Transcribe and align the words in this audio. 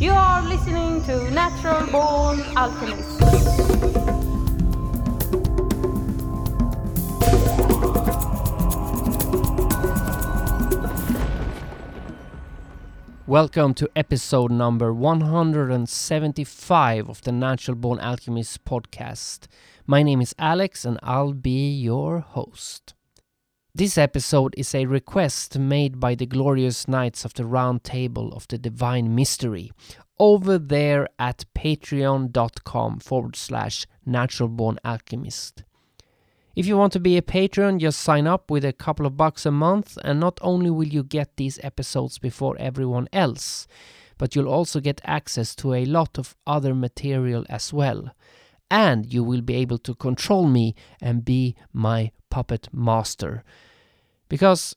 You 0.00 0.12
are 0.12 0.40
listening 0.40 1.04
to 1.04 1.30
Natural 1.30 1.86
Born 1.88 2.40
Alchemist. 2.56 3.20
Welcome 13.26 13.74
to 13.74 13.90
episode 13.94 14.50
number 14.50 14.94
175 14.94 17.10
of 17.10 17.20
the 17.20 17.32
Natural 17.32 17.76
Born 17.76 18.00
Alchemist 18.00 18.64
podcast. 18.64 19.48
My 19.86 20.02
name 20.02 20.22
is 20.22 20.34
Alex 20.38 20.86
and 20.86 20.98
I'll 21.02 21.34
be 21.34 21.70
your 21.70 22.20
host. 22.20 22.94
This 23.72 23.96
episode 23.96 24.52
is 24.58 24.74
a 24.74 24.86
request 24.86 25.56
made 25.56 26.00
by 26.00 26.16
the 26.16 26.26
glorious 26.26 26.88
Knights 26.88 27.24
of 27.24 27.34
the 27.34 27.46
Round 27.46 27.84
Table 27.84 28.32
of 28.32 28.48
the 28.48 28.58
Divine 28.58 29.14
Mystery 29.14 29.70
over 30.18 30.58
there 30.58 31.08
at 31.20 31.44
patreon.com 31.54 32.98
forward 32.98 33.36
slash 33.36 33.86
naturalborn 34.04 34.78
alchemist. 34.84 35.62
If 36.56 36.66
you 36.66 36.76
want 36.76 36.92
to 36.94 37.00
be 37.00 37.16
a 37.16 37.22
patron, 37.22 37.78
just 37.78 38.00
sign 38.00 38.26
up 38.26 38.50
with 38.50 38.64
a 38.64 38.72
couple 38.72 39.06
of 39.06 39.16
bucks 39.16 39.46
a 39.46 39.52
month, 39.52 39.96
and 40.02 40.18
not 40.18 40.40
only 40.42 40.68
will 40.68 40.88
you 40.88 41.04
get 41.04 41.36
these 41.36 41.60
episodes 41.62 42.18
before 42.18 42.56
everyone 42.58 43.08
else, 43.12 43.68
but 44.18 44.34
you'll 44.34 44.48
also 44.48 44.80
get 44.80 45.00
access 45.04 45.54
to 45.54 45.74
a 45.74 45.84
lot 45.84 46.18
of 46.18 46.34
other 46.44 46.74
material 46.74 47.46
as 47.48 47.72
well. 47.72 48.10
And 48.68 49.12
you 49.12 49.22
will 49.22 49.42
be 49.42 49.54
able 49.54 49.78
to 49.78 49.94
control 49.94 50.48
me 50.48 50.74
and 51.00 51.24
be 51.24 51.54
my 51.72 52.10
puppet 52.30 52.68
master. 52.72 53.44
Because 54.28 54.74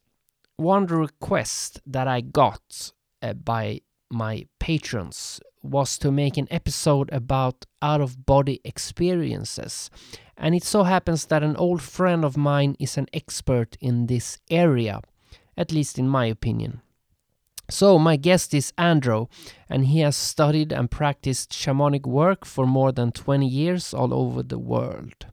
one 0.57 0.85
request 0.88 1.81
that 1.85 2.07
I 2.07 2.21
got 2.21 2.91
uh, 3.21 3.34
by 3.34 3.81
my 4.11 4.45
patrons 4.59 5.39
was 5.61 5.97
to 5.97 6.11
make 6.11 6.38
an 6.38 6.47
episode 6.52 7.09
about 7.11 7.66
out 7.81 8.02
of 8.02 8.25
body 8.25 8.59
experiences. 8.64 9.89
And 10.38 10.53
it 10.53 10.64
so 10.64 10.83
happens 10.83 11.25
that 11.27 11.44
an 11.44 11.55
old 11.55 11.81
friend 11.81 12.25
of 12.25 12.36
mine 12.36 12.75
is 12.80 12.97
an 12.97 13.08
expert 13.14 13.77
in 13.80 14.08
this 14.08 14.39
area, 14.49 15.02
at 15.55 15.72
least 15.72 15.97
in 15.97 16.08
my 16.08 16.25
opinion. 16.25 16.81
So, 17.70 17.97
my 17.97 18.17
guest 18.17 18.53
is 18.53 18.73
Andrew, 18.77 19.27
and 19.70 19.86
he 19.86 19.99
has 19.99 20.17
studied 20.17 20.73
and 20.73 20.92
practiced 20.92 21.52
shamanic 21.52 22.05
work 22.05 22.45
for 22.45 22.67
more 22.67 22.92
than 22.92 23.14
20 23.14 23.47
years 23.47 23.94
all 23.94 24.14
over 24.14 24.44
the 24.44 24.59
world. 24.59 25.27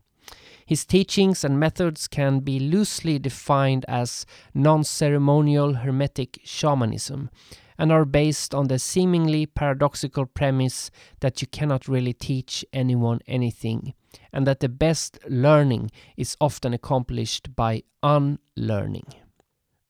His 0.70 0.86
teachings 0.86 1.42
and 1.42 1.58
methods 1.58 2.06
can 2.06 2.38
be 2.38 2.60
loosely 2.60 3.18
defined 3.18 3.84
as 3.88 4.24
non 4.54 4.84
ceremonial 4.84 5.74
hermetic 5.74 6.38
shamanism 6.44 7.28
and 7.76 7.90
are 7.90 8.04
based 8.04 8.54
on 8.54 8.68
the 8.68 8.78
seemingly 8.78 9.46
paradoxical 9.46 10.26
premise 10.26 10.92
that 11.18 11.42
you 11.42 11.48
cannot 11.48 11.88
really 11.88 12.12
teach 12.12 12.64
anyone 12.72 13.18
anything, 13.26 13.94
and 14.32 14.46
that 14.46 14.60
the 14.60 14.68
best 14.68 15.18
learning 15.28 15.91
is 16.16 16.36
often 16.41 16.72
accomplished 16.72 17.56
by 17.56 17.82
unlearning. 18.04 19.12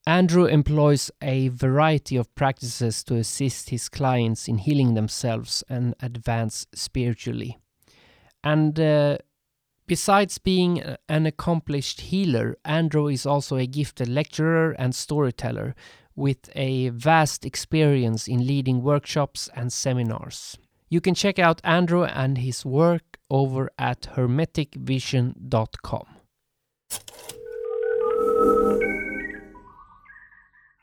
Andrew 0.06 0.46
employs 0.46 1.10
a 1.20 1.48
variety 1.48 2.16
of 2.16 2.34
practices 2.34 3.04
to 3.04 3.16
assist 3.16 3.68
his 3.68 3.90
clients 3.90 4.48
in 4.48 4.56
healing 4.56 4.94
themselves 4.94 5.62
and 5.68 5.94
advance 6.00 6.66
spiritually. 6.72 7.58
And 8.42 8.80
uh, 8.80 9.18
Besides 9.90 10.38
being 10.38 10.82
an 11.08 11.26
accomplished 11.26 12.00
healer, 12.02 12.56
Andrew 12.64 13.08
is 13.08 13.26
also 13.26 13.56
a 13.56 13.66
gifted 13.66 14.06
lecturer 14.06 14.70
and 14.78 14.94
storyteller 14.94 15.74
with 16.14 16.48
a 16.54 16.90
vast 16.90 17.44
experience 17.44 18.28
in 18.28 18.46
leading 18.46 18.84
workshops 18.84 19.48
and 19.52 19.72
seminars. 19.72 20.56
You 20.90 21.00
can 21.00 21.16
check 21.16 21.40
out 21.40 21.60
Andrew 21.64 22.04
and 22.04 22.38
his 22.38 22.64
work 22.64 23.18
over 23.28 23.68
at 23.80 24.02
hermeticvision.com. 24.14 26.06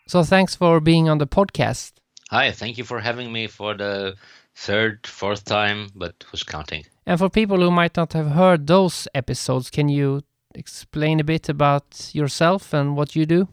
So, 0.06 0.24
thanks 0.24 0.54
for 0.54 0.82
being 0.82 1.08
on 1.08 1.20
the 1.20 1.28
podcast. 1.28 1.94
Hi, 2.30 2.52
thank 2.52 2.78
you 2.78 2.84
for 2.84 3.00
having 3.00 3.32
me 3.32 3.48
for 3.48 3.74
the 3.74 4.18
third, 4.54 5.08
fourth 5.08 5.46
time, 5.46 5.92
but 5.96 6.26
who's 6.30 6.44
counting? 6.44 6.84
And 7.08 7.18
for 7.18 7.30
people 7.30 7.62
who 7.62 7.72
might 7.72 7.96
not 7.96 8.12
have 8.12 8.32
heard 8.32 8.68
those 8.68 9.08
episodes, 9.16 9.70
can 9.70 9.88
you 9.88 10.24
explain 10.54 11.22
a 11.22 11.24
bit 11.24 11.48
about 11.48 12.12
yourself 12.14 12.74
and 12.74 12.98
what 12.98 13.16
you 13.16 13.26
do? 13.26 13.48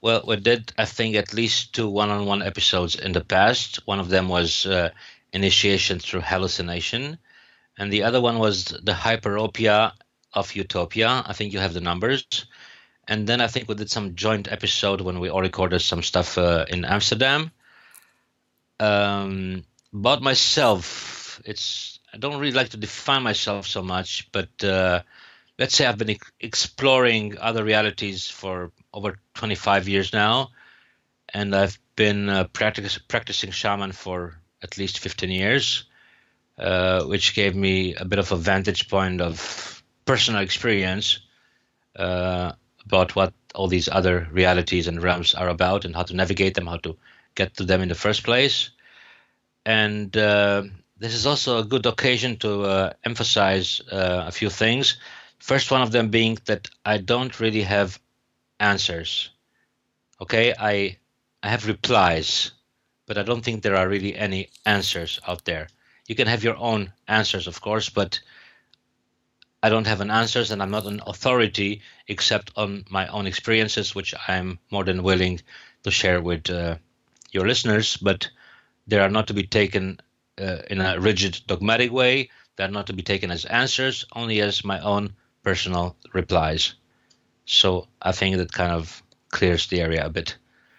Well, 0.00 0.24
we 0.26 0.36
did, 0.36 0.72
I 0.78 0.86
think, 0.86 1.14
at 1.14 1.34
least 1.34 1.74
two 1.74 1.88
one 1.90 2.08
on 2.08 2.24
one 2.24 2.42
episodes 2.42 2.94
in 2.94 3.12
the 3.12 3.20
past. 3.20 3.80
One 3.84 4.00
of 4.00 4.08
them 4.08 4.30
was 4.30 4.64
uh, 4.64 4.88
Initiation 5.34 5.98
Through 5.98 6.22
Hallucination, 6.22 7.18
and 7.76 7.92
the 7.92 8.04
other 8.04 8.22
one 8.22 8.38
was 8.38 8.64
the 8.64 8.94
Hyperopia 8.94 9.92
of 10.32 10.56
Utopia. 10.56 11.24
I 11.26 11.34
think 11.34 11.52
you 11.52 11.58
have 11.58 11.74
the 11.74 11.82
numbers. 11.82 12.24
And 13.06 13.26
then 13.26 13.42
I 13.42 13.48
think 13.48 13.68
we 13.68 13.74
did 13.74 13.90
some 13.90 14.14
joint 14.14 14.50
episode 14.50 15.02
when 15.02 15.20
we 15.20 15.28
all 15.28 15.42
recorded 15.42 15.80
some 15.80 16.02
stuff 16.02 16.38
uh, 16.38 16.64
in 16.70 16.86
Amsterdam. 16.86 17.50
Um, 18.80 19.64
about 19.92 20.22
myself, 20.22 21.42
it's 21.44 21.93
I 22.14 22.16
don't 22.16 22.38
really 22.38 22.52
like 22.52 22.68
to 22.68 22.76
define 22.76 23.24
myself 23.24 23.66
so 23.66 23.82
much, 23.82 24.28
but 24.30 24.62
uh, 24.62 25.02
let's 25.58 25.74
say 25.74 25.84
I've 25.84 25.98
been 25.98 26.16
exploring 26.38 27.36
other 27.40 27.64
realities 27.64 28.28
for 28.28 28.70
over 28.92 29.18
25 29.34 29.88
years 29.88 30.12
now, 30.12 30.50
and 31.32 31.56
I've 31.56 31.76
been 31.96 32.28
uh, 32.28 32.44
practice, 32.44 32.98
practicing 32.98 33.50
shaman 33.50 33.90
for 33.90 34.38
at 34.62 34.78
least 34.78 35.00
15 35.00 35.28
years, 35.28 35.86
uh, 36.56 37.02
which 37.02 37.34
gave 37.34 37.56
me 37.56 37.96
a 37.96 38.04
bit 38.04 38.20
of 38.20 38.30
a 38.30 38.36
vantage 38.36 38.88
point 38.88 39.20
of 39.20 39.82
personal 40.04 40.40
experience 40.40 41.18
uh, 41.96 42.52
about 42.86 43.16
what 43.16 43.32
all 43.56 43.66
these 43.66 43.88
other 43.88 44.28
realities 44.30 44.86
and 44.86 45.02
realms 45.02 45.34
are 45.34 45.48
about 45.48 45.84
and 45.84 45.96
how 45.96 46.04
to 46.04 46.14
navigate 46.14 46.54
them, 46.54 46.68
how 46.68 46.76
to 46.76 46.96
get 47.34 47.56
to 47.56 47.64
them 47.64 47.82
in 47.82 47.88
the 47.88 47.96
first 47.96 48.22
place. 48.22 48.70
And 49.66 50.16
uh, 50.16 50.62
this 50.98 51.14
is 51.14 51.26
also 51.26 51.58
a 51.58 51.64
good 51.64 51.86
occasion 51.86 52.36
to 52.38 52.62
uh, 52.62 52.92
emphasize 53.04 53.80
uh, 53.90 54.24
a 54.26 54.32
few 54.32 54.50
things. 54.50 54.96
First 55.38 55.70
one 55.70 55.82
of 55.82 55.92
them 55.92 56.08
being 56.08 56.38
that 56.46 56.68
I 56.84 56.98
don't 56.98 57.40
really 57.40 57.62
have 57.62 57.98
answers. 58.60 59.30
Okay, 60.20 60.54
I 60.58 60.96
I 61.42 61.48
have 61.48 61.66
replies, 61.66 62.52
but 63.06 63.18
I 63.18 63.22
don't 63.22 63.42
think 63.44 63.62
there 63.62 63.76
are 63.76 63.88
really 63.88 64.16
any 64.16 64.50
answers 64.64 65.20
out 65.26 65.44
there. 65.44 65.68
You 66.06 66.14
can 66.14 66.28
have 66.28 66.44
your 66.44 66.56
own 66.56 66.92
answers, 67.08 67.46
of 67.46 67.60
course, 67.60 67.90
but 67.90 68.20
I 69.62 69.68
don't 69.68 69.86
have 69.86 70.00
an 70.00 70.10
answers, 70.10 70.50
and 70.50 70.62
I'm 70.62 70.70
not 70.70 70.86
an 70.86 71.00
authority 71.06 71.82
except 72.08 72.52
on 72.56 72.84
my 72.88 73.06
own 73.08 73.26
experiences, 73.26 73.94
which 73.94 74.14
I'm 74.28 74.58
more 74.70 74.84
than 74.84 75.02
willing 75.02 75.40
to 75.82 75.90
share 75.90 76.20
with 76.22 76.48
uh, 76.48 76.76
your 77.32 77.46
listeners. 77.46 77.96
But 77.96 78.30
they 78.86 78.98
are 78.98 79.10
not 79.10 79.26
to 79.26 79.34
be 79.34 79.46
taken 79.46 80.00
uh, 80.40 80.58
in 80.70 80.80
a 80.80 81.00
rigid 81.00 81.40
dogmatic 81.46 81.92
way. 81.92 82.30
They're 82.56 82.68
not 82.68 82.86
to 82.86 82.92
be 82.92 83.02
taken 83.02 83.30
as 83.30 83.44
answers, 83.46 84.04
only 84.14 84.40
as 84.40 84.64
my 84.64 84.80
own 84.80 85.12
personal 85.42 85.96
replies. 86.12 86.74
So 87.46 87.88
I 88.02 88.12
think 88.12 88.36
that 88.36 88.52
kind 88.52 88.72
of 88.72 89.02
clears 89.30 89.66
the 89.66 89.80
area 89.80 90.06
a 90.06 90.10
bit. 90.10 90.36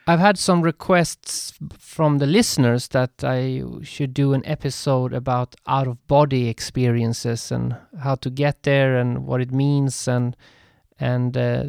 I've 0.08 0.20
had 0.20 0.38
some 0.38 0.62
requests 0.62 1.54
from 1.80 2.20
the 2.20 2.28
listeners 2.28 2.90
that 2.90 3.24
I 3.24 3.64
should 3.82 4.14
do 4.14 4.34
an 4.34 4.46
episode 4.46 5.14
about 5.14 5.56
out 5.66 5.88
of 5.88 6.06
body 6.08 6.48
experiences 6.48 7.52
and 7.52 7.76
how 8.00 8.16
to 8.16 8.30
get 8.30 8.64
there 8.64 8.98
and 8.98 9.26
what 9.26 9.42
it 9.42 9.52
means 9.52 10.08
and 10.08 10.36
and 10.98 11.36
uh, 11.36 11.66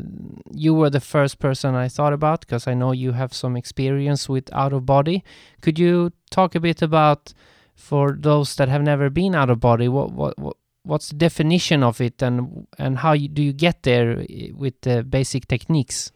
you 0.52 0.72
were 0.72 0.90
the 0.90 1.00
first 1.00 1.40
person 1.40 1.74
I 1.74 1.88
thought 1.88 2.12
about 2.12 2.40
because 2.40 2.68
I 2.68 2.74
know 2.74 2.92
you 2.92 3.12
have 3.12 3.34
some 3.34 3.56
experience 3.56 4.28
with 4.28 4.52
out 4.54 4.72
of 4.72 4.86
body. 4.86 5.24
Could 5.62 5.80
you 5.80 6.12
talk 6.30 6.54
a 6.54 6.60
bit 6.60 6.80
about 6.80 7.32
for 7.76 8.16
those 8.18 8.56
that 8.56 8.68
have 8.68 8.82
never 8.82 9.10
been 9.10 9.34
out 9.34 9.50
of 9.50 9.60
body 9.60 9.88
what 9.88 10.10
what, 10.12 10.38
what 10.38 10.56
what's 10.82 11.08
the 11.08 11.16
definition 11.16 11.82
of 11.82 12.00
it 12.00 12.22
and 12.22 12.66
and 12.78 12.98
how 12.98 13.12
you, 13.12 13.28
do 13.28 13.42
you 13.42 13.52
get 13.52 13.82
there 13.82 14.24
with 14.54 14.80
the 14.82 15.02
basic 15.02 15.46
techniques? 15.46 16.12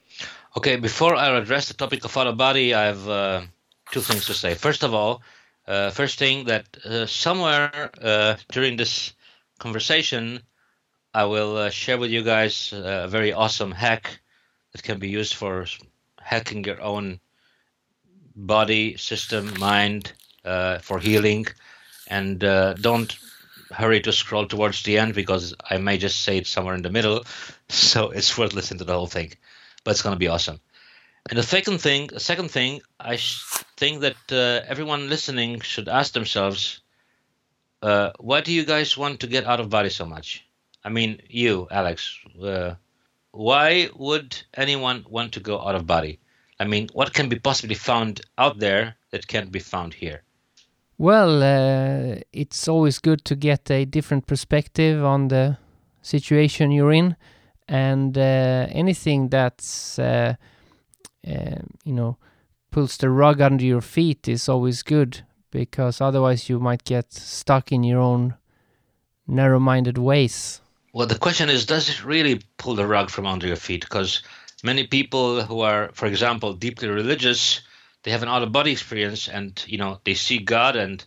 Okay, 0.57 0.77
before 0.77 1.15
I 1.15 1.37
address 1.37 1.69
the 1.69 1.75
topic 1.75 2.05
of 2.05 2.17
out 2.17 2.27
of 2.27 2.37
body, 2.37 2.75
I 2.75 2.87
have 2.87 3.09
uh, 3.09 3.41
two 3.93 4.01
things 4.01 4.27
to 4.27 4.35
say. 4.35 4.55
First 4.55 4.83
of 4.83 4.95
all, 4.95 5.23
uh, 5.69 5.91
first 5.91 6.19
thing 6.19 6.47
that 6.47 6.67
uh, 6.85 7.07
somewhere 7.07 7.91
uh, 8.03 8.37
during 8.51 8.77
this 8.77 9.13
conversation 9.59 10.41
I 11.13 11.25
will 11.25 11.57
uh, 11.57 11.71
share 11.71 11.99
with 11.99 12.11
you 12.11 12.23
guys 12.23 12.73
uh, 12.73 13.03
a 13.05 13.09
very 13.09 13.33
awesome 13.33 13.73
hack 13.73 14.21
that 14.73 14.83
can 14.83 14.99
be 15.01 15.09
used 15.09 15.35
for 15.35 15.67
hacking 16.21 16.65
your 16.65 16.81
own 16.81 17.21
body, 18.37 18.97
system, 18.97 19.59
mind 19.59 20.13
for 20.45 20.99
healing. 20.99 21.47
And 22.09 22.43
uh, 22.43 22.75
don't 22.75 23.17
hurry 23.71 24.01
to 24.01 24.13
scroll 24.13 24.47
towards 24.47 24.83
the 24.83 24.99
end 24.99 25.15
because 25.15 25.55
I 25.69 25.79
may 25.79 25.99
just 25.99 26.23
say 26.23 26.39
it 26.39 26.47
somewhere 26.47 26.75
in 26.75 26.83
the 26.83 26.91
middle. 26.91 27.25
So 27.73 28.11
it's 28.11 28.37
worth 28.37 28.53
listening 28.53 28.79
to 28.79 28.85
the 28.85 28.95
whole 28.95 29.07
thing. 29.07 29.33
But 29.85 29.93
it's 29.93 30.03
going 30.03 30.17
to 30.17 30.19
be 30.19 30.27
awesome. 30.27 30.61
And 31.29 31.39
the 31.39 31.45
second 31.45 31.79
thing, 31.79 32.09
the 32.09 32.19
second 32.19 32.51
thing, 32.51 32.81
I 32.99 33.15
sh- 33.15 33.45
think 33.77 34.01
that 34.01 34.17
uh, 34.33 34.67
everyone 34.67 35.09
listening 35.09 35.61
should 35.61 35.89
ask 35.89 36.13
themselves, 36.13 36.81
uh, 37.83 38.11
why 38.19 38.41
do 38.41 38.53
you 38.53 38.65
guys 38.65 38.97
want 38.97 39.21
to 39.21 39.29
get 39.29 39.45
out 39.45 39.61
of 39.61 39.71
body 39.71 39.91
so 39.91 40.05
much? 40.05 40.45
I 40.85 40.89
mean, 40.89 41.23
you, 41.29 41.69
Alex, 41.71 42.19
uh, 42.43 42.75
why 43.31 43.91
would 43.95 44.37
anyone 44.55 45.05
want 45.09 45.35
to 45.35 45.41
go 45.41 45.61
out 45.61 45.77
of 45.77 45.87
body? 45.87 46.19
I 46.59 46.65
mean, 46.65 46.89
what 46.93 47.15
can 47.15 47.29
be 47.29 47.39
possibly 47.39 47.77
found 47.77 48.23
out 48.37 48.59
there 48.59 48.97
that 49.11 49.29
can't 49.29 49.53
be 49.53 49.61
found 49.61 49.95
here? 49.95 50.23
Well, 51.01 51.43
uh, 51.43 52.17
it's 52.31 52.69
always 52.69 52.99
good 52.99 53.25
to 53.25 53.35
get 53.35 53.71
a 53.71 53.87
different 53.87 54.27
perspective 54.27 55.03
on 55.03 55.29
the 55.29 55.57
situation 56.03 56.73
you're 56.73 56.93
in, 56.93 57.17
and 57.67 58.19
uh, 58.19 58.67
anything 58.69 59.31
that's 59.31 59.99
uh, 59.99 60.35
uh, 61.27 61.57
you 61.85 61.95
know 61.95 62.19
pulls 62.71 62.99
the 62.99 63.09
rug 63.09 63.41
under 63.41 63.65
your 63.65 63.81
feet 63.81 64.29
is 64.29 64.47
always 64.47 64.83
good 64.83 65.23
because 65.51 66.03
otherwise 66.03 66.51
you 66.51 66.61
might 66.61 66.85
get 66.85 67.15
stuck 67.15 67.73
in 67.73 67.83
your 67.83 68.01
own 68.01 68.35
narrow-minded 69.27 69.97
ways. 69.97 70.61
Well, 70.93 71.07
the 71.07 71.19
question 71.19 71.49
is, 71.49 71.65
does 71.65 71.89
it 71.89 72.05
really 72.05 72.43
pull 72.59 72.75
the 72.75 72.87
rug 72.87 73.09
from 73.09 73.27
under 73.27 73.47
your 73.47 73.57
feet? 73.57 73.81
Because 73.81 74.23
many 74.63 74.87
people 74.87 75.43
who 75.45 75.61
are, 75.61 75.93
for 75.95 76.05
example, 76.05 76.53
deeply 76.53 76.89
religious, 76.89 77.63
they 78.03 78.11
have 78.11 78.23
an 78.23 78.29
out-of-body 78.29 78.73
experience, 78.73 79.29
and 79.29 79.63
you 79.67 79.79
know 79.79 80.01
they 80.05 80.15
see 80.15 80.39
God, 80.39 80.77
and 80.77 81.05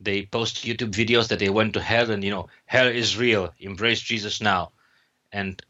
they 0.00 0.26
post 0.26 0.64
YouTube 0.64 0.90
videos 0.90 1.28
that 1.28 1.38
they 1.38 1.48
went 1.48 1.74
to 1.74 1.80
hell, 1.80 2.10
and 2.10 2.22
you 2.22 2.30
know 2.30 2.48
hell 2.66 2.86
is 2.86 3.16
real. 3.18 3.52
Embrace 3.58 4.00
Jesus 4.00 4.40
now, 4.40 4.72
and 5.32 5.62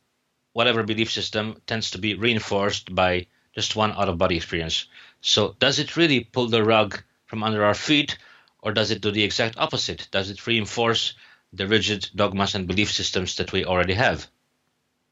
whatever 0.52 0.82
belief 0.82 1.10
system 1.10 1.60
tends 1.66 1.90
to 1.90 1.98
be 1.98 2.14
reinforced 2.14 2.94
by 2.94 3.26
just 3.54 3.76
one 3.76 3.92
out-of-body 3.92 4.36
experience. 4.36 4.86
So, 5.20 5.54
does 5.58 5.78
it 5.78 5.96
really 5.96 6.20
pull 6.20 6.48
the 6.48 6.64
rug 6.64 7.02
from 7.26 7.42
under 7.42 7.64
our 7.64 7.74
feet, 7.74 8.18
or 8.62 8.72
does 8.72 8.90
it 8.90 9.00
do 9.00 9.10
the 9.10 9.22
exact 9.22 9.58
opposite? 9.58 10.08
Does 10.10 10.30
it 10.30 10.46
reinforce 10.46 11.14
the 11.52 11.66
rigid 11.68 12.10
dogmas 12.14 12.54
and 12.54 12.66
belief 12.66 12.90
systems 12.90 13.36
that 13.36 13.52
we 13.52 13.64
already 13.64 13.94
have? 13.94 14.26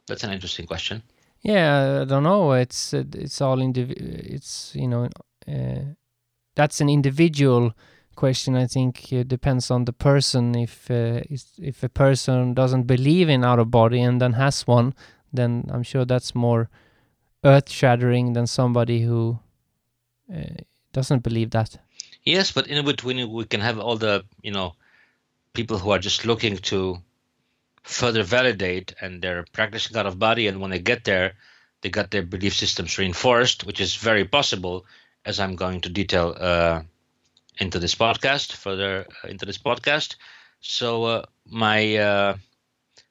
That's 0.07 0.25
an 0.25 0.33
interesting 0.33 0.67
question. 0.67 1.03
Yeah, 1.43 2.03
I 2.03 2.05
don't 2.05 2.23
know. 2.23 2.53
It's 2.53 2.93
it's 2.95 3.41
all 3.41 3.59
indiv- 3.59 3.91
It's 3.97 4.75
you 4.75 4.89
know, 4.89 5.09
that's 6.55 6.81
an 6.81 6.89
individual 6.89 7.73
question. 8.17 8.57
I 8.57 8.67
think 8.67 9.13
it 9.13 9.29
depends 9.29 9.71
on 9.71 9.85
the 9.85 9.93
person. 9.93 10.55
If 10.55 10.91
uh, 10.91 11.21
if 11.59 11.83
a 11.83 11.89
person 11.89 12.55
doesn't 12.55 12.85
believe 12.85 13.29
in 13.29 13.45
out 13.45 13.59
of 13.59 13.71
body 13.71 14.01
and 14.03 14.21
then 14.21 14.35
has 14.35 14.67
one, 14.67 14.95
then 15.33 15.69
I'm 15.71 15.83
sure 15.83 16.05
that's 16.05 16.35
more 16.35 16.69
earth 17.45 17.71
shattering 17.71 18.35
than 18.35 18.47
somebody 18.47 19.03
who 19.03 19.39
uh, 20.33 20.63
doesn't 20.93 21.23
believe 21.23 21.51
that. 21.51 21.79
Yes, 22.25 22.53
but 22.53 22.69
in 22.69 22.85
between 22.85 23.31
we 23.31 23.45
can 23.45 23.61
have 23.61 23.79
all 23.79 23.97
the 23.97 24.25
you 24.43 24.53
know 24.53 24.75
people 25.55 25.79
who 25.79 25.91
are 25.91 25.99
just 25.99 26.25
looking 26.25 26.57
to 26.57 26.99
further 27.83 28.23
validate 28.23 28.95
and 29.01 29.21
they're 29.21 29.45
practicing 29.53 29.97
out 29.97 30.07
of 30.07 30.19
body 30.19 30.47
and 30.47 30.61
when 30.61 30.71
they 30.71 30.79
get 30.79 31.05
there 31.05 31.35
they 31.81 31.91
got 31.91 32.11
their 32.11 32.23
belief 32.23 32.55
systems 32.55 32.97
reinforced 32.97 33.67
which 33.67 33.81
is 33.81 33.97
very 33.97 34.25
possible 34.25 34.87
as 35.25 35.41
i'm 35.41 35.57
going 35.57 35.81
to 35.81 35.89
detail 35.89 36.37
uh, 36.39 36.81
into 37.59 37.79
this 37.79 37.95
podcast 37.95 38.53
further 38.53 39.07
uh, 39.25 39.29
into 39.29 39.47
this 39.47 39.59
podcast 39.59 40.17
so 40.61 41.05
uh, 41.05 41.23
my 41.47 41.97
uh, 41.97 42.37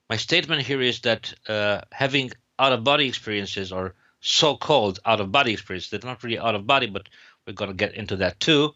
my 0.09 0.17
statement 0.17 0.61
here 0.61 0.81
is 0.81 1.01
that 1.01 1.33
uh, 1.47 1.81
having 1.91 2.31
out 2.59 2.73
of 2.73 2.83
body 2.83 3.07
experiences 3.07 3.71
or 3.71 3.95
so-called 4.19 4.99
out 5.05 5.19
of 5.19 5.31
body 5.31 5.53
experiences 5.53 5.89
they're 5.89 6.09
not 6.09 6.23
really 6.23 6.39
out 6.39 6.55
of 6.55 6.67
body 6.67 6.87
but 6.87 7.09
we're 7.45 7.53
going 7.53 7.71
to 7.71 7.75
get 7.75 7.95
into 7.95 8.17
that 8.17 8.39
too 8.39 8.71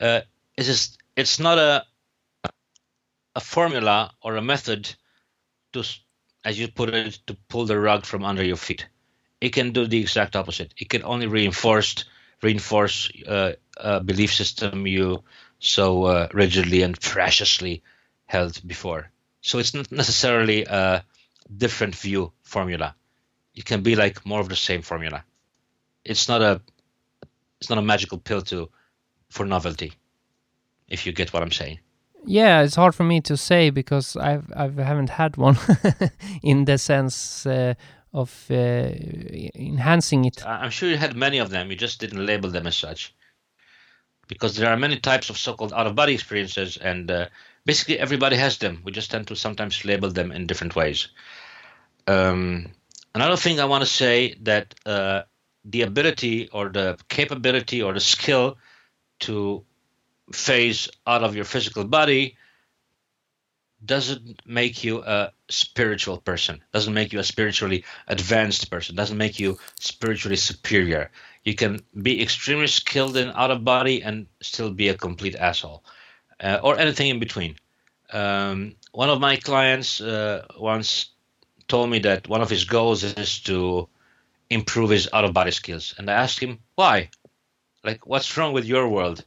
uh, 0.00 0.20
is 0.56 0.66
just, 0.66 0.98
it's 1.16 1.38
not 1.40 1.58
a 1.58 1.84
a 3.34 3.40
formula 3.40 4.12
or 4.22 4.36
a 4.36 4.42
method 4.42 4.94
to, 5.72 5.84
as 6.44 6.58
you 6.58 6.68
put 6.68 6.90
it, 6.90 7.18
to 7.26 7.34
pull 7.48 7.64
the 7.64 7.78
rug 7.78 8.04
from 8.04 8.24
under 8.24 8.44
your 8.44 8.56
feet. 8.56 8.86
It 9.40 9.50
can 9.50 9.72
do 9.72 9.86
the 9.86 10.00
exact 10.00 10.36
opposite. 10.36 10.74
It 10.76 10.88
can 10.88 11.02
only 11.02 11.26
reinforce 11.26 12.04
reinforce 12.42 13.10
uh, 13.26 13.52
a 13.76 14.00
belief 14.00 14.34
system 14.34 14.86
you 14.86 15.22
so 15.58 16.04
uh, 16.04 16.28
rigidly 16.32 16.82
and 16.82 17.00
preciously 17.00 17.82
held 18.26 18.60
before. 18.66 19.10
So 19.40 19.58
it's 19.58 19.74
not 19.74 19.90
necessarily 19.92 20.64
a 20.64 21.04
different 21.56 21.94
view 21.94 22.32
formula. 22.42 22.94
It 23.54 23.64
can 23.64 23.82
be 23.82 23.94
like 23.94 24.26
more 24.26 24.40
of 24.40 24.48
the 24.48 24.56
same 24.56 24.82
formula. 24.82 25.24
It's 26.04 26.28
not 26.28 26.42
a 26.42 26.60
it's 27.60 27.70
not 27.70 27.78
a 27.78 27.82
magical 27.82 28.18
pill 28.18 28.42
to 28.42 28.70
for 29.30 29.46
novelty. 29.46 29.92
If 30.88 31.06
you 31.06 31.12
get 31.12 31.32
what 31.32 31.42
I'm 31.42 31.52
saying. 31.52 31.78
Yeah, 32.24 32.62
it's 32.62 32.76
hard 32.76 32.94
for 32.94 33.04
me 33.04 33.20
to 33.22 33.36
say 33.36 33.70
because 33.70 34.16
I've 34.16 34.52
I 34.54 34.68
haven't 34.68 35.10
had 35.10 35.36
one 35.36 35.58
in 36.42 36.64
the 36.64 36.78
sense 36.78 37.46
uh, 37.46 37.74
of 38.12 38.46
uh, 38.50 38.54
enhancing 39.54 40.24
it. 40.26 40.46
I'm 40.46 40.70
sure 40.70 40.88
you 40.88 40.96
had 40.96 41.16
many 41.16 41.38
of 41.38 41.50
them. 41.50 41.70
You 41.70 41.76
just 41.76 42.00
didn't 42.00 42.26
label 42.26 42.50
them 42.50 42.66
as 42.66 42.76
such, 42.76 43.14
because 44.28 44.56
there 44.56 44.70
are 44.70 44.76
many 44.76 44.98
types 45.00 45.30
of 45.30 45.38
so-called 45.38 45.72
out-of-body 45.72 46.12
experiences, 46.12 46.76
and 46.76 47.10
uh, 47.10 47.26
basically 47.64 47.98
everybody 47.98 48.36
has 48.36 48.58
them. 48.58 48.82
We 48.84 48.92
just 48.92 49.10
tend 49.10 49.26
to 49.28 49.36
sometimes 49.36 49.84
label 49.84 50.10
them 50.10 50.32
in 50.32 50.46
different 50.46 50.76
ways. 50.76 51.08
Um, 52.06 52.68
another 53.14 53.36
thing 53.36 53.60
I 53.60 53.64
want 53.64 53.82
to 53.82 53.90
say 53.90 54.34
that 54.42 54.74
uh, 54.84 55.22
the 55.64 55.82
ability 55.82 56.48
or 56.52 56.68
the 56.68 56.98
capability 57.08 57.82
or 57.82 57.92
the 57.94 58.00
skill 58.00 58.58
to 59.20 59.64
phase 60.32 60.88
out 61.06 61.22
of 61.22 61.34
your 61.36 61.44
physical 61.44 61.84
body 61.84 62.36
doesn't 63.84 64.40
make 64.46 64.84
you 64.84 65.02
a 65.02 65.32
spiritual 65.48 66.18
person 66.18 66.62
doesn't 66.72 66.94
make 66.94 67.12
you 67.12 67.18
a 67.18 67.24
spiritually 67.24 67.84
advanced 68.06 68.70
person 68.70 68.94
doesn't 68.94 69.18
make 69.18 69.40
you 69.40 69.58
spiritually 69.78 70.36
superior. 70.36 71.10
You 71.44 71.54
can 71.54 71.80
be 72.00 72.22
extremely 72.22 72.68
skilled 72.68 73.16
in 73.16 73.30
out 73.30 73.50
of 73.50 73.64
body 73.64 74.02
and 74.02 74.26
still 74.40 74.70
be 74.70 74.88
a 74.88 74.96
complete 74.96 75.34
asshole 75.34 75.84
uh, 76.40 76.60
or 76.62 76.78
anything 76.78 77.08
in 77.08 77.18
between. 77.18 77.56
Um, 78.12 78.76
one 78.92 79.10
of 79.10 79.20
my 79.20 79.36
clients 79.36 80.00
uh, 80.00 80.46
once 80.58 81.10
told 81.66 81.90
me 81.90 81.98
that 82.00 82.28
one 82.28 82.42
of 82.42 82.50
his 82.50 82.64
goals 82.64 83.02
is 83.02 83.40
to 83.40 83.88
improve 84.50 84.90
his 84.90 85.08
out 85.12 85.24
of 85.24 85.32
body 85.32 85.50
skills. 85.50 85.94
And 85.96 86.10
i 86.10 86.14
asked 86.14 86.38
him 86.38 86.58
why? 86.74 87.10
Like 87.82 88.06
what's 88.06 88.36
wrong 88.36 88.52
with 88.52 88.66
your 88.66 88.88
world? 88.88 89.24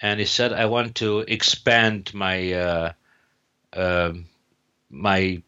And 0.00 0.20
he 0.20 0.26
said, 0.26 0.52
"I 0.52 0.66
want 0.66 0.96
to 0.96 1.20
expand 1.20 2.12
my 2.12 2.52
uh, 2.52 2.92
uh, 3.76 4.12
my 4.90 5.42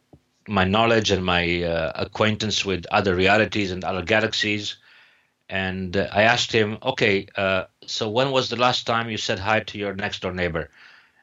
my 0.47 0.65
knowledge 0.65 1.11
and 1.11 1.25
my 1.25 1.63
uh, 1.63 1.93
acquaintance 1.95 2.65
with 2.65 2.87
other 2.91 3.15
realities 3.15 3.71
and 3.71 3.85
other 3.85 4.03
galaxies." 4.03 4.77
And 5.49 5.97
uh, 5.97 6.09
I 6.13 6.23
asked 6.23 6.53
him, 6.53 6.79
"Okay, 6.83 7.27
uh, 7.37 7.65
so 7.87 8.09
when 8.11 8.31
was 8.31 8.49
the 8.49 8.57
last 8.57 8.87
time 8.87 9.11
you 9.11 9.19
said 9.19 9.39
hi 9.39 9.61
to 9.61 9.79
your 9.79 9.95
next 9.95 10.23
door 10.23 10.33
neighbor?" 10.33 10.71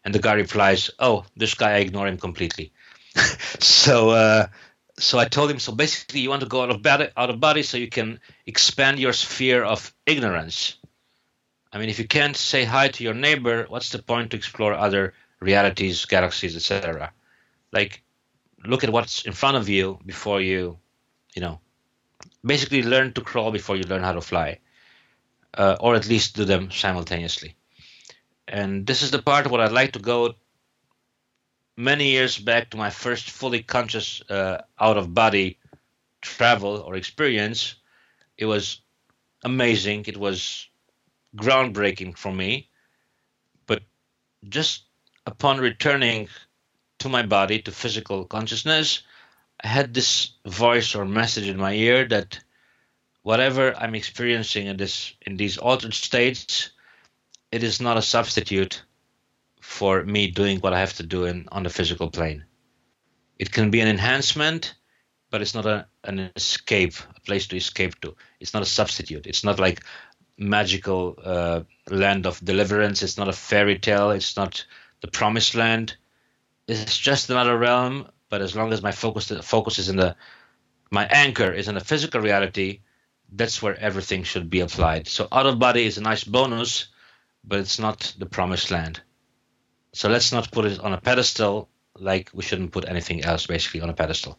And 0.03 0.13
the 0.13 0.19
guy 0.19 0.33
replies, 0.33 0.89
"Oh, 1.00 1.25
this 1.35 1.53
guy 1.55 1.71
I 1.74 1.77
ignore 1.77 2.07
him 2.07 2.17
completely." 2.17 2.71
so 3.59 4.09
uh, 4.09 4.47
so 4.97 5.19
I 5.19 5.25
told 5.25 5.51
him, 5.51 5.59
so 5.59 5.74
basically, 5.74 6.21
you 6.21 6.29
want 6.29 6.41
to 6.41 6.47
go 6.47 6.63
out 6.63 6.69
of 6.69 6.81
body, 6.81 7.09
out 7.17 7.29
of 7.29 7.39
body, 7.39 7.63
so 7.63 7.77
you 7.77 7.89
can 7.89 8.19
expand 8.45 9.00
your 9.00 9.13
sphere 9.13 9.63
of 9.63 9.93
ignorance 10.05 10.77
I 11.75 11.77
mean, 11.77 11.89
if 11.89 12.00
you 12.00 12.07
can't 12.07 12.38
say 12.38 12.63
hi 12.63 12.88
to 12.88 13.03
your 13.03 13.13
neighbor, 13.13 13.65
what's 13.67 13.89
the 13.89 14.01
point 14.01 14.31
to 14.31 14.38
explore 14.38 14.74
other 14.74 15.13
realities, 15.39 16.05
galaxies, 16.05 16.55
etc.? 16.55 17.11
Like, 17.71 18.03
look 18.65 18.83
at 18.83 18.89
what's 18.89 19.25
in 19.25 19.33
front 19.33 19.57
of 19.57 19.69
you 19.69 19.99
before 20.05 20.41
you, 20.41 20.77
you 21.35 21.41
know, 21.41 21.59
basically 22.43 22.83
learn 22.83 23.13
to 23.13 23.21
crawl 23.21 23.51
before 23.51 23.75
you 23.75 23.83
learn 23.83 24.03
how 24.03 24.13
to 24.13 24.21
fly, 24.21 24.59
uh, 25.57 25.77
or 25.79 25.95
at 25.95 26.07
least 26.07 26.35
do 26.35 26.45
them 26.45 26.71
simultaneously. 26.71 27.55
And 28.47 28.85
this 28.85 29.01
is 29.01 29.11
the 29.11 29.21
part 29.21 29.49
where 29.49 29.61
I'd 29.61 29.71
like 29.71 29.93
to 29.93 29.99
go 29.99 30.35
many 31.77 32.11
years 32.11 32.37
back 32.37 32.69
to 32.69 32.77
my 32.77 32.89
first 32.89 33.29
fully 33.29 33.61
conscious 33.61 34.21
uh, 34.29 34.61
out 34.79 34.97
of 34.97 35.13
body 35.13 35.57
travel 36.21 36.77
or 36.77 36.95
experience. 36.95 37.75
It 38.37 38.45
was 38.45 38.81
amazing. 39.43 40.05
It 40.07 40.17
was 40.17 40.67
groundbreaking 41.35 42.17
for 42.17 42.31
me. 42.31 42.69
But 43.67 43.83
just 44.47 44.84
upon 45.25 45.60
returning 45.60 46.27
to 47.00 47.10
my 47.10 47.24
body, 47.24 47.62
to 47.62 47.72
physical 47.72 48.25
consciousness, 48.25 49.03
I 49.63 49.67
had 49.67 49.94
this 49.94 50.32
voice 50.46 50.96
or 50.96 51.05
message 51.05 51.48
in 51.48 51.58
my 51.58 51.74
ear 51.74 52.08
that 52.08 52.39
whatever 53.24 53.75
I'm 53.75 53.96
experiencing 53.96 54.67
in 54.67 54.77
this 54.77 55.13
in 55.25 55.38
these 55.38 55.58
altered 55.58 55.94
states, 55.94 56.72
it 57.51 57.63
is 57.63 57.82
not 57.82 57.98
a 57.98 58.01
substitute 58.01 58.84
for 59.62 60.03
me 60.03 60.27
doing 60.27 60.60
what 60.60 60.74
I 60.74 60.79
have 60.79 60.94
to 60.94 61.03
do 61.03 61.25
in 61.25 61.48
on 61.51 61.63
the 61.63 61.70
physical 61.70 62.10
plane. 62.10 62.46
It 63.39 63.51
can 63.51 63.72
be 63.72 63.82
an 63.82 63.88
enhancement, 63.88 64.75
but 65.32 65.41
it's 65.41 65.55
not 65.55 65.65
a, 65.65 65.88
an 66.03 66.32
escape, 66.36 66.94
a 67.15 67.20
place 67.22 67.48
to 67.48 67.58
escape 67.58 68.00
to. 68.01 68.15
It's 68.39 68.53
not 68.53 68.63
a 68.63 68.67
substitute. 68.79 69.25
It's 69.25 69.44
not 69.44 69.60
like 69.60 69.84
magical 70.38 71.17
uh, 71.24 71.62
land 71.89 72.25
of 72.25 72.44
deliverance. 72.44 73.03
It's 73.03 73.17
not 73.17 73.27
a 73.27 73.34
fairy 73.34 73.79
tale. 73.79 74.12
It's 74.12 74.38
not 74.38 74.65
the 75.05 75.12
promised 75.12 75.53
land. 75.53 75.95
It's 76.67 76.97
just 76.97 77.29
another 77.29 77.57
realm. 77.57 78.07
But 78.29 78.41
as 78.41 78.55
long 78.55 78.74
as 78.74 78.81
my 78.81 78.91
focus 78.91 79.31
focus 79.43 79.77
is 79.77 79.88
in 79.88 79.97
the 79.97 80.15
my 80.89 81.05
anchor 81.05 81.51
is 81.53 81.67
in 81.67 81.75
the 81.75 81.89
physical 81.91 82.21
reality, 82.21 82.79
that's 83.31 83.62
where 83.62 83.79
everything 83.79 84.24
should 84.24 84.50
be 84.50 84.62
applied. 84.62 85.07
So 85.07 85.27
out 85.31 85.45
of 85.45 85.59
body 85.59 85.85
is 85.85 85.97
a 85.97 86.01
nice 86.01 86.24
bonus, 86.24 86.88
but 87.43 87.59
it's 87.59 87.79
not 87.79 88.15
the 88.17 88.25
promised 88.25 88.71
land. 88.71 89.01
So 89.93 90.09
let's 90.09 90.31
not 90.31 90.51
put 90.51 90.65
it 90.65 90.79
on 90.79 90.93
a 90.93 91.00
pedestal 91.00 91.69
like 92.00 92.31
we 92.33 92.43
shouldn't 92.43 92.71
put 92.71 92.89
anything 92.89 93.24
else 93.24 93.45
basically 93.47 93.81
on 93.81 93.89
a 93.89 93.93
pedestal. 93.93 94.38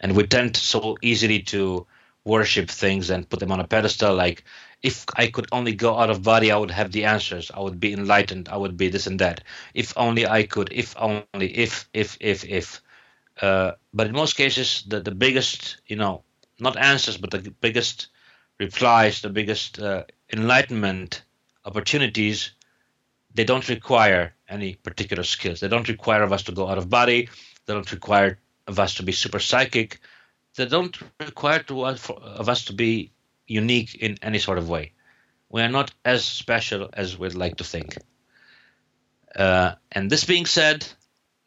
And 0.00 0.16
we 0.16 0.26
tend 0.26 0.56
so 0.56 0.96
easily 1.02 1.40
to 1.54 1.86
worship 2.24 2.70
things 2.70 3.10
and 3.10 3.28
put 3.28 3.40
them 3.40 3.52
on 3.52 3.60
a 3.60 3.66
pedestal 3.66 4.14
like 4.14 4.44
if 4.86 5.04
I 5.16 5.26
could 5.26 5.48
only 5.50 5.74
go 5.74 5.98
out 5.98 6.10
of 6.10 6.22
body, 6.22 6.52
I 6.52 6.56
would 6.56 6.70
have 6.70 6.92
the 6.92 7.04
answers. 7.04 7.50
I 7.52 7.60
would 7.60 7.80
be 7.80 7.92
enlightened. 7.92 8.48
I 8.48 8.56
would 8.56 8.76
be 8.76 8.88
this 8.88 9.08
and 9.08 9.18
that. 9.18 9.42
If 9.74 9.92
only 9.96 10.24
I 10.38 10.44
could. 10.44 10.68
If 10.72 10.94
only. 10.96 11.48
If 11.64 11.88
if 11.92 12.16
if 12.20 12.44
if. 12.44 12.80
Uh, 13.42 13.72
but 13.92 14.06
in 14.06 14.12
most 14.12 14.36
cases, 14.36 14.84
the 14.86 15.00
the 15.00 15.16
biggest, 15.24 15.80
you 15.88 15.96
know, 15.96 16.22
not 16.60 16.76
answers, 16.76 17.16
but 17.18 17.30
the 17.32 17.50
biggest 17.60 18.08
replies, 18.60 19.20
the 19.20 19.28
biggest 19.40 19.80
uh, 19.80 20.04
enlightenment 20.32 21.24
opportunities, 21.64 22.52
they 23.34 23.44
don't 23.44 23.68
require 23.68 24.34
any 24.48 24.74
particular 24.76 25.24
skills. 25.24 25.58
They 25.58 25.68
don't 25.68 25.88
require 25.88 26.22
of 26.22 26.32
us 26.32 26.44
to 26.44 26.52
go 26.52 26.68
out 26.68 26.78
of 26.78 26.88
body. 26.88 27.28
They 27.66 27.74
don't 27.74 27.90
require 27.90 28.38
of 28.68 28.78
us 28.78 28.94
to 28.94 29.02
be 29.02 29.12
super 29.12 29.40
psychic. 29.40 29.98
They 30.54 30.66
don't 30.66 30.96
require 31.18 31.62
to 31.64 31.82
us, 31.82 32.08
of 32.08 32.48
us 32.48 32.64
to 32.66 32.72
be 32.72 33.10
unique 33.46 33.94
in 33.94 34.16
any 34.22 34.38
sort 34.38 34.58
of 34.58 34.68
way. 34.68 34.92
We 35.48 35.62
are 35.62 35.68
not 35.68 35.92
as 36.04 36.24
special 36.24 36.90
as 36.92 37.18
we'd 37.18 37.34
like 37.34 37.56
to 37.56 37.64
think. 37.64 37.96
Uh, 39.34 39.74
and 39.92 40.10
this 40.10 40.24
being 40.24 40.46
said, 40.46 40.86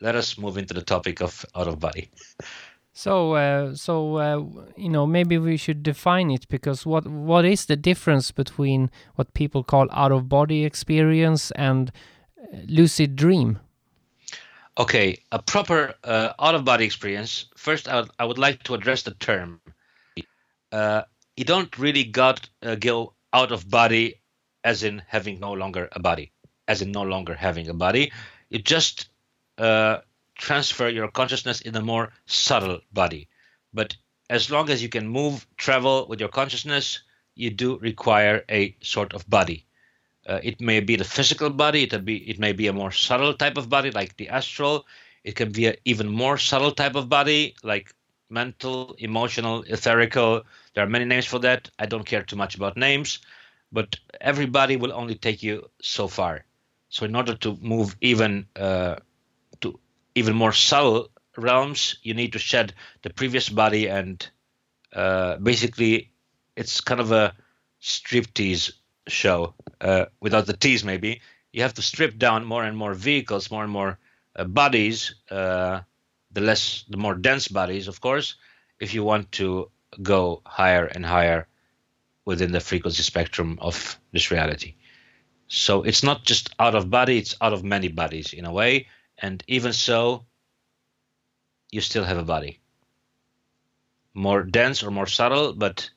let 0.01 0.15
us 0.15 0.37
move 0.37 0.57
into 0.57 0.73
the 0.73 0.81
topic 0.81 1.21
of 1.21 1.45
out 1.55 1.67
of 1.67 1.79
body. 1.79 2.09
So, 2.93 3.33
uh, 3.33 3.75
so 3.75 4.15
uh, 4.17 4.43
you 4.75 4.89
know, 4.89 5.05
maybe 5.07 5.37
we 5.37 5.57
should 5.57 5.83
define 5.83 6.31
it 6.31 6.47
because 6.49 6.85
what 6.85 7.07
what 7.07 7.45
is 7.45 7.65
the 7.65 7.75
difference 7.75 8.31
between 8.31 8.91
what 9.15 9.33
people 9.33 9.63
call 9.63 9.87
out 9.91 10.11
of 10.11 10.27
body 10.27 10.65
experience 10.65 11.51
and 11.51 11.91
uh, 12.41 12.57
lucid 12.67 13.15
dream? 13.15 13.59
Okay, 14.77 15.17
a 15.31 15.41
proper 15.41 15.93
uh, 16.03 16.33
out 16.39 16.55
of 16.55 16.65
body 16.65 16.85
experience. 16.85 17.45
First, 17.55 17.87
I 17.87 18.01
would, 18.01 18.09
I 18.19 18.25
would 18.25 18.37
like 18.37 18.63
to 18.63 18.73
address 18.73 19.03
the 19.03 19.11
term. 19.11 19.61
Uh, 21.39 21.45
you 21.45 21.45
don't 21.45 21.77
really 21.77 22.03
got 22.03 22.49
uh, 22.63 22.75
go 22.75 23.13
out 23.31 23.51
of 23.51 23.69
body, 23.69 24.15
as 24.63 24.83
in 24.83 25.01
having 25.07 25.39
no 25.39 25.53
longer 25.53 25.87
a 25.91 25.99
body, 25.99 26.31
as 26.67 26.81
in 26.81 26.91
no 26.91 27.03
longer 27.03 27.35
having 27.35 27.69
a 27.69 27.73
body. 27.73 28.11
You 28.49 28.59
just 28.59 29.09
transfer 30.35 30.89
your 30.89 31.11
consciousness 31.11 31.61
in 31.61 31.75
a 31.75 31.81
more 31.81 32.13
subtle 32.25 32.79
body. 32.93 33.27
But 33.73 33.97
as 34.29 34.49
long 34.49 34.69
as 34.69 34.81
you 34.81 34.89
can 34.89 35.07
move, 35.07 35.45
travel 35.57 36.07
with 36.07 36.19
your 36.19 36.29
consciousness, 36.29 37.03
you 37.35 37.49
do 37.49 37.77
require 37.79 38.43
a 38.49 38.75
sort 38.81 39.13
of 39.13 39.29
body. 39.29 39.65
Uh, 40.25 40.39
it 40.43 40.61
may 40.61 40.79
be 40.79 40.95
the 40.95 41.03
physical 41.03 41.49
body. 41.49 41.83
It 41.83 42.05
be 42.05 42.17
it 42.17 42.39
may 42.39 42.53
be 42.53 42.67
a 42.67 42.73
more 42.73 42.91
subtle 42.91 43.33
type 43.33 43.57
of 43.57 43.69
body, 43.69 43.91
like 43.91 44.17
the 44.17 44.29
astral. 44.29 44.85
It 45.23 45.35
can 45.35 45.51
be 45.51 45.67
an 45.67 45.75
even 45.85 46.07
more 46.07 46.37
subtle 46.37 46.71
type 46.71 46.95
of 46.95 47.09
body, 47.09 47.55
like 47.63 47.93
mental, 48.29 48.95
emotional, 48.99 49.63
etherical. 49.63 50.43
There 50.79 50.85
are 50.85 50.89
many 50.89 51.03
names 51.03 51.25
for 51.25 51.39
that. 51.39 51.69
I 51.77 51.87
don't 51.87 52.05
care 52.05 52.23
too 52.23 52.37
much 52.37 52.55
about 52.55 52.77
names, 52.77 53.19
but 53.69 53.99
everybody 54.21 54.77
will 54.77 54.93
only 54.93 55.15
take 55.15 55.43
you 55.43 55.69
so 55.81 56.07
far. 56.07 56.45
So 56.87 57.03
in 57.03 57.17
order 57.17 57.35
to 57.35 57.57
move 57.59 57.97
even 57.99 58.47
uh, 58.55 58.95
to 59.59 59.77
even 60.15 60.37
more 60.37 60.53
subtle 60.53 61.09
realms, 61.35 61.97
you 62.01 62.13
need 62.13 62.31
to 62.31 62.39
shed 62.39 62.73
the 63.01 63.09
previous 63.09 63.49
body, 63.49 63.89
and 63.89 64.25
uh, 64.93 65.35
basically, 65.35 66.13
it's 66.55 66.79
kind 66.79 67.01
of 67.01 67.11
a 67.11 67.35
striptease 67.81 68.71
show 69.05 69.55
uh, 69.81 70.05
without 70.21 70.45
the 70.45 70.55
tease. 70.55 70.85
Maybe 70.85 71.19
you 71.51 71.63
have 71.63 71.73
to 71.73 71.81
strip 71.81 72.17
down 72.17 72.45
more 72.45 72.63
and 72.63 72.77
more 72.77 72.93
vehicles, 72.93 73.51
more 73.51 73.63
and 73.63 73.73
more 73.73 73.99
uh, 74.37 74.45
bodies, 74.45 75.15
uh, 75.29 75.81
the 76.31 76.39
less, 76.39 76.85
the 76.87 76.95
more 76.95 77.15
dense 77.15 77.49
bodies, 77.49 77.89
of 77.89 77.99
course, 77.99 78.35
if 78.79 78.93
you 78.93 79.03
want 79.03 79.29
to 79.33 79.69
go 80.01 80.41
higher 80.45 80.85
and 80.85 81.05
higher 81.05 81.47
within 82.25 82.51
the 82.51 82.59
frequency 82.59 83.03
spectrum 83.03 83.57
of 83.61 83.99
this 84.11 84.31
reality. 84.31 84.75
So 85.47 85.83
it's 85.83 86.03
not 86.03 86.25
just 86.25 86.53
out 86.59 86.75
of 86.75 86.89
body; 86.89 87.17
it's 87.17 87.35
out 87.41 87.53
of 87.53 87.63
many 87.63 87.87
bodies 87.87 88.33
in 88.33 88.45
a 88.45 88.51
way 88.51 88.87
and 89.21 89.43
even 89.47 89.73
so, 89.73 90.25
you 91.71 91.81
still 91.81 92.03
have 92.03 92.17
a 92.17 92.23
body. 92.23 92.59
More 94.13 94.43
dense 94.43 94.81
or 94.81 94.91
more 94.91 95.05
subtle, 95.05 95.53
but 95.53 95.89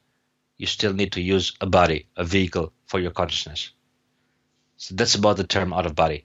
you 0.59 0.67
still 0.67 0.93
need 0.93 1.13
to 1.13 1.21
use 1.21 1.53
a 1.61 1.67
body, 1.67 2.09
a 2.17 2.25
vehicle 2.25 2.73
for 2.87 3.01
your 3.01 3.13
consciousness. 3.13 3.71
So 4.77 4.95
that's 4.97 5.15
about 5.15 5.37
the 5.37 5.47
term 5.47 5.73
out 5.73 5.87
of 5.87 5.95
body. 5.95 6.25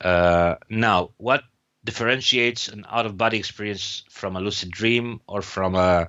Uh, 0.00 0.56
now, 0.68 1.10
what 1.18 1.44
differentiates 1.84 2.68
an 2.68 2.86
out 2.88 3.06
of 3.06 3.18
body 3.18 3.38
experience 3.38 4.02
from 4.08 4.36
a 4.36 4.40
lucid 4.40 4.70
dream 4.70 5.20
or 5.26 5.42
from 5.42 5.74
a 5.74 6.08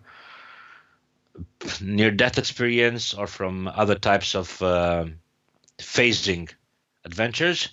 near 1.81 2.11
death 2.11 2.37
experience 2.37 3.13
or 3.13 3.27
from 3.27 3.67
other 3.67 3.95
types 3.95 4.35
of 4.35 4.61
uh, 4.61 5.05
phasing 5.79 6.51
adventures? 7.05 7.69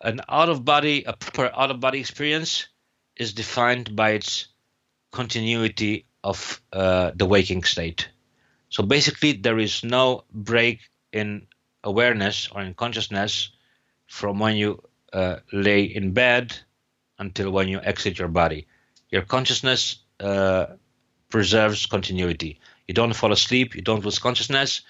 an 0.00 0.20
out 0.28 0.48
of 0.48 0.64
body, 0.64 1.04
a 1.04 1.12
proper 1.12 1.50
out 1.54 1.70
of 1.70 1.80
body 1.80 2.00
experience 2.00 2.68
is 3.16 3.34
defined 3.34 3.94
by 3.94 4.10
its 4.10 4.48
continuity 5.12 6.06
of 6.24 6.60
uh, 6.72 7.10
the 7.14 7.26
waking 7.26 7.64
state. 7.64 8.08
So 8.68 8.82
basically, 8.82 9.32
there 9.32 9.58
is 9.58 9.84
no 9.84 10.24
break 10.32 10.80
in 11.12 11.46
awareness 11.82 12.48
or 12.52 12.62
in 12.62 12.74
consciousness 12.74 13.50
from 14.06 14.38
when 14.38 14.56
you 14.56 14.82
uh, 15.12 15.36
lay 15.52 15.82
in 15.82 16.12
bed 16.12 16.56
until 17.18 17.50
when 17.50 17.68
you 17.68 17.80
exit 17.82 18.18
your 18.18 18.28
body. 18.28 18.66
Your 19.10 19.22
consciousness 19.22 19.96
uh, 20.20 20.66
preserves 21.28 21.86
continuity. 21.86 22.60
You 22.90 22.94
don't 22.94 23.14
fall 23.14 23.30
asleep, 23.30 23.76
you 23.76 23.82
don't 23.82 24.04
lose 24.04 24.18
consciousness, 24.18 24.80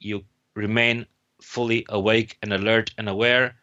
you 0.00 0.24
remain 0.56 1.06
fully 1.40 1.86
awake 1.88 2.36
and 2.42 2.52
alert 2.52 2.90
and 2.98 3.08
aware 3.08 3.54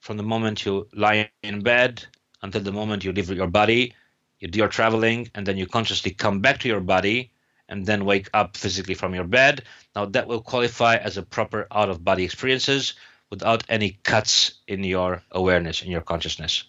from 0.00 0.18
the 0.18 0.22
moment 0.22 0.66
you 0.66 0.86
lie 0.92 1.30
in 1.42 1.62
bed 1.62 2.04
until 2.42 2.60
the 2.60 2.72
moment 2.72 3.04
you 3.04 3.12
leave 3.12 3.30
your 3.30 3.46
body. 3.46 3.94
You 4.38 4.48
do 4.48 4.58
your 4.58 4.68
traveling, 4.68 5.30
and 5.34 5.46
then 5.46 5.56
you 5.56 5.66
consciously 5.66 6.10
come 6.10 6.40
back 6.40 6.60
to 6.60 6.68
your 6.68 6.80
body 6.80 7.30
and 7.70 7.86
then 7.86 8.04
wake 8.04 8.28
up 8.34 8.54
physically 8.54 8.92
from 8.92 9.14
your 9.14 9.24
bed. 9.24 9.62
Now, 9.96 10.04
that 10.04 10.28
will 10.28 10.42
qualify 10.42 10.96
as 10.96 11.16
a 11.16 11.22
proper 11.22 11.66
out 11.70 11.88
of 11.88 12.04
body 12.04 12.24
experiences 12.24 12.92
without 13.30 13.64
any 13.70 13.98
cuts 14.02 14.60
in 14.68 14.84
your 14.84 15.22
awareness, 15.30 15.80
in 15.80 15.90
your 15.90 16.02
consciousness. 16.02 16.64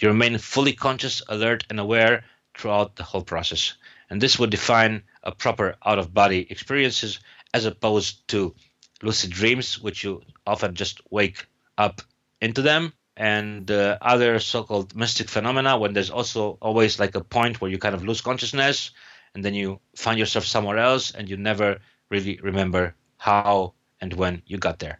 You 0.00 0.08
remain 0.08 0.38
fully 0.38 0.72
conscious, 0.72 1.22
alert, 1.28 1.66
and 1.70 1.78
aware 1.78 2.24
throughout 2.58 2.96
the 2.96 3.04
whole 3.04 3.22
process. 3.22 3.74
And 4.10 4.20
this 4.20 4.38
would 4.38 4.50
define 4.50 5.02
a 5.22 5.32
proper 5.32 5.76
out 5.86 5.98
of 5.98 6.12
body 6.12 6.46
experiences 6.50 7.20
as 7.54 7.64
opposed 7.64 8.26
to 8.28 8.54
lucid 9.02 9.30
dreams, 9.30 9.80
which 9.80 10.04
you 10.04 10.22
often 10.46 10.74
just 10.74 11.00
wake 11.10 11.46
up 11.78 12.02
into 12.40 12.62
them. 12.62 12.92
And 13.16 13.70
uh, 13.70 13.98
other 14.00 14.38
so-called 14.38 14.96
mystic 14.96 15.28
phenomena 15.28 15.78
when 15.78 15.92
there's 15.92 16.10
also 16.10 16.58
always 16.60 16.98
like 16.98 17.14
a 17.14 17.24
point 17.24 17.60
where 17.60 17.70
you 17.70 17.78
kind 17.78 17.94
of 17.94 18.04
lose 18.04 18.20
consciousness 18.20 18.92
and 19.34 19.44
then 19.44 19.54
you 19.54 19.78
find 19.94 20.18
yourself 20.18 20.44
somewhere 20.44 20.78
else 20.78 21.10
and 21.10 21.28
you 21.28 21.36
never 21.36 21.78
really 22.08 22.40
remember 22.42 22.94
how 23.18 23.74
and 24.00 24.14
when 24.14 24.42
you 24.46 24.56
got 24.58 24.78
there. 24.78 24.98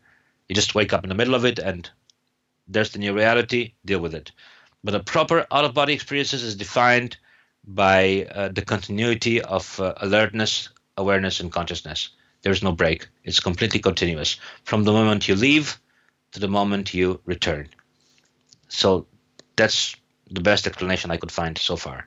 You 0.49 0.55
just 0.55 0.75
wake 0.75 0.93
up 0.93 1.05
in 1.05 1.09
the 1.09 1.15
middle 1.15 1.35
of 1.35 1.45
it 1.45 1.59
and 1.59 1.89
there's 2.69 2.91
the 2.91 2.99
new 2.99 3.15
reality 3.15 3.75
deal 3.85 4.01
with 4.01 4.15
it. 4.15 4.33
But 4.85 4.95
a 4.95 5.01
proper 5.01 5.47
out-of-body 5.51 5.93
experiences 5.93 6.43
is 6.43 6.57
defined 6.57 7.17
by 7.67 8.27
uh, 8.35 8.49
the 8.49 8.63
continuity 8.63 9.41
of 9.43 9.79
uh, 9.81 9.95
alertness 9.99 10.69
awareness 10.97 11.41
and 11.41 11.53
consciousness 11.53 12.11
there's 12.43 12.63
no 12.63 12.73
break 12.73 13.09
it's 13.25 13.41
completely 13.41 13.81
continuous 13.81 14.37
from 14.65 14.85
the 14.85 14.93
moment 14.93 15.29
you 15.29 15.35
leave 15.35 15.81
to 16.33 16.41
the 16.41 16.49
moment 16.49 16.95
you 16.95 17.21
return. 17.25 17.69
So 18.69 19.07
that's 19.57 19.97
the 20.31 20.41
best 20.41 20.67
explanation 20.67 21.11
I 21.11 21.17
could 21.17 21.33
find 21.33 21.59
so 21.59 21.77
far. 21.77 22.07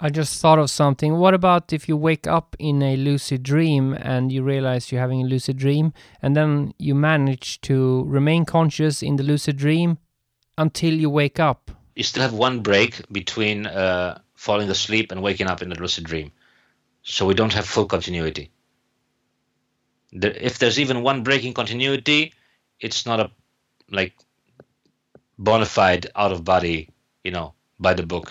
I 0.00 0.10
just 0.10 0.40
thought 0.40 0.58
of 0.58 0.68
something. 0.68 1.16
What 1.18 1.32
about 1.32 1.72
if 1.72 1.88
you 1.88 1.96
wake 1.96 2.26
up 2.26 2.56
in 2.58 2.82
a 2.82 2.96
lucid 2.96 3.44
dream 3.44 3.92
and 3.94 4.32
you 4.32 4.42
realize 4.42 4.90
you're 4.90 5.00
having 5.00 5.22
a 5.22 5.26
lucid 5.26 5.56
dream 5.56 5.92
and 6.20 6.36
then 6.36 6.74
you 6.78 6.94
manage 6.96 7.60
to 7.62 8.04
remain 8.08 8.44
conscious 8.44 9.00
in 9.00 9.14
the 9.14 9.22
lucid 9.22 9.56
dream 9.56 9.98
until 10.58 10.92
you 10.92 11.08
wake 11.08 11.38
up? 11.38 11.70
You 11.94 12.02
still 12.02 12.22
have 12.22 12.32
one 12.32 12.60
break 12.60 13.00
between 13.12 13.66
uh, 13.66 14.20
falling 14.42 14.68
asleep 14.70 15.12
and 15.12 15.22
waking 15.22 15.46
up 15.46 15.62
in 15.62 15.70
a 15.70 15.76
lucid 15.76 16.04
dream. 16.04 16.32
so 17.14 17.26
we 17.26 17.34
don't 17.34 17.54
have 17.58 17.66
full 17.74 17.86
continuity. 17.86 18.50
if 20.48 20.58
there's 20.58 20.78
even 20.78 21.02
one 21.02 21.22
breaking 21.22 21.54
continuity, 21.54 22.32
it's 22.80 23.06
not 23.06 23.20
a 23.20 23.30
like 23.98 24.12
bona 25.38 25.66
fide 25.66 26.06
out 26.22 26.32
of 26.32 26.44
body, 26.44 26.78
you 27.24 27.32
know, 27.36 27.54
by 27.78 27.94
the 27.94 28.06
book 28.12 28.26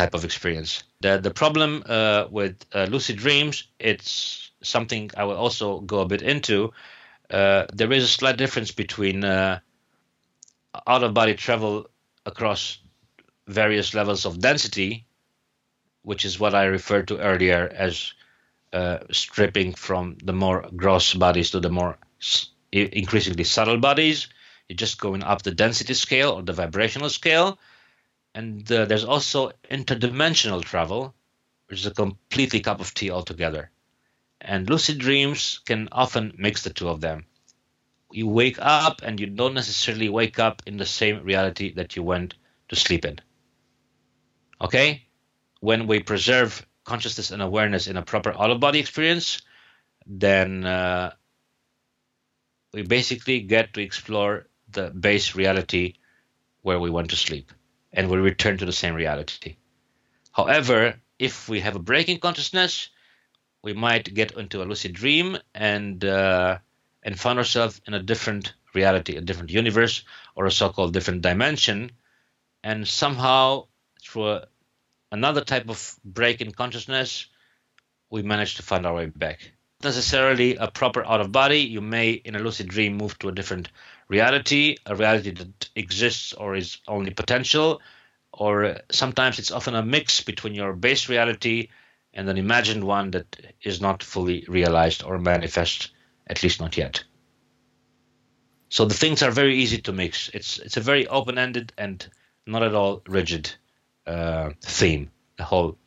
type 0.00 0.14
of 0.14 0.24
experience. 0.24 0.82
The 1.00 1.12
the 1.28 1.34
problem 1.42 1.82
uh, 1.86 2.24
with 2.38 2.54
uh, 2.74 2.86
lucid 2.94 3.16
dreams, 3.24 3.64
it's 3.78 4.50
something 4.62 5.10
I 5.16 5.24
will 5.24 5.40
also 5.44 5.80
go 5.80 6.00
a 6.00 6.06
bit 6.06 6.22
into. 6.22 6.72
Uh, 7.30 7.66
there 7.78 7.92
is 7.92 8.04
a 8.04 8.12
slight 8.18 8.38
difference 8.38 8.72
between 8.72 9.24
uh, 9.24 9.60
out 10.86 11.02
of 11.04 11.14
body 11.14 11.34
travel 11.34 11.86
across 12.24 12.78
various 13.48 13.94
levels 13.94 14.26
of 14.26 14.40
density, 14.40 15.06
which 16.02 16.24
is 16.24 16.38
what 16.38 16.54
I 16.54 16.64
referred 16.64 17.08
to 17.08 17.18
earlier 17.18 17.68
as 17.74 18.12
uh, 18.72 18.98
stripping 19.10 19.74
from 19.74 20.18
the 20.22 20.32
more 20.32 20.68
gross 20.76 21.14
bodies 21.14 21.50
to 21.50 21.60
the 21.60 21.70
more 21.70 21.98
increasingly 22.70 23.44
subtle 23.44 23.78
bodies. 23.78 24.28
You're 24.68 24.76
just 24.76 25.00
going 25.00 25.22
up 25.22 25.42
the 25.42 25.50
density 25.50 25.94
scale 25.94 26.32
or 26.32 26.42
the 26.42 26.52
vibrational 26.52 27.08
scale. 27.08 27.58
And 28.34 28.70
uh, 28.70 28.84
there's 28.84 29.04
also 29.04 29.52
interdimensional 29.70 30.62
travel, 30.62 31.14
which 31.68 31.80
is 31.80 31.86
a 31.86 31.94
completely 31.94 32.60
cup 32.60 32.80
of 32.80 32.92
tea 32.92 33.10
altogether. 33.10 33.70
And 34.40 34.68
lucid 34.68 34.98
dreams 34.98 35.60
can 35.64 35.88
often 35.90 36.34
mix 36.36 36.62
the 36.62 36.70
two 36.70 36.88
of 36.88 37.00
them. 37.00 37.24
You 38.12 38.28
wake 38.28 38.58
up 38.60 39.00
and 39.02 39.18
you 39.18 39.26
don't 39.26 39.54
necessarily 39.54 40.08
wake 40.08 40.38
up 40.38 40.62
in 40.66 40.76
the 40.76 40.86
same 40.86 41.24
reality 41.24 41.72
that 41.74 41.96
you 41.96 42.02
went 42.02 42.34
to 42.68 42.76
sleep 42.76 43.04
in. 43.04 43.18
Okay? 44.60 45.06
When 45.60 45.86
we 45.86 46.00
preserve 46.00 46.64
consciousness 46.84 47.30
and 47.30 47.42
awareness 47.42 47.86
in 47.86 47.96
a 47.96 48.02
proper 48.02 48.32
out 48.32 48.50
of 48.50 48.60
body 48.60 48.78
experience, 48.78 49.42
then 50.06 50.64
uh, 50.64 51.12
we 52.72 52.82
basically 52.82 53.40
get 53.40 53.74
to 53.74 53.80
explore 53.80 54.46
the 54.70 54.90
base 54.90 55.34
reality 55.34 55.94
where 56.62 56.78
we 56.78 56.90
went 56.90 57.10
to 57.10 57.16
sleep 57.16 57.52
and 57.92 58.10
we 58.10 58.18
return 58.18 58.58
to 58.58 58.66
the 58.66 58.72
same 58.72 58.94
reality. 58.94 59.56
However, 60.32 61.00
if 61.18 61.48
we 61.48 61.60
have 61.60 61.76
a 61.76 61.80
breaking 61.80 62.18
consciousness, 62.20 62.90
we 63.62 63.72
might 63.72 64.14
get 64.14 64.32
into 64.32 64.62
a 64.62 64.66
lucid 64.66 64.92
dream 64.92 65.36
and 65.54 66.04
uh, 66.04 66.58
and 67.02 67.18
find 67.18 67.38
ourselves 67.38 67.80
in 67.86 67.94
a 67.94 68.02
different 68.02 68.54
reality, 68.74 69.16
a 69.16 69.20
different 69.20 69.50
universe, 69.50 70.04
or 70.36 70.46
a 70.46 70.50
so-called 70.52 70.92
different 70.92 71.22
dimension, 71.22 71.90
and 72.62 72.86
somehow 72.86 73.66
a, 74.16 74.46
another 75.12 75.42
type 75.42 75.68
of 75.68 75.98
break 76.04 76.40
in 76.40 76.52
consciousness, 76.52 77.26
we 78.10 78.22
manage 78.22 78.56
to 78.56 78.62
find 78.62 78.86
our 78.86 78.94
way 78.94 79.06
back 79.06 79.52
necessarily 79.82 80.56
a 80.56 80.70
proper 80.70 81.04
out 81.04 81.20
of 81.20 81.32
body. 81.32 81.60
You 81.60 81.80
may, 81.80 82.10
in 82.10 82.34
a 82.34 82.40
lucid 82.40 82.68
dream, 82.68 82.96
move 82.96 83.18
to 83.20 83.28
a 83.28 83.32
different 83.32 83.70
reality, 84.08 84.76
a 84.86 84.96
reality 84.96 85.30
that 85.32 85.68
exists 85.76 86.32
or 86.32 86.56
is 86.56 86.78
only 86.88 87.12
potential, 87.12 87.80
or 88.32 88.78
sometimes 88.90 89.38
it's 89.38 89.52
often 89.52 89.74
a 89.74 89.84
mix 89.84 90.20
between 90.20 90.54
your 90.54 90.72
base 90.72 91.08
reality 91.08 91.68
and 92.14 92.28
an 92.28 92.38
imagined 92.38 92.84
one 92.84 93.10
that 93.12 93.36
is 93.62 93.80
not 93.80 94.02
fully 94.02 94.44
realized 94.48 95.04
or 95.04 95.18
manifest, 95.18 95.90
at 96.26 96.42
least 96.42 96.60
not 96.60 96.76
yet. 96.76 97.04
So 98.70 98.84
the 98.84 98.94
things 98.94 99.22
are 99.22 99.30
very 99.30 99.56
easy 99.56 99.78
to 99.82 99.92
mix. 99.92 100.28
It's 100.34 100.58
it's 100.58 100.76
a 100.76 100.82
very 100.82 101.06
open-ended 101.06 101.72
and 101.78 102.06
not 102.46 102.62
at 102.62 102.74
all 102.74 103.02
rigid 103.06 103.50
uh, 104.08 104.50
theme. 104.62 105.10
The 105.36 105.44
whole 105.44 105.78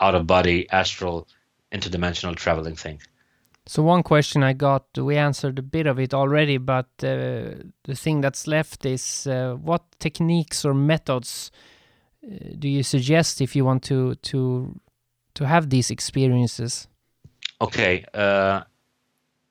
out-of-body 0.00 0.70
astral 0.70 1.28
interdimensional 1.70 2.36
traveling 2.36 2.76
thing. 2.76 3.00
So 3.66 3.82
one 3.82 4.02
question 4.02 4.42
I 4.42 4.54
got, 4.54 4.86
we 4.96 5.16
answered 5.16 5.58
a 5.58 5.62
bit 5.62 5.86
of 5.86 5.98
it 6.00 6.14
already, 6.14 6.58
but 6.58 6.86
uh, 7.02 7.62
the 7.84 7.94
thing 7.94 8.20
that's 8.20 8.46
left 8.46 8.84
is 8.84 9.26
uh, 9.26 9.54
what 9.54 9.82
techniques 10.00 10.64
or 10.64 10.74
methods 10.74 11.52
uh, 12.24 12.36
do 12.58 12.68
you 12.68 12.82
suggest 12.82 13.40
if 13.40 13.54
you 13.54 13.64
want 13.64 13.82
to 13.84 14.14
to 14.16 14.80
to 15.34 15.46
have 15.46 15.70
these 15.70 15.90
experiences? 15.90 16.88
Okay, 17.60 18.04
uh, 18.14 18.62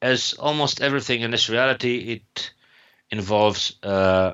as 0.01 0.33
almost 0.33 0.81
everything 0.81 1.21
in 1.21 1.31
this 1.31 1.49
reality, 1.49 1.97
it 2.13 2.53
involves 3.09 3.77
uh, 3.83 4.33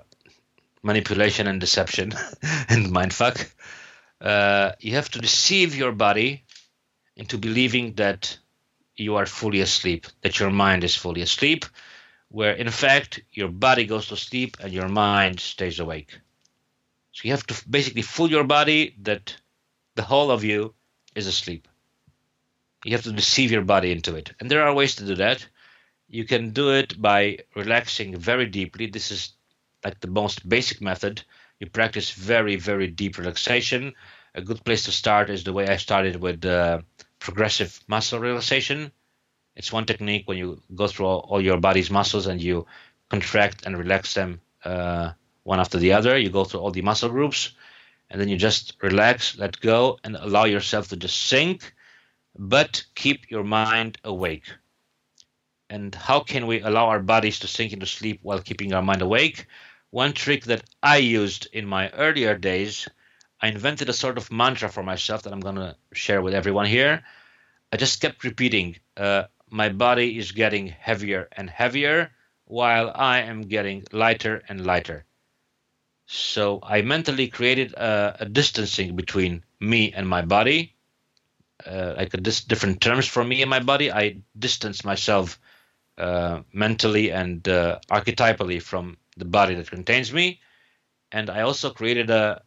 manipulation 0.88 1.46
and 1.48 1.60
deception 1.60 2.14
and 2.70 2.88
mindfuck. 2.88 3.38
Uh, 4.20 4.72
you 4.80 4.94
have 4.94 5.10
to 5.12 5.20
deceive 5.20 5.76
your 5.76 5.92
body 5.92 6.44
into 7.16 7.38
believing 7.38 7.94
that 7.96 8.38
you 8.96 9.16
are 9.18 9.26
fully 9.26 9.60
asleep, 9.62 10.08
that 10.22 10.40
your 10.40 10.50
mind 10.50 10.84
is 10.84 10.96
fully 10.96 11.22
asleep, 11.22 11.66
where 12.30 12.54
in 12.54 12.70
fact 12.72 13.20
your 13.32 13.50
body 13.50 13.86
goes 13.86 14.08
to 14.08 14.18
sleep 14.18 14.58
and 14.60 14.74
your 14.74 14.88
mind 14.88 15.40
stays 15.40 15.80
awake. 15.80 16.18
So 17.12 17.22
you 17.26 17.32
have 17.32 17.46
to 17.48 17.70
basically 17.70 18.02
fool 18.02 18.30
your 18.30 18.44
body 18.44 18.96
that 19.02 19.36
the 19.96 20.04
whole 20.04 20.32
of 20.32 20.44
you 20.44 20.74
is 21.16 21.28
asleep. 21.28 21.68
You 22.86 22.92
have 22.92 23.04
to 23.04 23.12
deceive 23.12 23.52
your 23.52 23.64
body 23.64 23.92
into 23.92 24.16
it. 24.16 24.34
And 24.40 24.50
there 24.50 24.64
are 24.64 24.74
ways 24.74 24.96
to 24.96 25.06
do 25.06 25.16
that. 25.16 25.46
You 26.08 26.26
can 26.26 26.52
do 26.52 26.72
it 26.72 27.02
by 27.02 27.40
relaxing 27.56 28.16
very 28.18 28.46
deeply. 28.46 28.88
This 28.88 29.12
is 29.12 29.37
like 29.88 30.00
the 30.02 30.20
most 30.22 30.48
basic 30.48 30.82
method. 30.82 31.24
You 31.60 31.68
practice 31.70 32.12
very, 32.12 32.58
very 32.58 32.88
deep 32.88 33.18
relaxation. 33.18 33.94
A 34.36 34.42
good 34.42 34.62
place 34.66 34.84
to 34.86 34.92
start 34.92 35.30
is 35.30 35.44
the 35.44 35.54
way 35.54 35.66
I 35.68 35.78
started 35.78 36.16
with 36.18 36.44
uh, 36.46 36.82
progressive 37.20 37.80
muscle 37.88 38.20
relaxation. 38.20 38.92
It's 39.56 39.72
one 39.72 39.86
technique 39.86 40.26
when 40.28 40.38
you 40.38 40.62
go 40.76 40.88
through 40.88 41.06
all, 41.06 41.20
all 41.30 41.42
your 41.42 41.60
body's 41.68 41.90
muscles 41.90 42.28
and 42.28 42.42
you 42.42 42.66
contract 43.10 43.66
and 43.66 43.78
relax 43.78 44.14
them 44.14 44.42
uh, 44.66 45.12
one 45.44 45.62
after 45.62 45.80
the 45.80 45.94
other. 45.94 46.18
You 46.18 46.30
go 46.30 46.44
through 46.44 46.60
all 46.60 46.72
the 46.72 46.82
muscle 46.82 47.10
groups 47.10 47.54
and 48.10 48.20
then 48.20 48.28
you 48.28 48.38
just 48.38 48.76
relax, 48.82 49.38
let 49.38 49.60
go, 49.62 50.00
and 50.04 50.18
allow 50.18 50.46
yourself 50.46 50.90
to 50.90 50.98
just 50.98 51.18
sink, 51.32 51.74
but 52.38 52.84
keep 52.94 53.32
your 53.32 53.46
mind 53.46 53.98
awake. 54.04 54.48
And 55.70 55.96
how 55.96 56.20
can 56.20 56.46
we 56.46 56.62
allow 56.62 56.88
our 56.88 57.02
bodies 57.02 57.40
to 57.40 57.48
sink 57.48 57.74
into 57.74 57.86
sleep 57.86 58.20
while 58.22 58.42
keeping 58.42 58.74
our 58.74 58.82
mind 58.82 59.02
awake? 59.02 59.48
One 59.92 60.14
trick 60.14 60.46
that 60.46 60.64
I 60.82 60.98
used 60.98 61.48
in 61.54 61.66
my 61.68 61.90
earlier 61.90 62.38
days 62.38 62.88
I 63.40 63.50
invented 63.50 63.90
a 63.90 63.94
sort 63.94 64.18
of 64.18 64.32
mantra 64.32 64.70
for 64.70 64.84
myself 64.84 65.24
that 65.24 65.34
I'm 65.34 65.40
going 65.40 65.56
to 65.56 65.76
share 65.94 66.22
with 66.22 66.34
everyone 66.34 66.66
here. 66.66 67.04
I 67.72 67.78
just 67.78 68.02
kept 68.02 68.24
repeating, 68.24 68.78
uh, 68.96 69.26
my 69.50 69.70
body 69.70 70.18
is 70.18 70.32
getting 70.32 70.68
heavier 70.68 71.28
and 71.32 71.50
heavier 71.50 72.12
while 72.46 72.92
I 72.96 73.20
am 73.20 73.44
getting 73.44 73.84
lighter 73.92 74.44
and 74.50 74.66
lighter. 74.66 75.06
So 76.08 76.60
I 76.64 76.82
mentally 76.82 77.28
created 77.28 77.74
a, 77.74 78.18
a 78.22 78.26
distancing 78.26 78.96
between 78.96 79.44
me 79.60 79.94
and 79.94 80.08
my 80.08 80.22
body, 80.22 80.76
uh, 81.66 81.94
like 81.98 82.14
a 82.14 82.18
dis- 82.18 82.44
different 82.44 82.82
terms 82.82 83.08
for 83.08 83.24
me 83.24 83.42
and 83.42 83.50
my 83.50 83.60
body. 83.60 83.92
I 83.92 84.22
distanced 84.38 84.86
myself 84.86 85.40
uh, 85.98 86.42
mentally 86.54 87.12
and 87.12 87.48
uh, 87.48 87.80
archetypally 87.92 88.62
from 88.62 88.98
the 89.18 89.26
body 89.26 89.56
that 89.56 89.70
contains 89.70 90.14
me. 90.14 90.40
And 91.12 91.30
I 91.30 91.42
also 91.42 91.72
created 91.72 92.10
a, 92.10 92.42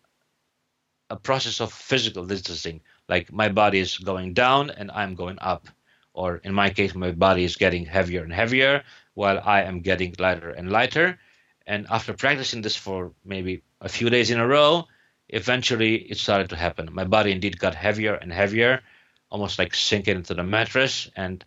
a 1.09 1.17
process 1.17 1.61
of 1.61 1.73
physical 1.73 2.25
distancing. 2.25 2.81
Like 3.09 3.33
my 3.33 3.49
body 3.49 3.79
is 3.79 3.99
going 3.99 4.35
down 4.35 4.71
and 4.71 4.91
I'm 4.91 5.15
going 5.15 5.39
up. 5.41 5.69
Or 6.13 6.37
in 6.39 6.53
my 6.53 6.71
case, 6.71 6.95
my 6.95 7.13
body 7.13 7.45
is 7.45 7.57
getting 7.57 7.87
heavier 7.87 8.23
and 8.23 8.33
heavier 8.33 8.83
while 9.15 9.41
I 9.45 9.63
am 9.63 9.81
getting 9.81 10.15
lighter 10.19 10.51
and 10.51 10.71
lighter. 10.71 11.19
And 11.67 11.87
after 11.91 12.13
practicing 12.13 12.63
this 12.63 12.77
for 12.77 13.13
maybe 13.25 13.63
a 13.81 13.89
few 13.89 14.11
days 14.11 14.31
in 14.31 14.41
a 14.41 14.47
row, 14.47 14.87
eventually 15.29 15.95
it 15.97 16.19
started 16.19 16.51
to 16.51 16.57
happen. 16.57 16.89
My 16.93 17.05
body 17.05 17.31
indeed 17.31 17.59
got 17.59 17.75
heavier 17.75 18.15
and 18.15 18.33
heavier, 18.33 18.83
almost 19.31 19.59
like 19.59 19.75
sinking 19.75 20.17
into 20.17 20.35
the 20.35 20.43
mattress. 20.43 21.09
And 21.15 21.45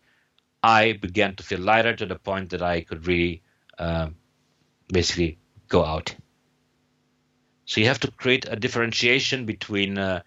I 0.63 0.93
began 0.93 1.36
to 1.36 1.43
feel 1.43 1.59
lighter 1.59 1.95
to 1.95 2.05
the 2.05 2.15
point 2.15 2.51
that 2.51 2.62
I 2.62 2.81
could 2.81 3.05
really 3.05 3.43
uh, 3.77 4.09
basically 4.91 5.38
go 5.67 5.84
out. 5.84 6.15
So 7.65 7.82
you 7.82 7.88
have 7.88 8.00
to 8.02 8.12
create 8.12 8.46
a 8.50 8.56
differentiation 8.56 9.46
between 9.46 9.98
uh, 9.98 10.22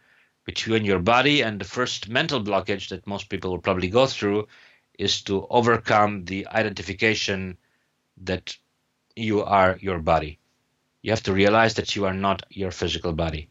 between 0.45 0.85
your 0.85 1.01
body 1.01 1.43
and 1.43 1.61
the 1.61 1.65
first 1.65 2.09
mental 2.09 2.41
blockage 2.41 2.89
that 2.89 3.07
most 3.07 3.29
people 3.29 3.51
will 3.51 3.59
probably 3.59 3.89
go 3.89 4.07
through 4.07 4.47
is 4.99 5.21
to 5.23 5.47
overcome 5.51 6.25
the 6.25 6.47
identification 6.47 7.57
that 8.23 8.57
you 9.17 9.43
are 9.43 9.77
your 9.81 9.99
body. 9.99 10.39
You 11.03 11.11
have 11.11 11.23
to 11.25 11.33
realize 11.33 11.75
that 11.75 11.97
you 11.97 12.07
are 12.07 12.15
not 12.15 12.43
your 12.51 12.71
physical 12.71 13.13
body, 13.13 13.49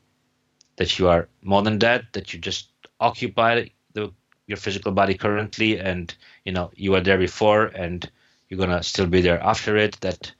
that 0.78 0.98
you 0.98 1.08
are 1.08 1.28
more 1.41 1.62
than 1.62 1.80
that, 1.80 2.13
that 2.13 2.34
you 2.34 2.39
just 2.39 2.70
occupy 3.00 3.68
the, 3.94 4.12
your 4.48 4.58
physical 4.58 4.91
body 4.91 5.15
currently, 5.15 5.80
and 5.80 6.15
you 6.46 6.52
know 6.52 6.72
you 6.76 6.91
were 6.91 7.02
there 7.02 7.18
before, 7.18 7.65
and 7.65 8.10
you're 8.50 8.60
gonna 8.60 8.84
still 8.84 9.08
be 9.08 9.22
there 9.22 9.41
after 9.41 9.78
it. 9.78 10.00
That 10.02 10.32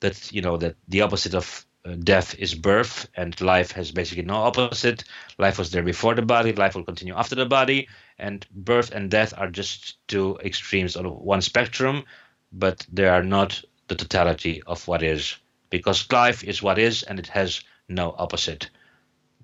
that 0.00 0.32
you 0.32 0.42
know 0.42 0.56
that 0.56 0.76
the 0.88 1.02
opposite 1.02 1.34
of 1.34 1.66
uh, 1.84 1.94
death 1.94 2.34
is 2.38 2.54
birth 2.54 3.08
and 3.14 3.40
life 3.40 3.72
has 3.72 3.92
basically 3.92 4.24
no 4.24 4.36
opposite. 4.36 5.04
Life 5.38 5.58
was 5.58 5.70
there 5.70 5.82
before 5.82 6.14
the 6.14 6.22
body, 6.22 6.52
life 6.52 6.74
will 6.74 6.84
continue 6.84 7.14
after 7.14 7.34
the 7.34 7.46
body, 7.46 7.88
and 8.18 8.46
birth 8.50 8.90
and 8.92 9.10
death 9.10 9.32
are 9.36 9.48
just 9.48 9.96
two 10.08 10.38
extremes 10.44 10.96
on 10.96 11.04
one 11.06 11.40
spectrum, 11.40 12.04
but 12.52 12.86
they 12.92 13.06
are 13.06 13.22
not 13.22 13.62
the 13.88 13.94
totality 13.94 14.62
of 14.66 14.86
what 14.88 15.02
is, 15.02 15.36
because 15.70 16.10
life 16.12 16.44
is 16.44 16.62
what 16.62 16.78
is 16.78 17.02
and 17.04 17.18
it 17.18 17.28
has 17.28 17.62
no 17.88 18.14
opposite. 18.18 18.70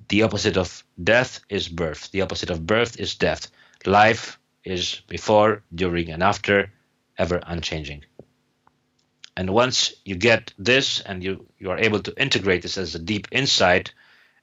The 0.08 0.22
opposite 0.22 0.56
of 0.56 0.84
death 1.02 1.40
is 1.48 1.68
birth, 1.68 2.10
the 2.10 2.22
opposite 2.22 2.50
of 2.50 2.66
birth 2.66 3.00
is 3.00 3.14
death. 3.14 3.50
Life 3.86 4.38
is 4.64 5.00
before, 5.08 5.62
during, 5.74 6.10
and 6.10 6.22
after, 6.22 6.72
ever 7.16 7.40
unchanging. 7.46 8.04
And 9.36 9.50
once 9.50 9.94
you 10.04 10.14
get 10.14 10.52
this 10.58 11.00
and 11.00 11.22
you, 11.22 11.46
you 11.58 11.70
are 11.70 11.78
able 11.78 12.00
to 12.00 12.20
integrate 12.20 12.62
this 12.62 12.78
as 12.78 12.94
a 12.94 12.98
deep 12.98 13.28
insight, 13.32 13.92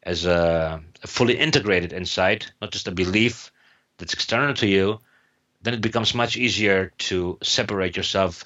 as 0.04 0.26
a, 0.26 0.82
a 1.04 1.08
fully 1.08 1.38
integrated 1.38 1.94
insight, 1.94 2.52
not 2.62 2.72
just 2.72 2.88
a 2.88 2.92
belief 2.92 3.52
that's 3.98 4.14
external 4.14 4.54
to 4.56 4.68
you, 4.68 5.00
then 5.62 5.74
it 5.74 5.82
becomes 5.82 6.14
much 6.14 6.36
easier 6.36 6.92
to 6.98 7.38
separate 7.42 7.96
yourself 7.96 8.46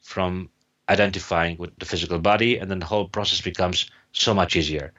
from 0.00 0.48
identifying 0.88 1.56
with 1.58 1.76
the 1.78 1.84
physical 1.84 2.18
body, 2.18 2.58
and 2.58 2.70
then 2.70 2.78
the 2.78 2.86
whole 2.86 3.08
process 3.08 3.40
becomes 3.40 3.90
so 4.12 4.32
much 4.34 4.56
easier. 4.56 4.92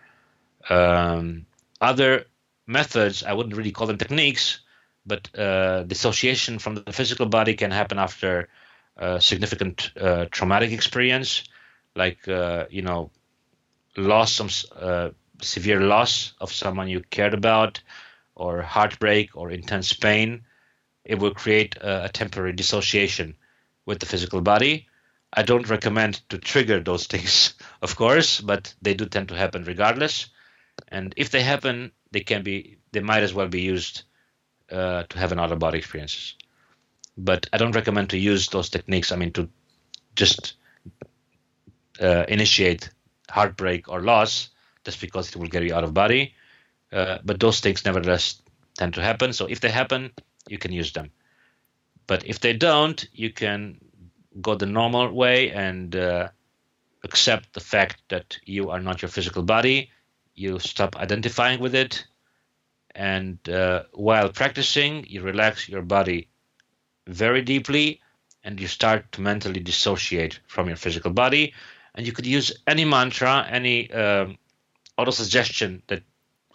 Um, 0.69 1.45
other 1.81 2.25
methods, 2.65 3.23
I 3.23 3.33
wouldn't 3.33 3.55
really 3.55 3.71
call 3.71 3.87
them 3.87 3.97
techniques, 3.97 4.59
but 5.05 5.37
uh, 5.37 5.83
dissociation 5.83 6.59
from 6.59 6.75
the 6.75 6.91
physical 6.91 7.25
body 7.25 7.55
can 7.55 7.71
happen 7.71 7.97
after 7.97 8.49
significant 9.19 9.91
uh, 9.99 10.25
traumatic 10.31 10.71
experience, 10.71 11.43
like 11.95 12.27
uh, 12.27 12.65
you 12.69 12.81
know, 12.81 13.11
loss, 13.95 14.33
some 14.33 14.49
uh, 14.79 15.09
severe 15.41 15.81
loss 15.81 16.33
of 16.39 16.51
someone 16.51 16.87
you 16.87 17.01
cared 17.09 17.33
about, 17.33 17.81
or 18.35 18.61
heartbreak 18.61 19.35
or 19.35 19.51
intense 19.51 19.93
pain. 19.93 20.43
It 21.03 21.19
will 21.19 21.33
create 21.33 21.75
a, 21.77 22.05
a 22.05 22.09
temporary 22.09 22.53
dissociation 22.53 23.35
with 23.85 23.99
the 23.99 24.05
physical 24.05 24.41
body. 24.41 24.87
I 25.33 25.43
don't 25.43 25.69
recommend 25.69 26.21
to 26.29 26.37
trigger 26.37 26.79
those 26.79 27.07
things, 27.13 27.53
of 27.81 27.95
course, 27.95 28.41
but 28.41 28.73
they 28.81 28.93
do 28.93 29.05
tend 29.05 29.29
to 29.29 29.35
happen 29.35 29.63
regardless. 29.63 30.27
And 30.89 31.13
if 31.17 31.31
they 31.31 31.41
happen, 31.41 31.91
they 32.11 32.21
can 32.21 32.43
be, 32.43 32.77
they 32.91 32.99
might 32.99 33.23
as 33.23 33.33
well 33.33 33.47
be 33.47 33.61
used 33.61 34.03
uh, 34.71 35.03
to 35.03 35.19
have 35.19 35.31
an 35.31 35.39
out 35.39 35.51
of 35.51 35.59
body 35.59 35.79
experiences. 35.79 36.35
But 37.17 37.47
I 37.51 37.57
don't 37.57 37.75
recommend 37.75 38.09
to 38.11 38.17
use 38.17 38.49
those 38.49 38.69
techniques. 38.69 39.11
I 39.11 39.15
mean, 39.15 39.31
to 39.33 39.49
just 40.15 40.53
uh, 42.01 42.25
initiate 42.27 42.89
heartbreak 43.29 43.89
or 43.89 44.01
loss 44.01 44.49
just 44.85 45.01
because 45.01 45.29
it 45.29 45.35
will 45.35 45.47
get 45.47 45.63
you 45.63 45.73
out 45.73 45.83
of 45.83 45.93
body. 45.93 46.33
Uh, 46.91 47.17
but 47.25 47.39
those 47.39 47.59
things 47.59 47.83
nevertheless 47.83 48.41
tend 48.77 48.93
to 48.93 49.01
happen. 49.01 49.33
So 49.33 49.45
if 49.47 49.59
they 49.59 49.69
happen, 49.69 50.11
you 50.47 50.57
can 50.57 50.71
use 50.71 50.93
them. 50.93 51.09
But 52.05 52.25
if 52.25 52.39
they 52.39 52.53
don't, 52.53 53.05
you 53.11 53.31
can 53.31 53.79
go 54.41 54.55
the 54.55 54.65
normal 54.65 55.11
way 55.11 55.51
and 55.51 55.95
uh, 55.95 56.29
accept 57.03 57.53
the 57.53 57.59
fact 57.59 58.01
that 58.09 58.37
you 58.45 58.69
are 58.69 58.79
not 58.79 59.01
your 59.01 59.09
physical 59.09 59.43
body. 59.43 59.89
You 60.35 60.59
stop 60.59 60.95
identifying 60.95 61.59
with 61.59 61.75
it. 61.75 62.05
And 62.95 63.37
uh, 63.49 63.83
while 63.93 64.29
practicing, 64.29 65.05
you 65.07 65.21
relax 65.21 65.67
your 65.67 65.81
body 65.81 66.29
very 67.07 67.41
deeply 67.41 68.01
and 68.43 68.59
you 68.59 68.67
start 68.67 69.11
to 69.13 69.21
mentally 69.21 69.59
dissociate 69.59 70.39
from 70.47 70.67
your 70.67 70.77
physical 70.77 71.11
body. 71.11 71.53
And 71.95 72.05
you 72.05 72.13
could 72.13 72.27
use 72.27 72.51
any 72.67 72.85
mantra, 72.85 73.45
any 73.49 73.91
um, 73.91 74.37
auto 74.97 75.11
suggestion 75.11 75.81
that 75.87 76.03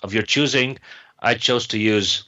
of 0.02 0.14
your 0.14 0.22
choosing. 0.22 0.78
I 1.18 1.34
chose 1.34 1.66
to 1.68 1.78
use 1.78 2.24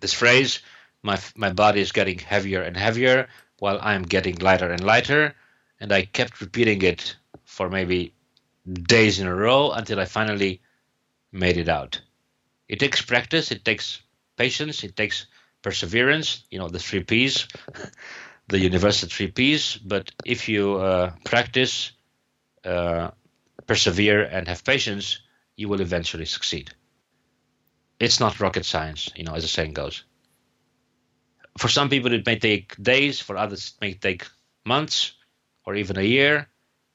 this 0.00 0.12
phrase 0.12 0.60
my 1.02 1.18
my 1.36 1.52
body 1.52 1.80
is 1.80 1.92
getting 1.92 2.18
heavier 2.18 2.62
and 2.62 2.76
heavier 2.76 3.28
while 3.58 3.78
I'm 3.80 4.02
getting 4.02 4.36
lighter 4.36 4.70
and 4.70 4.82
lighter 4.82 5.34
and 5.80 5.92
I 5.92 6.04
kept 6.04 6.40
repeating 6.40 6.82
it 6.82 7.16
for 7.44 7.68
maybe 7.68 8.12
days 8.72 9.20
in 9.20 9.26
a 9.26 9.34
row 9.34 9.70
until 9.70 10.00
I 10.00 10.04
finally 10.04 10.60
made 11.32 11.56
it 11.56 11.68
out. 11.68 12.00
It 12.68 12.80
takes 12.80 13.00
practice, 13.00 13.50
it 13.50 13.64
takes 13.64 14.02
patience, 14.36 14.84
it 14.84 14.96
takes 14.96 15.26
perseverance, 15.62 16.44
you 16.50 16.58
know, 16.58 16.68
the 16.68 16.78
three 16.78 17.02
P's, 17.02 17.48
the 18.48 18.58
universal 18.58 19.08
three 19.08 19.28
P's. 19.28 19.76
But 19.76 20.10
if 20.24 20.48
you 20.48 20.76
uh, 20.76 21.12
practice, 21.24 21.92
uh, 22.64 23.10
persevere, 23.66 24.22
and 24.24 24.48
have 24.48 24.64
patience, 24.64 25.20
you 25.56 25.68
will 25.68 25.80
eventually 25.80 26.24
succeed. 26.24 26.70
It's 28.00 28.20
not 28.20 28.40
rocket 28.40 28.64
science, 28.64 29.10
you 29.16 29.24
know, 29.24 29.34
as 29.34 29.42
the 29.42 29.48
saying 29.48 29.72
goes. 29.72 30.04
For 31.58 31.68
some 31.68 31.88
people, 31.88 32.12
it 32.12 32.24
may 32.24 32.38
take 32.38 32.80
days, 32.80 33.18
for 33.18 33.36
others, 33.36 33.74
it 33.74 33.80
may 33.80 33.94
take 33.94 34.26
months 34.64 35.12
or 35.66 35.74
even 35.74 35.98
a 35.98 36.02
year. 36.02 36.48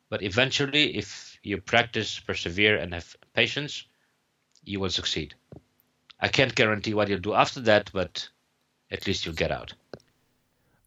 But 0.10 0.24
eventually, 0.24 0.96
if 0.96 1.38
you 1.44 1.58
practice, 1.58 2.20
persevere, 2.20 2.78
and 2.78 2.94
have 2.94 3.18
patience, 3.34 3.86
you 4.64 4.80
will 4.80 4.90
succeed. 4.90 5.36
I 6.20 6.30
can't 6.30 6.56
guarantee 6.56 6.94
what 6.94 7.10
you'll 7.10 7.20
do 7.20 7.34
after 7.34 7.60
that, 7.62 7.92
but 7.92 8.30
at 8.94 9.08
least 9.08 9.26
you'll 9.26 9.36
get 9.36 9.52
out. 9.52 9.74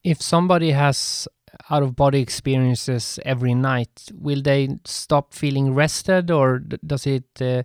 If 0.03 0.23
somebody 0.23 0.71
has 0.71 1.29
out 1.71 1.83
of 1.83 1.97
body 1.97 2.21
experiences 2.21 3.19
every 3.25 3.55
night, 3.55 4.11
will 4.15 4.41
they 4.43 4.69
stop 4.85 5.35
feeling 5.35 5.75
rested 5.75 6.31
or 6.31 6.59
does 6.59 7.07
it 7.07 7.25
uh, 7.41 7.63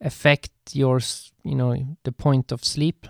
affect 0.00 0.50
your, 0.72 1.00
you 1.44 1.54
know, 1.54 1.96
the 2.04 2.12
point 2.12 2.52
of 2.52 2.64
sleep? 2.64 3.06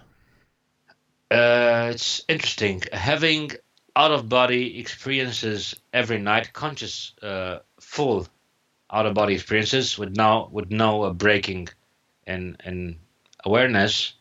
Uh, 1.30 1.90
it's 1.92 2.24
interesting. 2.28 2.82
Having 2.92 3.52
out 3.96 4.12
of 4.12 4.28
body 4.28 4.78
experiences 4.78 5.74
every 5.92 6.18
night, 6.18 6.52
conscious, 6.52 7.14
uh, 7.22 7.58
full 7.80 8.26
out 8.92 9.06
of 9.06 9.14
body 9.14 9.34
experiences 9.34 9.98
with 9.98 10.16
now 10.16 10.48
with 10.52 10.70
no 10.70 11.02
uh, 11.02 11.12
breaking 11.12 11.68
and 12.26 12.56
and 12.64 12.96
awareness, 13.44 14.12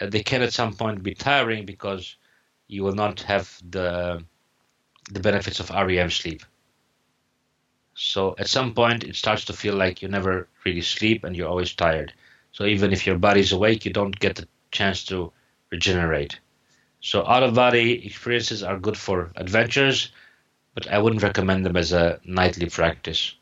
uh, 0.00 0.06
they 0.06 0.22
can 0.22 0.42
at 0.42 0.52
some 0.52 0.74
point 0.74 1.02
be 1.02 1.14
tiring 1.14 1.64
because 1.64 2.16
you 2.68 2.82
will 2.82 2.94
not 2.94 3.20
have 3.20 3.60
the 3.70 4.24
the 5.10 5.20
benefits 5.20 5.60
of 5.60 5.70
REM 5.70 6.10
sleep. 6.10 6.42
So 7.94 8.34
at 8.38 8.48
some 8.48 8.74
point 8.74 9.04
it 9.04 9.16
starts 9.16 9.44
to 9.46 9.52
feel 9.52 9.74
like 9.74 10.02
you 10.02 10.08
never 10.08 10.48
really 10.64 10.80
sleep 10.80 11.24
and 11.24 11.36
you're 11.36 11.48
always 11.48 11.74
tired. 11.74 12.12
So 12.52 12.64
even 12.64 12.92
if 12.92 13.06
your 13.06 13.18
body's 13.18 13.52
awake, 13.52 13.84
you 13.84 13.92
don't 13.92 14.18
get 14.18 14.36
the 14.36 14.48
chance 14.70 15.04
to 15.06 15.32
regenerate. 15.70 16.40
So 17.00 17.26
out 17.26 17.42
of 17.42 17.54
body 17.54 18.06
experiences 18.06 18.62
are 18.62 18.78
good 18.78 18.96
for 18.96 19.30
adventures, 19.36 20.10
but 20.74 20.90
I 20.90 20.98
wouldn't 20.98 21.22
recommend 21.22 21.66
them 21.66 21.76
as 21.76 21.92
a 21.92 22.18
nightly 22.24 22.68
practice. 22.70 23.34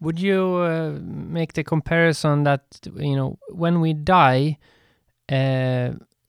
Would 0.00 0.18
you 0.18 0.56
uh, 0.56 0.98
make 1.02 1.54
the 1.54 1.64
comparison 1.64 2.44
that 2.44 2.62
you 2.96 3.16
know 3.16 3.38
when 3.48 3.80
we 3.80 3.92
die, 3.92 4.58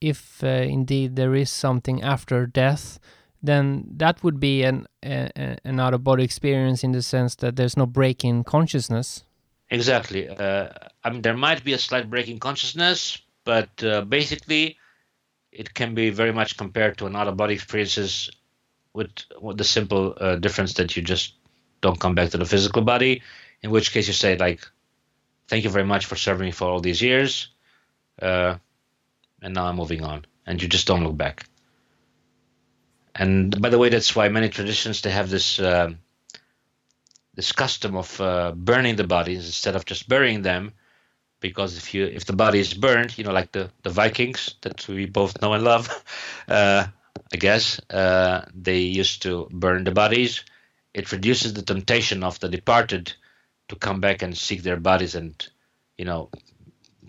if 0.02 0.44
uh, 0.44 0.48
indeed 0.48 1.16
there 1.16 1.36
is 1.36 1.50
something 1.50 2.04
after 2.04 2.46
death, 2.46 3.00
then 3.42 3.84
that 3.98 4.24
would 4.24 4.40
be 4.40 4.64
an 4.64 4.88
a, 5.04 5.58
an 5.66 5.80
out 5.80 5.94
of 5.94 6.04
body 6.04 6.24
experience 6.24 6.84
in 6.84 6.92
the 6.92 7.02
sense 7.02 7.36
that 7.36 7.56
there's 7.56 7.78
no 7.78 7.86
break 7.86 8.24
in 8.24 8.44
consciousness. 8.44 9.24
Exactly. 9.70 10.30
Uh, 10.30 10.70
I 11.04 11.10
mean, 11.10 11.22
there 11.22 11.36
might 11.36 11.64
be 11.64 11.74
a 11.74 11.78
slight 11.78 12.10
break 12.10 12.28
in 12.28 12.40
consciousness, 12.40 13.18
but 13.44 13.84
uh, 13.84 14.02
basically, 14.02 14.78
it 15.52 15.74
can 15.74 15.96
be 15.96 16.10
very 16.12 16.32
much 16.32 16.58
compared 16.58 16.98
to 16.98 17.06
an 17.06 17.16
out 17.16 17.28
of 17.28 17.38
body 17.38 17.56
experiences, 17.56 18.30
with, 18.94 19.12
with 19.42 19.58
the 19.58 19.64
simple 19.64 20.14
uh, 20.18 20.36
difference 20.36 20.74
that 20.76 20.96
you 20.96 21.02
just 21.02 21.34
don't 21.82 22.00
come 22.00 22.14
back 22.16 22.30
to 22.30 22.38
the 22.38 22.46
physical 22.46 22.84
body. 22.84 23.22
In 23.62 23.72
which 23.72 23.92
case, 23.92 24.08
you 24.08 24.14
say 24.14 24.38
like, 24.38 24.62
"Thank 25.48 25.64
you 25.64 25.70
very 25.70 25.86
much 25.86 26.06
for 26.06 26.16
serving 26.16 26.46
me 26.46 26.52
for 26.52 26.70
all 26.70 26.80
these 26.80 27.02
years," 27.02 27.50
uh, 28.22 28.58
and 29.44 29.54
now 29.54 29.66
I'm 29.66 29.76
moving 29.76 30.04
on, 30.04 30.26
and 30.48 30.62
you 30.62 30.68
just 30.68 30.88
don't 30.88 31.04
look 31.04 31.18
back. 31.18 31.46
And 33.16 33.62
by 33.62 33.70
the 33.70 33.78
way, 33.78 33.90
that's 33.90 34.16
why 34.16 34.30
many 34.30 34.50
traditions 34.50 35.02
they 35.02 35.12
have 35.12 35.30
this 35.30 35.60
uh, 35.60 35.92
this 37.36 37.52
custom 37.52 37.96
of 37.96 38.20
uh, 38.20 38.54
burning 38.56 38.96
the 38.96 39.08
bodies 39.08 39.46
instead 39.46 39.76
of 39.76 39.86
just 39.86 40.10
burying 40.10 40.42
them, 40.42 40.74
because 41.40 41.78
if 41.78 41.94
you 41.94 42.06
if 42.06 42.26
the 42.26 42.34
body 42.34 42.60
is 42.60 42.74
burned, 42.74 43.16
you 43.18 43.24
know, 43.24 43.34
like 43.34 43.52
the 43.52 43.70
the 43.84 43.92
Vikings 43.92 44.56
that 44.62 44.88
we 44.88 45.06
both 45.06 45.42
know 45.42 45.54
and 45.54 45.64
love, 45.64 45.88
uh, 46.48 46.88
I 47.32 47.38
guess 47.38 47.80
uh, 47.90 48.46
they 48.54 48.80
used 48.80 49.22
to 49.24 49.48
burn 49.52 49.84
the 49.84 49.92
bodies. 49.92 50.44
It 50.94 51.12
reduces 51.12 51.54
the 51.54 51.64
temptation 51.64 52.24
of 52.24 52.40
the 52.40 52.50
departed 52.50 53.14
to 53.70 53.76
come 53.76 54.00
back 54.00 54.22
and 54.22 54.38
seek 54.38 54.62
their 54.62 54.80
bodies 54.80 55.16
and, 55.16 55.34
you 55.98 56.06
know, 56.06 56.30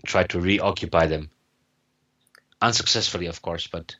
try 0.05 0.23
to 0.23 0.39
reoccupy 0.39 1.05
them. 1.07 1.29
Unsuccessfully, 2.65 3.27
of 3.27 3.41
course, 3.41 3.67
but 3.67 3.95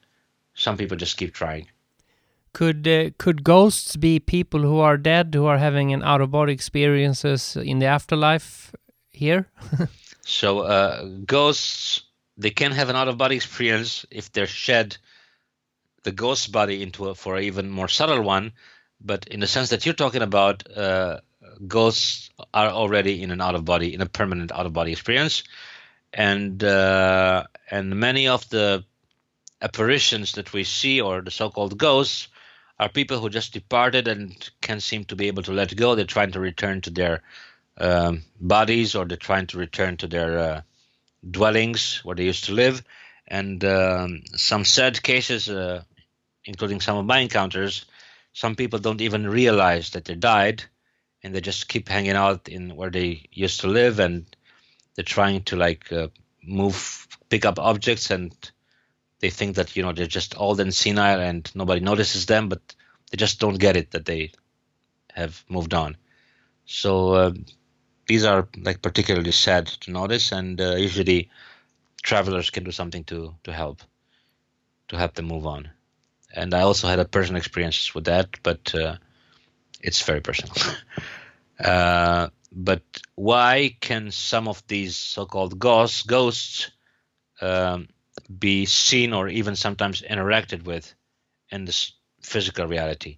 some 0.56 0.78
people 0.78 0.98
just 0.98 1.18
keep 1.18 1.34
trying. 1.34 1.68
could 2.54 2.88
uh, 2.88 3.10
could 3.18 3.44
ghosts 3.44 3.96
be 3.98 4.20
people 4.20 4.62
who 4.62 4.80
are 4.80 4.98
dead 4.98 5.36
who 5.36 5.46
are 5.46 5.60
having 5.60 5.94
an 5.94 6.02
out 6.12 6.22
of 6.22 6.32
body 6.32 6.54
experiences 6.54 7.58
in 7.72 7.80
the 7.80 7.86
afterlife 7.86 8.74
here? 9.12 9.48
so 10.22 10.60
uh, 10.60 11.06
ghosts 11.26 12.06
they 12.38 12.50
can 12.50 12.72
have 12.72 12.90
an 12.90 12.96
out 12.96 13.08
of 13.08 13.18
body 13.18 13.36
experience 13.36 14.06
if 14.10 14.32
they're 14.32 14.48
shed 14.48 14.98
the 16.04 16.12
ghost 16.12 16.52
body 16.52 16.82
into 16.82 17.10
a, 17.10 17.16
for 17.16 17.36
an 17.36 17.44
even 17.44 17.70
more 17.70 17.88
subtle 17.88 18.22
one. 18.22 18.52
But 19.02 19.28
in 19.28 19.40
the 19.42 19.48
sense 19.48 19.70
that 19.70 19.86
you're 19.86 20.02
talking 20.04 20.22
about, 20.22 20.64
uh, 20.76 21.20
ghosts 21.68 22.30
are 22.54 22.70
already 22.70 23.22
in 23.22 23.32
an 23.32 23.42
out 23.42 23.56
of 23.56 23.66
body, 23.66 23.94
in 23.94 24.02
a 24.02 24.06
permanent 24.06 24.52
out 24.52 24.66
of 24.66 24.74
body 24.74 24.92
experience, 24.92 25.44
and 26.14 26.64
uh, 26.64 27.44
and 27.70 28.00
many 28.00 28.28
of 28.28 28.48
the 28.50 28.84
apparitions 29.62 30.34
that 30.34 30.54
we 30.54 30.64
see, 30.64 31.02
or 31.02 31.22
the 31.22 31.32
so-called 31.32 31.78
ghosts, 31.78 32.28
are 32.80 32.90
people 32.90 33.20
who 33.20 33.30
just 33.30 33.54
departed 33.54 34.08
and 34.08 34.50
can't 34.62 34.84
seem 34.84 35.06
to 35.06 35.16
be 35.16 35.28
able 35.28 35.44
to 35.44 35.54
let 35.54 35.76
go. 35.76 35.96
They're 35.96 36.06
trying 36.06 36.32
to 36.34 36.40
return 36.40 36.82
to 36.82 36.90
their 36.90 37.24
um, 37.78 38.24
bodies, 38.40 38.96
or 38.96 39.06
they're 39.06 39.18
trying 39.18 39.48
to 39.48 39.58
return 39.58 39.98
to 39.98 40.08
their 40.08 40.40
uh, 40.40 40.62
dwellings 41.30 42.02
where 42.04 42.16
they 42.16 42.26
used 42.26 42.46
to 42.46 42.54
live. 42.54 42.84
And 43.28 43.64
um, 43.64 44.24
some 44.36 44.66
sad 44.66 45.02
cases, 45.02 45.50
uh, 45.50 45.84
including 46.44 46.82
some 46.82 46.98
of 46.98 47.06
my 47.06 47.20
encounters, 47.20 47.86
some 48.34 48.56
people 48.56 48.80
don't 48.80 49.02
even 49.02 49.28
realize 49.28 49.92
that 49.92 50.06
they 50.06 50.16
died, 50.16 50.64
and 51.24 51.34
they 51.34 51.42
just 51.42 51.68
keep 51.68 51.90
hanging 51.90 52.12
out 52.12 52.48
in 52.50 52.76
where 52.76 52.92
they 52.92 53.30
used 53.32 53.62
to 53.62 53.68
live, 53.68 54.00
and 54.00 54.26
they're 54.96 55.04
trying 55.04 55.44
to 55.44 55.56
like 55.56 55.92
uh, 55.92 56.08
move, 56.44 57.08
pick 57.30 57.46
up 57.46 57.60
objects, 57.60 58.12
and 58.12 58.34
they 59.20 59.30
think 59.30 59.56
that 59.56 59.76
you 59.76 59.84
know 59.84 59.94
they're 59.94 60.08
just 60.08 60.40
old 60.40 60.60
and 60.60 60.74
senile, 60.74 61.20
and 61.20 61.50
nobody 61.56 61.82
notices 61.82 62.26
them, 62.26 62.50
but 62.50 62.76
they 63.12 63.18
just 63.18 63.40
don't 63.40 63.60
get 63.60 63.78
it 63.78 63.92
that 63.92 64.06
they 64.06 64.32
have 65.14 65.44
moved 65.50 65.74
on. 65.74 65.98
So 66.66 67.14
uh, 67.14 67.32
these 68.08 68.26
are 68.26 68.48
like 68.58 68.82
particularly 68.82 69.32
sad 69.32 69.68
to 69.68 69.92
notice, 69.92 70.32
and 70.32 70.60
uh, 70.60 70.76
usually 70.76 71.30
travelers 72.04 72.50
can 72.50 72.64
do 72.64 72.72
something 72.72 73.04
to 73.06 73.36
to 73.44 73.54
help 73.54 73.82
to 74.88 74.98
help 74.98 75.16
them 75.16 75.26
move 75.26 75.48
on 75.48 75.70
and 76.36 76.54
I 76.54 76.62
also 76.62 76.88
had 76.88 77.00
a 77.00 77.06
personal 77.06 77.38
experience 77.38 77.96
with 77.96 78.06
that, 78.06 78.28
but 78.44 78.76
uh, 78.76 78.98
it's 79.82 80.02
very 80.02 80.22
personal. 80.22 80.56
but 82.56 82.82
why 83.16 83.76
can 83.82 84.12
some 84.12 84.48
of 84.48 84.66
these 84.68 84.96
so-called 84.96 85.60
ghosts, 85.60 86.04
ghosts 86.04 86.72
um, 87.42 87.90
be 88.40 88.66
seen 88.66 89.12
or 89.12 89.28
even 89.28 89.58
sometimes 89.58 90.02
interacted 90.02 90.64
with 90.64 90.96
in 91.52 91.66
this 91.66 91.92
physical 92.22 92.66
reality? 92.66 93.18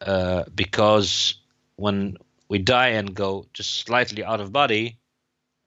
Uh, 0.00 0.42
because 0.52 1.36
when 1.76 2.16
we 2.48 2.58
die 2.58 2.88
and 2.88 3.14
go 3.14 3.46
just 3.54 3.74
slightly 3.74 4.24
out 4.24 4.40
of 4.40 4.52
body 4.52 4.98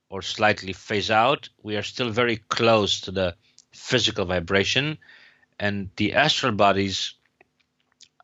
or 0.10 0.22
slightly 0.22 0.74
phase 0.74 1.10
out, 1.10 1.48
we 1.64 1.78
are 1.78 1.84
still 1.84 2.10
very 2.10 2.38
close 2.38 3.00
to 3.02 3.12
the 3.12 3.36
physical 3.72 4.26
vibration 4.26 4.98
and 5.60 5.90
the 5.96 6.14
astral 6.14 6.52
bodies 6.52 7.14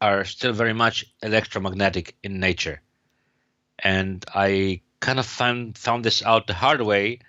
are 0.02 0.26
still 0.26 0.52
very 0.52 0.74
much 0.74 1.06
electromagnetic 1.24 2.16
in 2.24 2.40
nature. 2.40 2.82
And 3.84 4.24
I 4.34 4.82
kind 5.00 5.20
of 5.20 5.26
found 5.26 5.78
found 5.78 6.06
this 6.06 6.24
out 6.24 6.48
the 6.48 6.54
hard 6.54 6.82
way. 6.82 7.20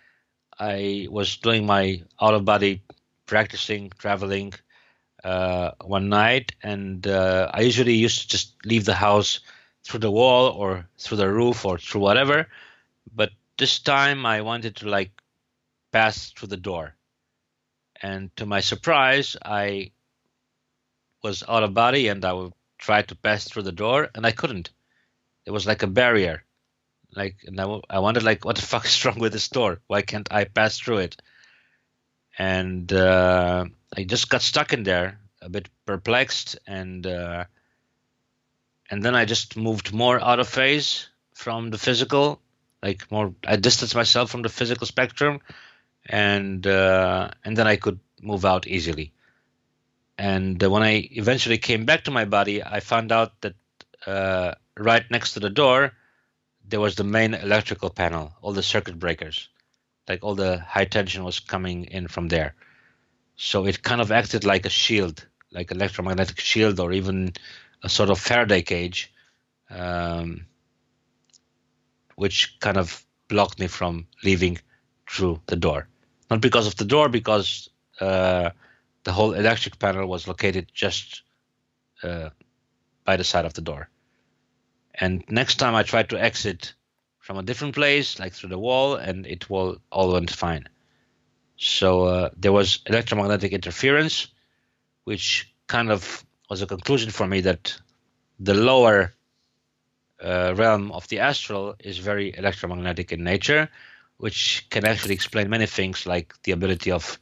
I 0.58 1.08
was 1.10 1.36
doing 1.38 1.66
my 1.66 2.02
out 2.20 2.34
of 2.34 2.44
body 2.44 2.82
practicing, 3.26 3.90
traveling 3.98 4.52
uh, 5.24 5.72
one 5.82 6.08
night, 6.08 6.54
and 6.62 7.06
uh, 7.06 7.50
I 7.52 7.62
usually 7.62 7.94
used 7.94 8.22
to 8.22 8.28
just 8.28 8.54
leave 8.66 8.84
the 8.84 8.94
house 8.94 9.40
through 9.84 10.00
the 10.00 10.10
wall 10.10 10.48
or 10.48 10.86
through 10.98 11.18
the 11.18 11.32
roof 11.32 11.64
or 11.64 11.78
through 11.78 12.02
whatever. 12.02 12.48
But 13.14 13.30
this 13.58 13.78
time 13.80 14.26
I 14.26 14.42
wanted 14.42 14.76
to 14.76 14.88
like 14.88 15.10
pass 15.92 16.30
through 16.30 16.48
the 16.48 16.56
door 16.56 16.94
and 18.02 18.34
to 18.36 18.44
my 18.46 18.60
surprise, 18.60 19.36
I 19.42 19.92
was 21.22 21.44
out 21.48 21.62
of 21.62 21.72
body 21.72 22.08
and 22.08 22.24
I 22.24 22.32
would 22.32 22.52
try 22.78 23.02
to 23.02 23.14
pass 23.14 23.44
through 23.44 23.62
the 23.62 23.72
door 23.72 24.10
and 24.14 24.26
I 24.26 24.32
couldn't. 24.32 24.70
It 25.46 25.50
was 25.50 25.66
like 25.66 25.83
a 25.83 25.87
barrier. 25.87 26.44
Like, 27.14 27.37
and 27.44 27.61
I, 27.61 27.81
I 27.90 27.98
wondered, 27.98 28.22
like, 28.22 28.44
what 28.44 28.57
the 28.57 28.62
fuck 28.72 28.85
is 28.87 29.05
wrong 29.05 29.18
with 29.18 29.33
this 29.33 29.48
door? 29.48 29.81
Why 29.87 30.02
can't 30.02 30.33
I 30.33 30.44
pass 30.44 30.78
through 30.78 30.98
it? 30.98 31.16
And 32.38 32.90
uh, 32.92 33.66
I 33.96 34.05
just 34.05 34.31
got 34.31 34.42
stuck 34.42 34.72
in 34.72 34.85
there, 34.85 35.18
a 35.42 35.50
bit 35.50 35.68
perplexed, 35.85 36.59
and 36.66 37.07
uh, 37.07 37.44
and 38.90 39.02
then 39.02 39.14
I 39.14 39.26
just 39.26 39.57
moved 39.57 39.92
more 39.92 40.18
out 40.18 40.40
of 40.40 40.48
phase 40.48 41.09
from 41.35 41.70
the 41.70 41.78
physical, 41.78 42.40
like 42.83 43.11
more. 43.11 43.35
I 43.46 43.57
distanced 43.57 43.94
myself 43.94 44.31
from 44.31 44.40
the 44.40 44.48
physical 44.48 44.87
spectrum, 44.87 45.40
and 46.07 46.66
uh, 46.66 47.31
and 47.44 47.55
then 47.55 47.66
I 47.66 47.76
could 47.76 48.00
move 48.22 48.46
out 48.46 48.66
easily. 48.66 49.12
And 50.16 50.62
uh, 50.62 50.70
when 50.70 50.83
I 50.83 51.09
eventually 51.12 51.59
came 51.59 51.85
back 51.85 52.05
to 52.05 52.11
my 52.11 52.24
body, 52.24 52.62
I 52.62 52.81
found 52.81 53.12
out 53.12 53.40
that 53.42 53.55
uh, 54.06 54.54
right 54.76 55.04
next 55.10 55.34
to 55.34 55.40
the 55.40 55.50
door 55.50 55.92
there 56.68 56.80
was 56.80 56.94
the 56.94 57.04
main 57.04 57.34
electrical 57.34 57.90
panel, 57.90 58.32
all 58.40 58.52
the 58.52 58.62
circuit 58.62 58.96
breakers, 58.98 59.48
like 60.08 60.22
all 60.22 60.36
the 60.36 60.60
high 60.60 60.84
tension 60.84 61.24
was 61.24 61.40
coming 61.40 61.84
in 61.84 62.06
from 62.06 62.28
there. 62.28 62.54
So 63.34 63.66
it 63.66 63.82
kind 63.82 64.00
of 64.00 64.12
acted 64.12 64.44
like 64.44 64.64
a 64.64 64.70
shield, 64.70 65.26
like 65.50 65.72
electromagnetic 65.72 66.38
shield, 66.38 66.78
or 66.78 66.92
even 66.92 67.32
a 67.82 67.88
sort 67.88 68.10
of 68.10 68.20
Faraday 68.20 68.62
cage, 68.62 69.12
um, 69.70 70.46
which 72.14 72.58
kind 72.60 72.76
of 72.76 73.04
blocked 73.26 73.58
me 73.58 73.66
from 73.66 74.06
leaving 74.22 74.58
through 75.08 75.40
the 75.46 75.56
door 75.56 75.88
not 76.32 76.40
because 76.40 76.66
of 76.66 76.76
the 76.76 76.86
door, 76.86 77.10
because 77.10 77.68
uh, 78.00 78.48
the 79.04 79.12
whole 79.12 79.34
electric 79.34 79.78
panel 79.78 80.06
was 80.06 80.26
located 80.26 80.66
just 80.72 81.22
uh, 82.02 82.30
by 83.04 83.16
the 83.18 83.24
side 83.24 83.44
of 83.44 83.52
the 83.52 83.60
door. 83.60 83.90
And 84.94 85.24
next 85.28 85.57
time 85.57 85.74
I 85.74 85.83
tried 85.83 86.11
to 86.11 86.20
exit 86.20 86.74
from 87.18 87.38
a 87.38 87.42
different 87.42 87.74
place, 87.74 88.18
like 88.18 88.33
through 88.33 88.50
the 88.50 88.59
wall, 88.59 88.96
and 88.96 89.26
it 89.26 89.48
will 89.48 89.78
all 89.90 90.12
went 90.12 90.31
fine. 90.31 90.68
So 91.57 92.05
uh, 92.05 92.31
there 92.37 92.52
was 92.52 92.81
electromagnetic 92.87 93.52
interference, 93.52 94.28
which 95.05 95.52
kind 95.66 95.90
of 95.90 96.24
was 96.50 96.62
a 96.62 96.66
conclusion 96.66 97.11
for 97.11 97.26
me 97.26 97.40
that 97.42 97.74
the 98.40 98.55
lower 98.55 99.14
uh, 100.22 100.55
realm 100.57 100.92
of 100.92 101.09
the 101.09 101.20
astral 101.20 101.74
is 101.78 101.98
very 101.98 102.37
electromagnetic 102.37 103.12
in 103.12 103.24
nature, 103.24 103.68
which 104.18 104.66
can 104.70 104.85
actually 104.85 105.14
explain 105.14 105.48
many 105.48 105.66
things 105.66 106.07
like 106.07 106.35
the 106.42 106.52
ability 106.52 106.90
of 106.90 107.18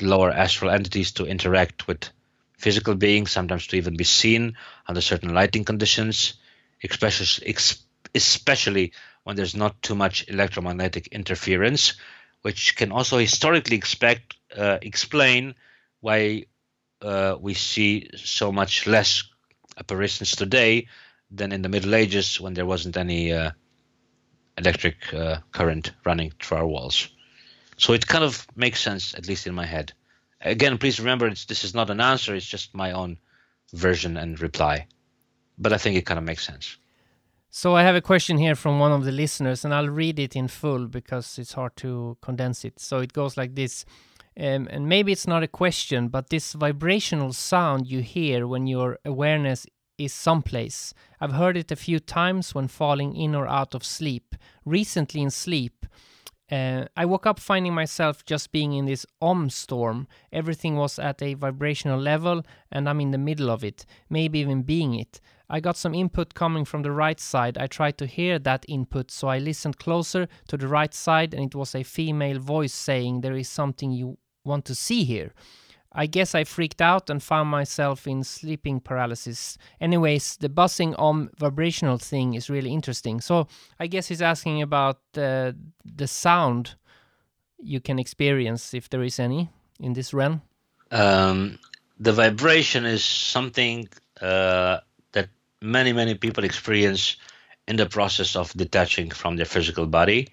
lower 0.00 0.30
astral 0.30 0.70
entities 0.70 1.12
to 1.12 1.24
interact 1.24 1.86
with 1.86 2.08
physical 2.58 2.94
beings, 2.94 3.30
sometimes 3.30 3.66
to 3.66 3.76
even 3.76 3.96
be 3.96 4.04
seen 4.04 4.56
under 4.88 5.00
certain 5.00 5.34
lighting 5.34 5.64
conditions, 5.64 6.34
especially, 6.82 7.54
especially 8.14 8.92
when 9.24 9.36
there's 9.36 9.54
not 9.54 9.80
too 9.82 9.94
much 9.94 10.28
electromagnetic 10.28 11.08
interference, 11.08 11.94
which 12.42 12.76
can 12.76 12.92
also 12.92 13.18
historically 13.18 13.76
expect, 13.76 14.36
uh, 14.56 14.78
explain 14.82 15.54
why 16.00 16.44
uh, 17.00 17.36
we 17.40 17.54
see 17.54 18.10
so 18.16 18.52
much 18.52 18.86
less 18.86 19.24
apparitions 19.78 20.32
today 20.32 20.88
than 21.30 21.52
in 21.52 21.62
the 21.62 21.68
Middle 21.68 21.94
Ages 21.94 22.40
when 22.40 22.54
there 22.54 22.66
wasn't 22.66 22.96
any 22.96 23.32
uh, 23.32 23.50
electric 24.58 25.14
uh, 25.14 25.38
current 25.52 25.92
running 26.04 26.32
through 26.40 26.58
our 26.58 26.66
walls. 26.66 27.08
So 27.76 27.94
it 27.94 28.06
kind 28.06 28.24
of 28.24 28.46
makes 28.54 28.80
sense, 28.80 29.14
at 29.14 29.26
least 29.26 29.46
in 29.46 29.54
my 29.54 29.66
head. 29.66 29.92
Again, 30.40 30.78
please 30.78 30.98
remember, 30.98 31.28
this 31.30 31.64
is 31.64 31.74
not 31.74 31.90
an 31.90 32.00
answer, 32.00 32.34
it's 32.34 32.46
just 32.46 32.74
my 32.74 32.92
own 32.92 33.18
version 33.72 34.16
and 34.16 34.40
reply. 34.40 34.86
But 35.62 35.72
I 35.72 35.78
think 35.78 35.96
it 35.96 36.06
kind 36.06 36.18
of 36.18 36.24
makes 36.24 36.44
sense. 36.44 36.76
So 37.54 37.76
I 37.76 37.82
have 37.82 37.94
a 37.94 38.00
question 38.00 38.38
here 38.38 38.54
from 38.54 38.78
one 38.78 38.92
of 38.92 39.04
the 39.04 39.12
listeners, 39.12 39.64
and 39.64 39.74
I'll 39.74 39.88
read 39.88 40.18
it 40.18 40.34
in 40.34 40.48
full 40.48 40.86
because 40.86 41.38
it's 41.38 41.52
hard 41.52 41.76
to 41.76 42.16
condense 42.20 42.64
it. 42.64 42.80
So 42.80 42.98
it 42.98 43.12
goes 43.12 43.36
like 43.36 43.54
this. 43.54 43.84
Um, 44.36 44.68
and 44.70 44.88
maybe 44.88 45.12
it's 45.12 45.26
not 45.26 45.42
a 45.42 45.48
question, 45.48 46.08
but 46.08 46.30
this 46.30 46.54
vibrational 46.54 47.34
sound 47.34 47.86
you 47.86 48.00
hear 48.00 48.46
when 48.46 48.66
your 48.66 48.98
awareness 49.04 49.66
is 49.98 50.14
someplace. 50.14 50.94
I've 51.20 51.34
heard 51.34 51.56
it 51.56 51.70
a 51.70 51.76
few 51.76 52.00
times 52.00 52.54
when 52.54 52.68
falling 52.68 53.14
in 53.14 53.34
or 53.34 53.46
out 53.46 53.74
of 53.74 53.84
sleep. 53.84 54.34
Recently 54.64 55.20
in 55.20 55.30
sleep, 55.30 55.84
uh, 56.50 56.86
I 56.96 57.06
woke 57.06 57.26
up 57.26 57.38
finding 57.38 57.74
myself 57.74 58.24
just 58.24 58.52
being 58.52 58.72
in 58.72 58.86
this 58.86 59.06
om 59.20 59.50
storm. 59.50 60.06
Everything 60.32 60.76
was 60.76 60.98
at 60.98 61.22
a 61.22 61.34
vibrational 61.34 62.00
level, 62.00 62.42
and 62.70 62.88
I'm 62.88 63.00
in 63.00 63.10
the 63.10 63.18
middle 63.18 63.50
of 63.50 63.64
it, 63.64 63.86
maybe 64.10 64.38
even 64.40 64.62
being 64.62 64.94
it. 64.94 65.20
I 65.48 65.60
got 65.60 65.76
some 65.76 65.94
input 65.94 66.34
coming 66.34 66.64
from 66.64 66.82
the 66.82 66.92
right 66.92 67.20
side. 67.20 67.58
I 67.58 67.66
tried 67.66 67.98
to 67.98 68.06
hear 68.06 68.38
that 68.40 68.64
input, 68.68 69.10
so 69.10 69.28
I 69.28 69.38
listened 69.38 69.78
closer 69.78 70.28
to 70.48 70.56
the 70.56 70.68
right 70.68 70.94
side, 70.94 71.34
and 71.34 71.44
it 71.44 71.54
was 71.54 71.74
a 71.74 71.82
female 71.82 72.38
voice 72.38 72.72
saying, 72.72 73.20
There 73.20 73.36
is 73.36 73.48
something 73.48 73.92
you 73.92 74.18
want 74.44 74.64
to 74.66 74.74
see 74.74 75.04
here. 75.04 75.32
I 75.94 76.06
guess 76.06 76.34
I 76.34 76.44
freaked 76.44 76.80
out 76.80 77.10
and 77.10 77.22
found 77.22 77.50
myself 77.50 78.06
in 78.06 78.24
sleeping 78.24 78.80
paralysis. 78.80 79.58
Anyways, 79.80 80.38
the 80.38 80.48
buzzing 80.48 80.94
om 80.94 81.30
vibrational 81.38 81.98
thing 81.98 82.34
is 82.34 82.48
really 82.48 82.72
interesting. 82.72 83.20
So 83.20 83.46
I 83.78 83.88
guess 83.88 84.08
he's 84.08 84.22
asking 84.22 84.62
about 84.62 85.00
uh, 85.16 85.52
the 85.84 86.06
sound 86.06 86.76
you 87.58 87.80
can 87.80 87.98
experience, 87.98 88.74
if 88.74 88.88
there 88.88 89.02
is 89.02 89.20
any, 89.20 89.50
in 89.78 89.92
this 89.92 90.14
realm. 90.14 90.42
Um, 90.90 91.58
the 91.98 92.12
vibration 92.12 92.86
is 92.86 93.04
something 93.04 93.88
uh, 94.20 94.78
many, 95.62 95.92
many 95.92 96.14
people 96.14 96.44
experience 96.44 97.16
in 97.68 97.76
the 97.76 97.86
process 97.86 98.36
of 98.36 98.52
detaching 98.52 99.10
from 99.10 99.36
their 99.36 99.46
physical 99.46 99.86
body. 99.86 100.28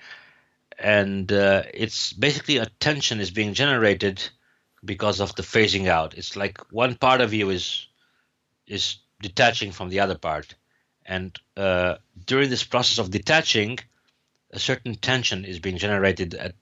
And 0.78 1.32
uh, 1.32 1.64
it's 1.74 2.14
basically 2.14 2.58
a 2.58 2.66
tension 2.80 3.20
is 3.20 3.32
being 3.32 3.54
generated 3.54 4.22
because 4.84 5.20
of 5.20 5.36
the 5.36 5.44
phasing 5.44 5.88
out. 5.88 6.18
It's 6.18 6.36
like 6.36 6.60
one 6.72 6.96
part 6.96 7.22
of 7.22 7.34
you 7.34 7.50
is 7.50 7.88
is 8.66 8.98
detaching 9.22 9.72
from 9.72 9.90
the 9.90 10.00
other 10.00 10.18
part, 10.18 10.56
and 11.06 11.38
uh, 11.58 11.96
during 12.26 12.50
this 12.50 12.64
process 12.64 13.00
of 13.00 13.12
detaching, 13.12 13.80
a 14.52 14.60
certain 14.60 14.96
tension 14.96 15.44
is 15.44 15.60
being 15.60 15.78
generated. 15.78 16.34
At 16.36 16.56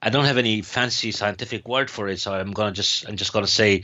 I 0.00 0.10
don't 0.10 0.26
have 0.26 0.38
any 0.38 0.62
fancy 0.62 1.10
scientific 1.10 1.66
word 1.66 1.90
for 1.90 2.08
it, 2.08 2.20
so 2.20 2.32
I'm 2.32 2.52
gonna 2.52 2.72
just 2.72 3.08
I'm 3.08 3.16
just 3.16 3.32
gonna 3.32 3.48
say 3.48 3.82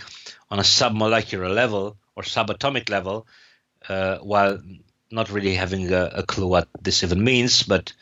on 0.51 0.59
a 0.59 0.63
submolecular 0.63 1.53
level 1.53 1.97
or 2.15 2.23
subatomic 2.23 2.89
level, 2.89 3.27
uh, 3.89 4.19
while 4.19 4.61
not 5.11 5.31
really 5.31 5.55
having 5.55 5.93
a, 5.93 6.11
a 6.15 6.23
clue 6.23 6.47
what 6.47 6.69
this 6.81 7.03
even 7.03 7.23
means. 7.23 7.63
But 7.63 7.93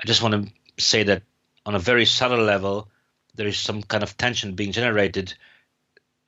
I 0.00 0.06
just 0.06 0.22
want 0.22 0.34
to 0.34 0.82
say 0.82 1.04
that 1.04 1.22
on 1.66 1.74
a 1.74 1.78
very 1.78 2.04
subtle 2.04 2.44
level, 2.44 2.88
there 3.34 3.46
is 3.46 3.58
some 3.58 3.82
kind 3.82 4.02
of 4.02 4.16
tension 4.16 4.54
being 4.54 4.72
generated 4.72 5.34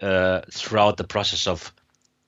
uh, 0.00 0.40
throughout 0.50 0.96
the 0.96 1.04
process 1.04 1.46
of 1.46 1.72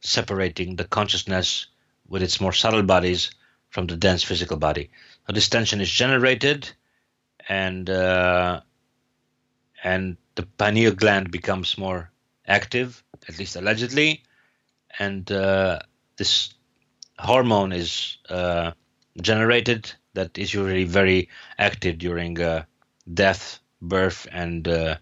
separating 0.00 0.76
the 0.76 0.84
consciousness 0.84 1.66
with 2.08 2.22
its 2.22 2.40
more 2.40 2.52
subtle 2.52 2.82
bodies 2.82 3.30
from 3.70 3.86
the 3.86 3.96
dense 3.96 4.22
physical 4.22 4.56
body. 4.56 4.90
So 5.26 5.32
this 5.32 5.48
tension 5.48 5.80
is 5.80 5.90
generated, 5.90 6.70
and 7.48 7.88
uh, 7.90 8.60
and 9.84 10.16
the 10.34 10.44
pineal 10.56 10.94
gland 10.94 11.30
becomes 11.30 11.76
more 11.76 12.10
active, 12.46 13.02
at 13.28 13.38
least 13.38 13.56
allegedly, 13.56 14.22
and 14.98 15.30
uh, 15.30 15.80
this 16.16 16.54
hormone 17.18 17.72
is 17.72 18.18
uh, 18.28 18.72
generated 19.20 19.92
that 20.14 20.36
is 20.38 20.54
usually 20.54 20.84
very 20.84 21.28
active 21.58 21.98
during 21.98 22.40
uh, 22.40 22.64
death 23.12 23.60
birth 23.80 24.26
and 24.32 24.66
uh, 24.66 24.96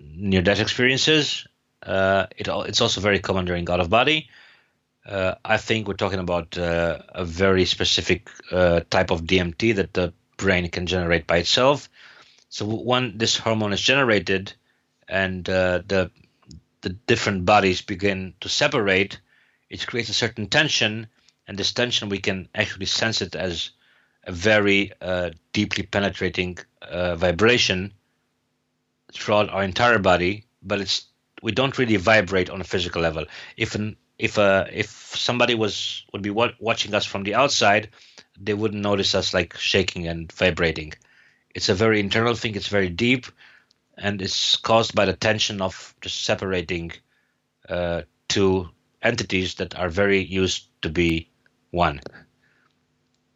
near 0.00 0.42
death 0.42 0.60
experiences. 0.60 1.46
Uh, 1.82 2.26
it, 2.36 2.48
it's 2.48 2.80
also 2.80 3.00
very 3.00 3.18
common 3.18 3.44
during 3.44 3.68
out 3.70 3.80
of 3.80 3.90
body. 3.90 4.28
Uh, 5.06 5.34
I 5.44 5.58
think 5.58 5.86
we're 5.86 5.94
talking 5.94 6.18
about 6.18 6.56
uh, 6.56 7.00
a 7.10 7.24
very 7.24 7.66
specific 7.66 8.30
type 8.50 9.10
of 9.10 9.24
DMT 9.24 9.74
that 9.76 9.92
the 9.92 10.14
brain 10.38 10.68
can 10.70 10.86
generate 10.86 11.26
by 11.26 11.38
itself. 11.38 11.90
So 12.48 12.64
when 12.64 13.18
this 13.18 13.36
hormone 13.36 13.72
is 13.72 13.80
generated 13.80 14.54
and 15.08 15.44
the 15.44 16.10
the 16.80 16.90
different 17.06 17.44
bodies 17.46 17.80
begin 17.80 18.34
to 18.40 18.48
separate, 18.48 19.18
it 19.70 19.86
creates 19.86 20.08
a 20.08 20.14
certain 20.14 20.46
tension, 20.46 21.06
and 21.46 21.58
this 21.58 21.72
tension 21.72 22.08
we 22.08 22.18
can 22.18 22.48
actually 22.54 22.86
sense 22.86 23.22
it 23.22 23.34
as 23.34 23.70
a 24.24 24.32
very 24.32 24.92
deeply 25.52 25.84
penetrating 25.84 26.58
uh, 26.82 27.16
vibration 27.16 27.92
throughout 29.12 29.50
our 29.50 29.62
entire 29.62 29.98
body, 29.98 30.44
but 30.62 30.80
it's 30.80 31.06
we 31.42 31.52
don't 31.52 31.78
really 31.78 31.96
vibrate 31.96 32.50
on 32.50 32.60
a 32.60 32.64
physical 32.64 33.02
level. 33.02 33.26
If 33.56 33.74
an 33.74 33.96
if 34.18 34.38
uh 34.38 34.66
if 34.72 34.88
somebody 35.16 35.54
was 35.54 36.04
would 36.12 36.22
be 36.22 36.30
watching 36.30 36.94
us 36.94 37.04
from 37.04 37.24
the 37.24 37.34
outside, 37.34 37.90
they 38.40 38.54
wouldn't 38.54 38.82
notice 38.82 39.14
us 39.14 39.34
like 39.34 39.56
shaking 39.58 40.08
and 40.08 40.32
vibrating. 40.32 40.94
It's 41.54 41.68
a 41.68 41.74
very 41.74 42.00
internal 42.00 42.34
thing. 42.34 42.54
It's 42.56 42.68
very 42.68 42.88
deep, 42.88 43.26
and 43.96 44.22
it's 44.22 44.56
caused 44.56 44.94
by 44.94 45.04
the 45.04 45.12
tension 45.12 45.60
of 45.60 45.94
just 46.00 46.24
separating 46.24 46.92
uh, 47.68 48.02
two 48.28 48.70
entities 49.04 49.54
that 49.56 49.78
are 49.78 49.88
very 49.88 50.24
used 50.24 50.66
to 50.82 50.88
be 50.88 51.28
one. 51.70 52.00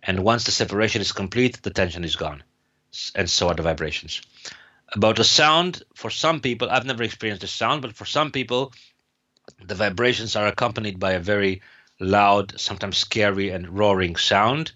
And 0.02 0.24
once 0.24 0.44
the 0.44 0.52
separation 0.52 1.00
is 1.00 1.12
complete, 1.12 1.62
the 1.62 1.70
tension 1.70 2.02
is 2.02 2.16
gone 2.16 2.42
and 3.14 3.28
so 3.28 3.48
are 3.48 3.54
the 3.54 3.62
vibrations. 3.62 4.22
About 4.92 5.16
the 5.16 5.24
sound, 5.24 5.82
for 5.94 6.10
some 6.10 6.40
people, 6.40 6.70
I've 6.70 6.86
never 6.86 7.02
experienced 7.02 7.42
the 7.42 7.48
sound, 7.48 7.82
but 7.82 7.94
for 7.94 8.06
some 8.06 8.30
people, 8.30 8.72
the 9.62 9.74
vibrations 9.74 10.36
are 10.36 10.46
accompanied 10.46 10.98
by 10.98 11.12
a 11.12 11.20
very 11.20 11.60
loud, 12.00 12.58
sometimes 12.58 12.96
scary 12.96 13.50
and 13.50 13.78
roaring 13.78 14.16
sound. 14.16 14.72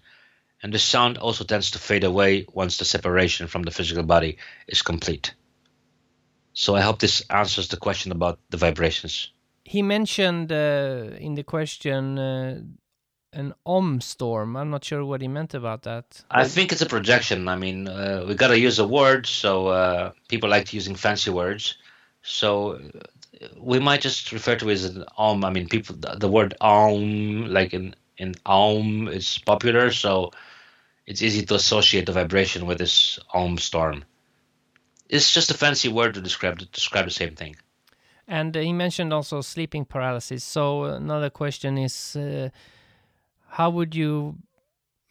And 0.61 0.71
the 0.73 0.79
sound 0.79 1.17
also 1.17 1.43
tends 1.43 1.71
to 1.71 1.79
fade 1.79 2.03
away 2.03 2.45
once 2.53 2.77
the 2.77 2.85
separation 2.85 3.47
from 3.47 3.63
the 3.63 3.71
physical 3.71 4.03
body 4.03 4.37
is 4.67 4.81
complete. 4.81 5.33
So 6.53 6.75
I 6.75 6.81
hope 6.81 6.99
this 6.99 7.23
answers 7.29 7.67
the 7.67 7.77
question 7.77 8.11
about 8.11 8.39
the 8.49 8.57
vibrations. 8.57 9.32
He 9.73 9.81
mentioned 9.81 10.51
uh, 10.51 11.17
in 11.17 11.33
the 11.33 11.43
question 11.43 12.19
uh, 12.19 12.61
an 13.33 13.55
om 13.65 14.01
storm. 14.01 14.55
I'm 14.55 14.69
not 14.69 14.85
sure 14.85 15.03
what 15.03 15.21
he 15.21 15.27
meant 15.27 15.55
about 15.55 15.81
that. 15.81 16.23
I 16.29 16.47
think 16.47 16.71
it's 16.71 16.83
a 16.83 16.85
projection. 16.85 17.47
I 17.47 17.55
mean, 17.55 17.87
uh, 17.87 18.23
we 18.27 18.35
got 18.35 18.49
to 18.49 18.59
use 18.59 18.77
a 18.77 18.87
word, 18.87 19.25
so 19.25 19.69
uh, 19.69 20.11
people 20.27 20.47
like 20.47 20.71
using 20.73 20.93
fancy 20.93 21.31
words. 21.31 21.75
So 22.21 22.73
uh, 22.73 23.47
we 23.57 23.79
might 23.79 24.01
just 24.01 24.31
refer 24.31 24.55
to 24.57 24.69
it 24.69 24.73
as 24.73 24.85
an 24.85 25.05
om. 25.17 25.43
I 25.43 25.49
mean, 25.49 25.67
people 25.67 25.95
the 25.95 26.29
word 26.29 26.53
om, 26.61 27.47
like 27.47 27.73
in 27.73 27.95
in 28.19 28.35
om, 28.45 29.07
is 29.07 29.39
popular, 29.39 29.89
so 29.89 30.33
it's 31.07 31.23
easy 31.23 31.45
to 31.47 31.55
associate 31.55 32.05
the 32.05 32.11
vibration 32.11 32.67
with 32.67 32.77
this 32.77 33.17
om 33.33 33.57
storm. 33.57 34.05
It's 35.09 35.33
just 35.33 35.49
a 35.49 35.57
fancy 35.57 35.89
word 35.89 36.13
to 36.13 36.21
describe 36.21 36.59
to 36.59 36.67
describe 36.67 37.05
the 37.05 37.19
same 37.23 37.33
thing. 37.33 37.55
And 38.27 38.55
uh, 38.55 38.61
he 38.61 38.73
mentioned 38.73 39.13
also 39.13 39.41
sleeping 39.41 39.85
paralysis. 39.85 40.43
So 40.43 40.85
another 40.85 41.29
question 41.29 41.77
is 41.77 42.15
uh, 42.15 42.49
how 43.49 43.69
would 43.69 43.95
you 43.95 44.37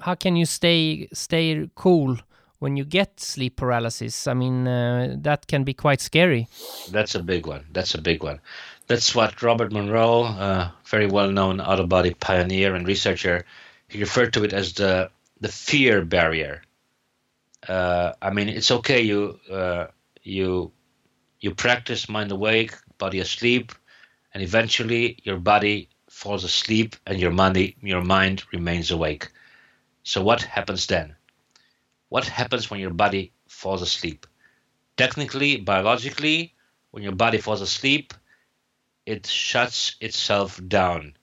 how 0.01 0.14
can 0.14 0.37
you 0.37 0.46
stay 0.46 1.09
stay 1.12 1.68
cool 1.75 2.18
when 2.59 2.77
you 2.77 2.85
get 2.85 3.20
sleep 3.20 3.57
paralysis? 3.57 4.27
I 4.27 4.35
mean 4.35 4.66
uh, 4.66 5.16
that 5.18 5.46
can 5.46 5.64
be 5.64 5.75
quite 5.75 6.01
scary. 6.01 6.48
That's 6.90 7.14
a 7.14 7.22
big 7.22 7.46
one. 7.46 7.64
That's 7.72 7.94
a 7.94 8.01
big 8.01 8.22
one. 8.22 8.40
That's 8.87 9.14
what 9.14 9.42
robert 9.42 9.72
monroe 9.72 10.25
a 10.25 10.75
very 10.85 11.07
well 11.07 11.31
known 11.31 11.61
out 11.61 11.81
of 11.81 11.88
body 11.88 12.14
pioneer 12.14 12.75
and 12.75 12.87
researcher 12.87 13.44
he 13.88 14.01
referred 14.01 14.33
to 14.33 14.44
it 14.44 14.53
as 14.53 14.72
the 14.75 15.11
the 15.40 15.48
fear 15.48 16.05
barrier. 16.05 16.62
Uh, 17.68 18.12
i 18.20 18.31
mean 18.31 18.48
it's 18.48 18.70
okay 18.70 19.03
you 19.03 19.38
uh, 19.51 19.87
you 20.22 20.72
you 21.40 21.55
practice 21.55 22.09
mind 22.09 22.33
awake 22.33 22.75
body 23.05 23.21
asleep 23.21 23.73
and 24.33 24.43
eventually 24.43 25.05
your 25.29 25.41
body 25.53 25.88
falls 26.09 26.45
asleep 26.45 26.91
and 27.07 27.19
your 27.19 27.35
money 27.45 27.77
your 27.83 28.05
mind 28.17 28.37
remains 28.53 28.91
awake. 28.91 29.25
So 30.05 30.23
what 30.23 30.43
happens 30.43 30.87
then? 30.87 31.17
What 32.15 32.27
happens 32.41 32.71
when 32.71 32.81
your 32.81 32.97
body 33.05 33.33
falls 33.49 33.83
asleep? 33.83 34.27
Technically, 34.97 35.57
biologically, 35.73 36.55
when 36.93 37.03
your 37.03 37.17
body 37.25 37.38
falls 37.38 37.62
asleep, 37.62 38.15
it 39.07 39.27
shuts 39.27 39.97
itself 40.01 40.61
down 40.69 41.17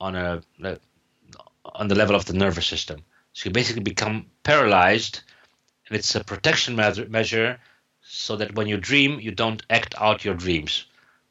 on 0.00 0.16
a 0.16 0.42
on 1.80 1.88
the 1.88 1.94
level 1.94 2.16
of 2.16 2.24
the 2.24 2.38
nervous 2.44 2.66
system. 2.66 2.98
So 3.34 3.40
you 3.46 3.52
basically 3.52 3.82
become 3.92 4.26
paralyzed, 4.42 5.20
and 5.86 5.98
it's 5.98 6.14
a 6.14 6.24
protection 6.24 6.74
measure 7.18 7.60
so 8.02 8.36
that 8.36 8.54
when 8.56 8.66
you 8.66 8.78
dream, 8.78 9.20
you 9.20 9.32
don't 9.32 9.62
act 9.68 9.94
out 9.98 10.24
your 10.24 10.34
dreams. 10.34 10.87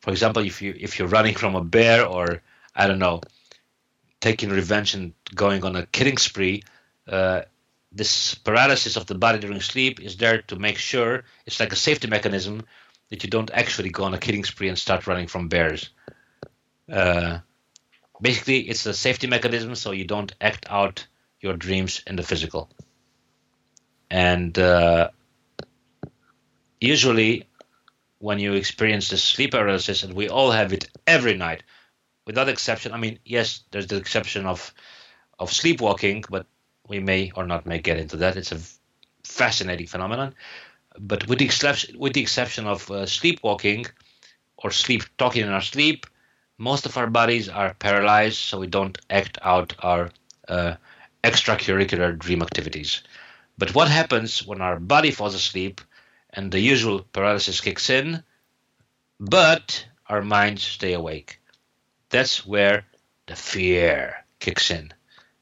For 0.07 0.11
example, 0.11 0.45
if 0.45 0.61
you 0.61 0.73
if 0.79 0.97
you're 0.97 1.09
running 1.09 1.35
from 1.35 1.55
a 1.55 1.61
bear 1.61 2.05
or 2.05 2.41
I 2.73 2.87
don't 2.87 2.97
know, 2.97 3.19
taking 4.21 4.49
revenge 4.49 4.93
and 4.93 5.13
going 5.35 5.65
on 5.65 5.75
a 5.75 5.85
killing 5.85 6.17
spree, 6.17 6.63
uh, 7.09 7.41
this 7.91 8.33
paralysis 8.35 8.95
of 8.95 9.05
the 9.05 9.15
body 9.15 9.39
during 9.39 9.59
sleep 9.59 9.99
is 9.99 10.15
there 10.15 10.43
to 10.43 10.55
make 10.55 10.77
sure 10.77 11.25
it's 11.45 11.59
like 11.59 11.73
a 11.73 11.75
safety 11.75 12.07
mechanism 12.07 12.63
that 13.09 13.21
you 13.21 13.29
don't 13.29 13.51
actually 13.53 13.89
go 13.89 14.05
on 14.05 14.13
a 14.13 14.17
killing 14.17 14.45
spree 14.45 14.69
and 14.69 14.77
start 14.77 15.07
running 15.07 15.27
from 15.27 15.49
bears. 15.49 15.89
Uh, 16.89 17.39
basically, 18.21 18.60
it's 18.60 18.85
a 18.85 18.93
safety 18.93 19.27
mechanism 19.27 19.75
so 19.75 19.91
you 19.91 20.05
don't 20.05 20.33
act 20.39 20.65
out 20.69 21.05
your 21.41 21.58
dreams 21.58 22.01
in 22.08 22.15
the 22.15 22.23
physical. 22.23 22.69
And 24.10 24.58
uh, 24.58 25.10
usually, 26.79 27.46
when 28.19 28.39
you 28.39 28.53
experience 28.53 29.09
the 29.09 29.17
sleep 29.17 29.51
paralysis, 29.51 30.03
and 30.03 30.13
we 30.13 30.29
all 30.29 30.51
have 30.51 30.73
it 30.73 30.89
every 31.05 31.35
night, 31.35 31.63
without 32.25 32.49
exception, 32.49 32.93
I 32.93 32.97
mean, 32.97 33.19
yes, 33.25 33.63
there's 33.71 33.87
the 33.87 33.97
exception 33.97 34.45
of 34.45 34.73
of 35.39 35.53
sleepwalking, 35.53 36.23
but 36.29 36.47
we 36.87 36.99
may 36.99 37.31
or 37.35 37.45
not 37.45 37.65
may 37.65 37.79
get 37.79 37.97
into 37.97 38.17
that. 38.17 38.37
It's 38.37 38.51
a 38.51 38.59
fascinating 39.23 39.87
phenomenon. 39.87 40.33
But 40.99 41.27
with 41.27 41.39
the 41.39 41.45
exception 41.45 41.99
with 41.99 42.13
the 42.13 42.21
exception 42.21 42.65
of 42.65 42.89
uh, 42.89 43.05
sleepwalking, 43.05 43.85
or 44.57 44.71
sleep 44.71 45.03
talking 45.17 45.43
in 45.43 45.49
our 45.49 45.61
sleep, 45.61 46.05
most 46.57 46.85
of 46.85 46.97
our 46.97 47.07
bodies 47.07 47.49
are 47.49 47.75
paralyzed, 47.75 48.37
so 48.37 48.59
we 48.59 48.67
don't 48.67 48.97
act 49.09 49.37
out 49.43 49.75
our 49.79 50.09
uh, 50.47 50.75
extracurricular 51.23 52.17
dream 52.17 52.41
activities. 52.41 53.03
But 53.57 53.75
what 53.75 53.87
happens 53.89 54.45
when 54.45 54.61
our 54.61 54.79
body 54.79 55.11
falls 55.11 55.35
asleep 55.35 55.81
and 56.32 56.52
the 56.52 56.60
usual 56.60 57.06
paralysis 57.13 57.62
kicks 57.62 57.90
in, 57.90 58.23
but 59.19 59.86
our 60.08 60.21
minds 60.21 60.63
stay 60.63 60.94
awake? 60.94 61.40
That's 62.10 62.46
where 62.46 62.86
the 63.25 63.36
fear 63.36 64.25
kicks 64.40 64.71
in. 64.71 64.94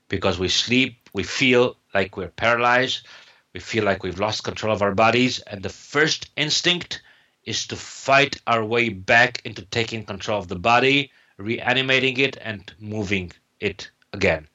Because 0.08 0.40
we 0.40 0.50
sleep, 0.50 1.10
we 1.14 1.24
feel 1.24 1.78
like 1.94 2.18
we're 2.18 2.30
paralyzed, 2.30 3.08
we 3.54 3.60
feel 3.60 3.84
like 3.84 4.04
we've 4.04 4.20
lost 4.20 4.44
control 4.44 4.74
of 4.74 4.82
our 4.82 4.94
bodies, 4.94 5.40
and 5.40 5.64
the 5.64 5.70
first 5.70 6.30
instinct 6.36 7.02
is 7.44 7.68
to 7.68 7.76
fight 7.76 8.42
our 8.48 8.66
way 8.66 8.90
back 8.90 9.42
into 9.46 9.62
taking 9.62 10.06
control 10.06 10.40
of 10.40 10.48
the 10.48 10.60
body, 10.60 11.12
reanimating 11.38 12.18
it, 12.20 12.38
and 12.42 12.74
moving 12.80 13.32
it 13.60 13.92
again. 14.14 14.48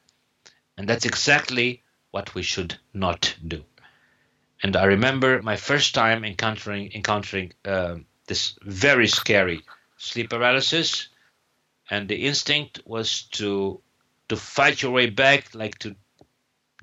And 0.77 0.87
that's 0.87 1.05
exactly 1.05 1.83
what 2.11 2.35
we 2.35 2.43
should 2.43 2.77
not 2.93 3.35
do. 3.47 3.63
And 4.63 4.75
I 4.75 4.85
remember 4.85 5.41
my 5.41 5.55
first 5.57 5.95
time 5.95 6.23
encountering 6.23 6.91
encountering 6.93 7.53
uh, 7.65 7.95
this 8.27 8.55
very 8.61 9.07
scary 9.07 9.61
sleep 9.97 10.29
paralysis, 10.29 11.09
and 11.89 12.07
the 12.07 12.25
instinct 12.25 12.81
was 12.85 13.23
to 13.37 13.81
to 14.29 14.35
fight 14.35 14.81
your 14.81 14.91
way 14.91 15.09
back, 15.09 15.53
like 15.53 15.77
to 15.79 15.95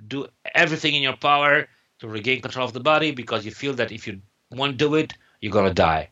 do 0.07 0.27
everything 0.55 0.95
in 0.95 1.03
your 1.03 1.17
power 1.17 1.69
to 2.01 2.09
regain 2.09 2.41
control 2.41 2.67
of 2.67 2.73
the 2.73 2.81
body, 2.81 3.11
because 3.13 3.45
you 3.45 3.51
feel 3.51 3.75
that 3.75 3.93
if 3.93 4.07
you 4.07 4.21
won't 4.51 4.77
do 4.77 4.95
it, 4.95 5.15
you're 5.41 5.53
gonna 5.53 5.75
die. 5.75 6.11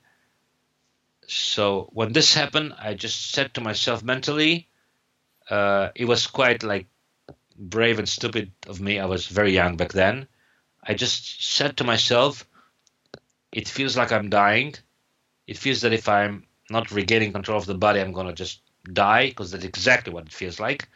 So 1.26 1.88
when 1.92 2.12
this 2.12 2.34
happened, 2.34 2.74
I 2.78 2.94
just 2.94 3.32
said 3.32 3.54
to 3.54 3.60
myself 3.60 4.02
mentally, 4.02 4.68
uh, 5.50 5.90
it 5.94 6.04
was 6.04 6.26
quite 6.26 6.62
like 6.62 6.86
brave 7.58 7.98
and 7.98 8.08
stupid 8.08 8.52
of 8.68 8.80
me. 8.80 8.98
I 8.98 9.06
was 9.06 9.26
very 9.26 9.52
young 9.52 9.76
back 9.76 9.92
then. 9.92 10.28
I 10.86 10.94
just 10.94 11.44
said 11.44 11.76
to 11.78 11.84
myself, 11.84 12.46
it 13.50 13.68
feels 13.68 13.96
like 13.96 14.12
I'm 14.12 14.30
dying. 14.30 14.74
It 15.46 15.58
feels 15.58 15.80
that 15.80 15.92
if 15.92 16.08
I'm 16.08 16.46
not 16.70 16.92
regaining 16.92 17.32
control 17.32 17.58
of 17.58 17.66
the 17.66 17.74
body, 17.74 18.00
I'm 18.00 18.12
gonna 18.12 18.32
just 18.32 18.60
die 18.92 19.28
because 19.28 19.50
that's 19.50 19.64
exactly 19.64 20.12
what 20.12 20.26
it 20.26 20.32
feels 20.32 20.60
like. 20.60 20.88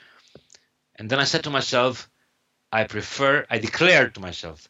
And 0.96 1.10
then 1.10 1.18
I 1.18 1.24
said 1.24 1.44
to 1.44 1.50
myself, 1.50 2.08
I 2.70 2.84
prefer, 2.84 3.46
I 3.50 3.58
declared 3.58 4.14
to 4.14 4.20
myself, 4.20 4.68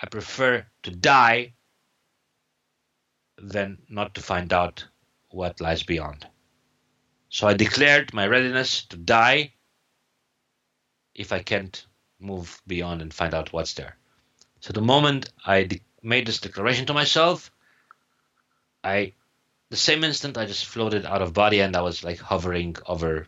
I 0.00 0.06
prefer 0.06 0.64
to 0.84 0.90
die 0.90 1.52
than 3.36 3.78
not 3.88 4.14
to 4.14 4.22
find 4.22 4.52
out 4.52 4.86
what 5.28 5.60
lies 5.60 5.82
beyond. 5.82 6.26
So 7.28 7.46
I 7.46 7.54
declared 7.54 8.14
my 8.14 8.26
readiness 8.26 8.84
to 8.86 8.96
die 8.96 9.54
if 11.14 11.32
I 11.32 11.42
can't 11.42 11.86
move 12.20 12.62
beyond 12.66 13.02
and 13.02 13.12
find 13.12 13.34
out 13.34 13.52
what's 13.52 13.74
there. 13.74 13.96
So 14.62 14.72
the 14.72 14.80
moment 14.80 15.28
I 15.44 15.64
de- 15.64 15.82
made 16.02 16.26
this 16.26 16.38
declaration 16.38 16.86
to 16.86 16.94
myself, 16.94 17.50
I, 18.84 19.12
the 19.70 19.76
same 19.76 20.04
instant, 20.04 20.38
I 20.38 20.46
just 20.46 20.66
floated 20.66 21.04
out 21.04 21.20
of 21.20 21.34
body 21.34 21.60
and 21.60 21.76
I 21.76 21.82
was 21.82 22.04
like 22.04 22.20
hovering 22.20 22.76
over 22.86 23.26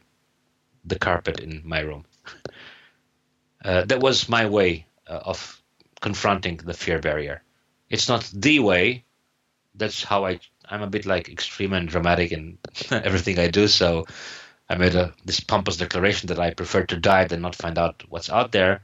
the 0.85 0.99
carpet 0.99 1.41
in 1.41 1.62
my 1.64 1.80
room. 1.80 2.05
uh, 3.64 3.85
that 3.85 4.01
was 4.01 4.28
my 4.28 4.47
way 4.47 4.87
uh, 5.09 5.20
of 5.24 5.61
confronting 6.01 6.59
the 6.59 6.72
fear 6.72 7.01
barrier. 7.01 7.43
It's 7.91 8.09
not 8.09 8.30
the 8.32 8.61
way. 8.61 9.05
That's 9.74 10.05
how 10.05 10.26
I. 10.26 10.39
I'm 10.70 10.82
a 10.82 10.87
bit 10.87 11.05
like 11.05 11.28
extreme 11.28 11.72
and 11.72 11.89
dramatic 11.89 12.30
in 12.30 12.59
everything 12.91 13.39
I 13.41 13.49
do. 13.49 13.66
So 13.66 14.07
I 14.68 14.76
made 14.76 14.95
a 14.95 15.12
this 15.24 15.41
pompous 15.41 15.78
declaration 15.78 16.28
that 16.28 16.39
I 16.39 16.55
prefer 16.55 16.85
to 16.85 16.97
die 16.97 17.24
than 17.24 17.43
not 17.43 17.57
find 17.57 17.76
out 17.76 18.05
what's 18.09 18.30
out 18.30 18.53
there. 18.53 18.82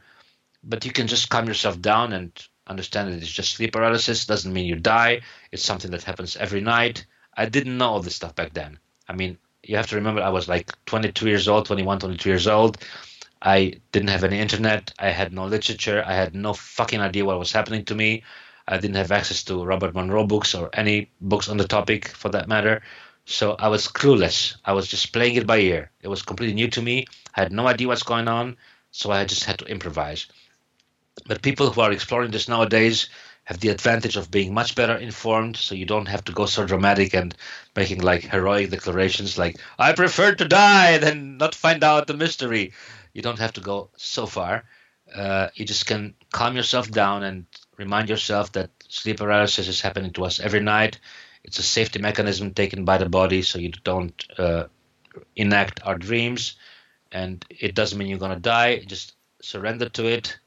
But 0.63 0.85
you 0.85 0.93
can 0.93 1.07
just 1.07 1.31
calm 1.31 1.47
yourself 1.47 1.81
down 1.81 2.13
and 2.13 2.33
understand 2.67 3.09
that 3.09 3.23
it's 3.23 3.31
just 3.31 3.55
sleep 3.55 3.73
paralysis. 3.73 4.27
Doesn't 4.27 4.53
mean 4.53 4.67
you 4.67 4.77
die. 4.77 5.23
It's 5.53 5.65
something 5.65 5.91
that 5.91 6.05
happens 6.05 6.37
every 6.37 6.61
night. 6.61 7.07
I 7.37 7.47
didn't 7.47 7.79
know 7.79 7.89
all 7.89 8.01
this 8.01 8.17
stuff 8.17 8.35
back 8.35 8.53
then. 8.53 8.79
I 9.09 9.15
mean, 9.15 9.39
you 9.63 9.77
have 9.77 9.89
to 9.89 9.97
remember 9.97 10.23
I 10.23 10.29
was 10.31 10.49
like 10.49 10.73
22 10.87 11.29
years 11.29 11.49
old, 11.49 11.67
21, 11.67 12.01
22 12.01 12.29
years 12.29 12.47
old. 12.47 12.79
I 13.43 13.81
didn't 13.93 14.11
have 14.11 14.25
any 14.25 14.39
internet. 14.39 14.93
I 14.99 15.11
had 15.11 15.33
no 15.33 15.47
literature. 15.47 16.03
I 16.07 16.15
had 16.15 16.35
no 16.35 16.53
fucking 16.53 17.01
idea 17.01 17.25
what 17.25 17.39
was 17.39 17.53
happening 17.53 17.85
to 17.87 17.95
me. 17.95 18.23
I 18.69 18.77
didn't 18.77 18.97
have 18.97 19.11
access 19.11 19.43
to 19.45 19.65
Robert 19.65 19.95
Monroe 19.95 20.27
books 20.27 20.55
or 20.55 20.71
any 20.75 21.11
books 21.21 21.49
on 21.49 21.57
the 21.57 21.67
topic 21.67 22.09
for 22.09 22.29
that 22.31 22.49
matter. 22.49 22.83
So 23.25 23.57
I 23.59 23.69
was 23.69 23.89
clueless. 23.89 24.57
I 24.65 24.73
was 24.75 24.87
just 24.87 25.13
playing 25.13 25.37
it 25.37 25.47
by 25.47 25.59
ear. 25.59 25.91
It 26.03 26.09
was 26.09 26.23
completely 26.23 26.55
new 26.55 26.69
to 26.69 26.83
me. 26.83 27.07
I 27.35 27.43
had 27.43 27.53
no 27.53 27.67
idea 27.67 27.89
what's 27.89 28.03
going 28.03 28.29
on. 28.29 28.57
So 28.91 29.11
I 29.11 29.25
just 29.25 29.45
had 29.45 29.59
to 29.61 29.67
improvise. 29.67 30.27
But 31.27 31.43
people 31.43 31.71
who 31.71 31.81
are 31.81 31.93
exploring 31.93 32.31
this 32.31 32.49
nowadays 32.49 33.09
have 33.45 33.61
the 33.61 33.69
advantage 33.69 34.17
of 34.17 34.31
being 34.31 34.55
much 34.55 34.75
better 34.75 34.97
informed, 34.97 35.57
so 35.57 35.75
you 35.75 35.87
don't 35.87 36.07
have 36.07 36.25
to 36.25 36.33
go 36.33 36.47
so 36.47 36.67
dramatic 36.67 37.15
and 37.15 37.35
making 37.75 38.01
like 38.01 38.23
heroic 38.23 38.71
declarations 38.71 39.39
like, 39.39 39.59
I 39.79 39.93
prefer 39.93 40.35
to 40.35 40.45
die 40.47 40.99
than 40.99 41.37
not 41.37 41.55
find 41.55 41.83
out 41.83 42.07
the 42.07 42.15
mystery. 42.15 42.73
You 43.13 43.23
don't 43.23 43.39
have 43.39 43.55
to 43.55 43.61
go 43.61 43.91
so 43.97 44.27
far. 44.27 44.65
Uh, 45.15 45.49
you 45.55 45.65
just 45.65 45.87
can 45.87 46.15
calm 46.33 46.55
yourself 46.55 46.91
down 46.91 47.25
and 47.25 47.47
remind 47.77 48.09
yourself 48.09 48.53
that 48.53 48.71
sleep 48.89 49.19
paralysis 49.19 49.67
is 49.67 49.81
happening 49.81 50.13
to 50.13 50.25
us 50.25 50.39
every 50.39 50.61
night. 50.61 51.01
It's 51.43 51.59
a 51.59 51.63
safety 51.63 51.99
mechanism 51.99 52.55
taken 52.55 52.85
by 52.85 52.99
the 52.99 53.09
body 53.09 53.43
so 53.43 53.59
you 53.59 53.73
don't 53.83 54.25
uh, 54.39 54.65
enact 55.35 55.81
our 55.85 55.97
dreams. 55.97 56.55
And 57.11 57.45
it 57.51 57.75
doesn't 57.75 57.99
mean 57.99 58.09
you're 58.09 58.19
going 58.19 58.35
to 58.35 58.41
die. 58.41 58.79
Just 58.87 59.15
surrender 59.43 59.89
to 59.89 60.07
it. 60.07 60.39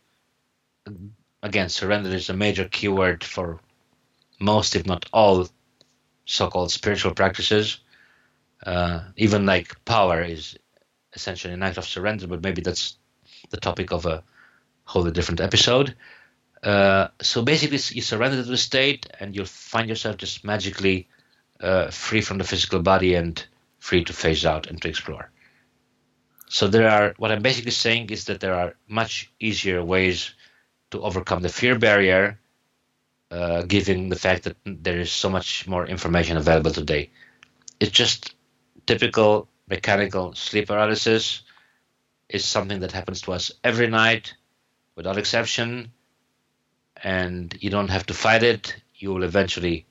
Again, 1.42 1.70
surrender 1.70 2.10
is 2.10 2.30
a 2.30 2.34
major 2.34 2.66
keyword 2.66 3.24
for 3.24 3.60
most, 4.40 4.76
if 4.76 4.86
not 4.86 5.08
all, 5.14 5.48
so 6.26 6.50
called 6.50 6.72
spiritual 6.72 7.14
practices. 7.14 7.80
Uh, 8.66 9.02
even 9.18 9.46
like 9.46 9.84
power 9.86 10.22
is 10.22 10.58
essentially 11.14 11.54
an 11.54 11.64
act 11.64 11.78
of 11.78 11.86
surrender, 11.86 12.28
but 12.28 12.42
maybe 12.42 12.62
that's 12.62 12.98
the 13.50 13.58
topic 13.58 13.92
of 13.92 14.06
a 14.06 14.24
wholly 14.86 15.12
different 15.12 15.42
episode. 15.42 15.96
Uh, 16.64 17.10
so 17.22 17.42
basically, 17.42 17.80
you 17.96 18.02
surrender 18.02 18.38
to 18.38 18.50
the 18.50 18.58
state, 18.58 19.08
and 19.20 19.36
you'll 19.36 19.46
find 19.46 19.90
yourself 19.90 20.18
just 20.18 20.44
magically 20.46 21.08
uh, 21.60 21.90
free 21.92 22.22
from 22.22 22.38
the 22.38 22.44
physical 22.44 22.82
body 22.82 23.16
and 23.16 23.46
free 23.80 24.04
to 24.06 24.14
phase 24.14 24.46
out 24.46 24.68
and 24.68 24.82
to 24.82 24.88
explore. 24.88 25.30
So 26.48 26.68
there 26.68 26.90
are 26.90 27.16
what 27.18 27.32
I'm 27.32 27.42
basically 27.42 27.72
saying 27.72 28.12
is 28.12 28.26
that 28.26 28.40
there 28.40 28.54
are 28.54 28.76
much 28.88 29.32
easier 29.40 29.84
ways 29.84 30.34
to 30.94 31.02
overcome 31.02 31.42
the 31.42 31.50
fear 31.50 31.78
barrier, 31.78 32.40
uh, 33.32 33.64
given 33.64 34.10
the 34.10 34.16
fact 34.16 34.44
that 34.44 34.58
there 34.64 35.00
is 35.00 35.12
so 35.12 35.28
much 35.28 35.68
more 35.68 35.88
information 35.88 36.38
available 36.38 36.72
today. 36.72 37.10
It's 37.80 37.92
just 37.92 38.36
typical 38.86 39.48
mechanical 39.68 40.36
sleep 40.36 40.68
paralysis 40.68 41.42
is 42.30 42.46
something 42.46 42.80
that 42.82 42.92
happens 42.92 43.22
to 43.22 43.34
us 43.34 43.52
every 43.64 43.88
night 43.88 44.36
without 44.96 45.18
exception 45.18 45.92
and 47.04 47.58
you 47.60 47.70
don't 47.72 47.90
have 47.90 48.06
to 48.06 48.14
fight 48.14 48.44
it 48.44 48.76
you 48.96 49.12
will 49.14 49.24
eventually 49.24 49.86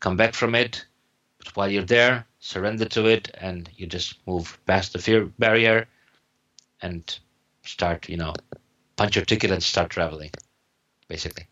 come 0.00 0.16
back 0.16 0.34
from 0.34 0.54
it 0.54 0.84
but 1.38 1.54
while 1.56 1.70
you're 1.70 1.82
there 1.96 2.26
surrender 2.40 2.86
to 2.86 3.06
it 3.06 3.30
and 3.40 3.70
you 3.76 3.86
just 3.86 4.14
move 4.26 4.58
past 4.66 4.92
the 4.92 4.98
fear 4.98 5.26
barrier 5.38 5.86
and 6.82 7.18
start 7.62 8.08
you 8.08 8.16
know 8.16 8.34
punch 8.96 9.16
your 9.16 9.24
ticket 9.24 9.50
and 9.50 9.62
start 9.62 9.90
traveling 9.90 10.30
basically. 11.08 11.46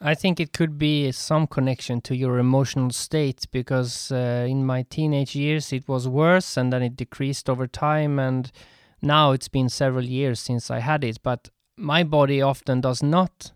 I 0.00 0.14
think 0.14 0.38
it 0.38 0.52
could 0.52 0.78
be 0.78 1.10
some 1.10 1.46
connection 1.46 2.02
to 2.02 2.14
your 2.14 2.38
emotional 2.38 2.90
state 2.90 3.46
because 3.50 4.12
uh, 4.12 4.46
in 4.48 4.64
my 4.66 4.82
teenage 4.82 5.34
years 5.34 5.72
it 5.72 5.88
was 5.88 6.06
worse 6.06 6.56
and 6.56 6.70
then 6.70 6.82
it 6.82 6.96
decreased 6.96 7.48
over 7.48 7.66
time 7.66 8.18
and 8.18 8.52
now 9.00 9.32
it's 9.32 9.48
been 9.48 9.70
several 9.70 10.04
years 10.04 10.38
since 10.38 10.70
I 10.70 10.80
had 10.80 11.02
it 11.02 11.18
but 11.22 11.48
my 11.78 12.04
body 12.04 12.42
often 12.42 12.80
does 12.82 13.02
not 13.02 13.52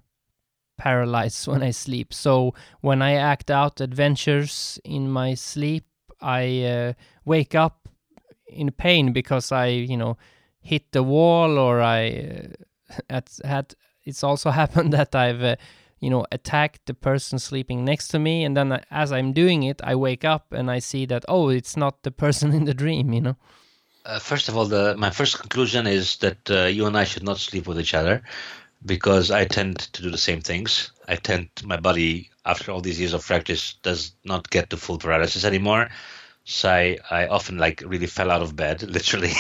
paralyze 0.79 1.47
when 1.49 1.63
I 1.63 1.73
sleep. 1.73 2.15
So 2.15 2.55
when 2.81 3.03
I 3.03 3.13
act 3.13 3.51
out 3.51 3.81
adventures 3.81 4.81
in 4.83 5.11
my 5.11 5.35
sleep 5.35 5.85
I 6.23 6.63
uh, 6.63 6.93
wake 7.25 7.55
up 7.55 7.89
in 8.47 8.71
pain 8.71 9.13
because 9.13 9.53
I 9.53 9.67
you 9.67 9.97
know 9.97 10.17
hit 10.61 10.93
the 10.93 11.03
wall 11.03 11.59
or 11.59 11.81
I 11.83 12.09
uh, 12.09 12.65
at, 13.09 13.39
had 13.45 13.75
it's 14.05 14.25
also 14.25 14.51
happened 14.63 14.93
that 14.93 15.15
I've 15.15 15.43
uh, 15.43 15.57
you 16.01 16.11
know 16.11 16.25
attack 16.33 16.81
the 16.87 16.95
person 16.95 17.39
sleeping 17.39 17.85
next 17.85 18.09
to 18.09 18.19
me 18.19 18.43
and 18.43 18.57
then 18.57 18.81
as 18.91 19.13
i'm 19.13 19.35
doing 19.35 19.65
it 19.65 19.83
i 19.85 19.95
wake 19.95 20.25
up 20.25 20.51
and 20.51 20.71
i 20.71 20.79
see 20.79 21.05
that 21.05 21.27
oh 21.29 21.51
it's 21.51 21.77
not 21.77 22.03
the 22.05 22.11
person 22.25 22.55
in 22.55 22.65
the 22.65 22.73
dream 22.73 23.13
you 23.13 23.21
know 23.21 23.37
uh, 24.07 24.19
first 24.19 24.49
of 24.49 24.57
all 24.57 24.65
the 24.65 24.97
my 24.97 25.11
first 25.11 25.39
conclusion 25.39 25.87
is 25.87 26.17
that 26.17 26.51
uh, 26.51 26.63
you 26.63 26.87
and 26.87 26.97
i 26.97 27.05
should 27.05 27.23
not 27.23 27.39
sleep 27.39 27.67
with 27.67 27.79
each 27.79 27.93
other 27.93 28.23
because 28.85 29.31
I 29.31 29.45
tend 29.45 29.79
to 29.79 30.03
do 30.03 30.11
the 30.11 30.19
same 30.19 30.41
things. 30.41 30.91
I 31.09 31.17
tend 31.17 31.49
my 31.65 31.77
body 31.77 32.31
after 32.45 32.73
all 32.73 32.81
these 32.81 32.99
years 32.99 33.13
of 33.13 33.27
practice 33.27 33.75
does 33.83 34.13
not 34.25 34.51
get 34.51 34.71
to 34.71 34.77
full 34.77 34.99
paralysis 34.99 35.45
anymore. 35.45 35.91
So 36.45 36.71
I, 36.71 36.99
I 37.11 37.27
often 37.27 37.59
like 37.59 37.83
really 37.85 38.07
fell 38.07 38.31
out 38.31 38.43
of 38.43 38.57
bed, 38.57 38.83
literally, 38.91 39.33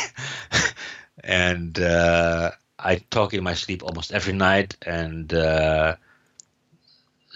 and 1.24 1.78
uh, 1.78 2.52
I 2.82 2.96
talk 3.10 3.34
in 3.34 3.44
my 3.44 3.54
sleep 3.54 3.82
almost 3.82 4.12
every 4.12 4.32
night, 4.32 4.76
and 4.86 5.32
uh, 5.32 5.96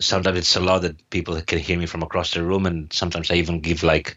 sometimes 0.01 0.39
it's 0.39 0.57
loud 0.57 0.83
that 0.83 1.11
people 1.11 1.41
can 1.43 1.59
hear 1.59 1.79
me 1.79 1.87
from 1.87 2.03
across 2.03 2.33
the 2.33 2.43
room, 2.43 2.67
and 2.67 2.93
sometimes 2.93 3.31
I 3.31 3.35
even 3.35 3.61
give 3.61 3.83
like 3.83 4.17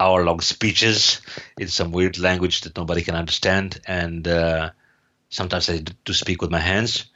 hour-long 0.00 0.40
speeches 0.40 1.20
in 1.58 1.68
some 1.68 1.90
weird 1.90 2.18
language 2.18 2.60
that 2.62 2.76
nobody 2.76 3.02
can 3.02 3.14
understand, 3.14 3.80
and 3.86 4.26
uh, 4.28 4.70
sometimes 5.30 5.68
I 5.68 5.78
do 6.04 6.12
speak 6.12 6.40
with 6.40 6.50
my 6.50 6.60
hands. 6.60 7.06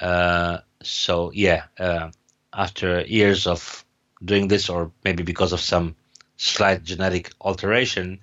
Uh, 0.00 0.58
so 0.82 1.32
yeah, 1.32 1.64
uh, 1.78 2.10
after 2.52 3.00
years 3.02 3.46
of 3.46 3.84
doing 4.24 4.48
this, 4.48 4.68
or 4.68 4.90
maybe 5.04 5.22
because 5.22 5.52
of 5.52 5.60
some 5.60 5.96
slight 6.36 6.84
genetic 6.84 7.32
alteration, 7.40 8.20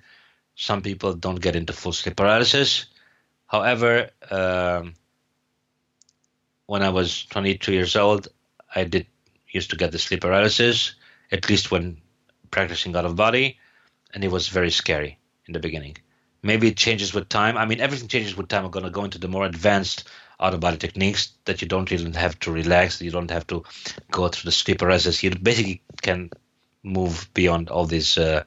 some 0.54 0.82
people 0.82 1.14
don't 1.14 1.40
get 1.40 1.56
into 1.56 1.72
full 1.72 1.92
sleep 1.92 2.16
paralysis. 2.16 2.86
However, 3.50 4.10
um, 4.30 4.94
when 6.66 6.82
I 6.82 6.90
was 6.90 7.24
22 7.24 7.72
years 7.72 7.96
old, 7.96 8.28
I 8.72 8.84
did 8.84 9.06
used 9.48 9.70
to 9.70 9.76
get 9.76 9.90
the 9.90 9.98
sleep 9.98 10.20
paralysis, 10.20 10.94
at 11.32 11.48
least 11.50 11.72
when 11.72 11.96
practicing 12.52 12.94
out 12.94 13.04
of 13.04 13.16
body, 13.16 13.58
and 14.14 14.22
it 14.22 14.30
was 14.30 14.46
very 14.46 14.70
scary 14.70 15.18
in 15.46 15.52
the 15.52 15.58
beginning. 15.58 15.96
Maybe 16.44 16.68
it 16.68 16.76
changes 16.76 17.12
with 17.12 17.28
time. 17.28 17.56
I 17.56 17.66
mean, 17.66 17.80
everything 17.80 18.06
changes 18.06 18.36
with 18.36 18.46
time. 18.46 18.64
I'm 18.64 18.70
going 18.70 18.84
to 18.84 18.90
go 18.90 19.02
into 19.02 19.18
the 19.18 19.26
more 19.26 19.44
advanced 19.44 20.08
out 20.38 20.54
of 20.54 20.60
body 20.60 20.76
techniques 20.76 21.32
that 21.46 21.60
you 21.60 21.66
don't 21.66 21.90
even 21.90 22.14
have 22.14 22.38
to 22.40 22.52
relax, 22.52 23.02
you 23.02 23.10
don't 23.10 23.32
have 23.32 23.48
to 23.48 23.64
go 24.12 24.28
through 24.28 24.48
the 24.48 24.52
sleep 24.52 24.78
paralysis. 24.78 25.24
You 25.24 25.30
basically 25.30 25.82
can 26.02 26.30
move 26.84 27.28
beyond 27.34 27.68
all 27.68 27.84
these 27.84 28.16
uh, 28.16 28.44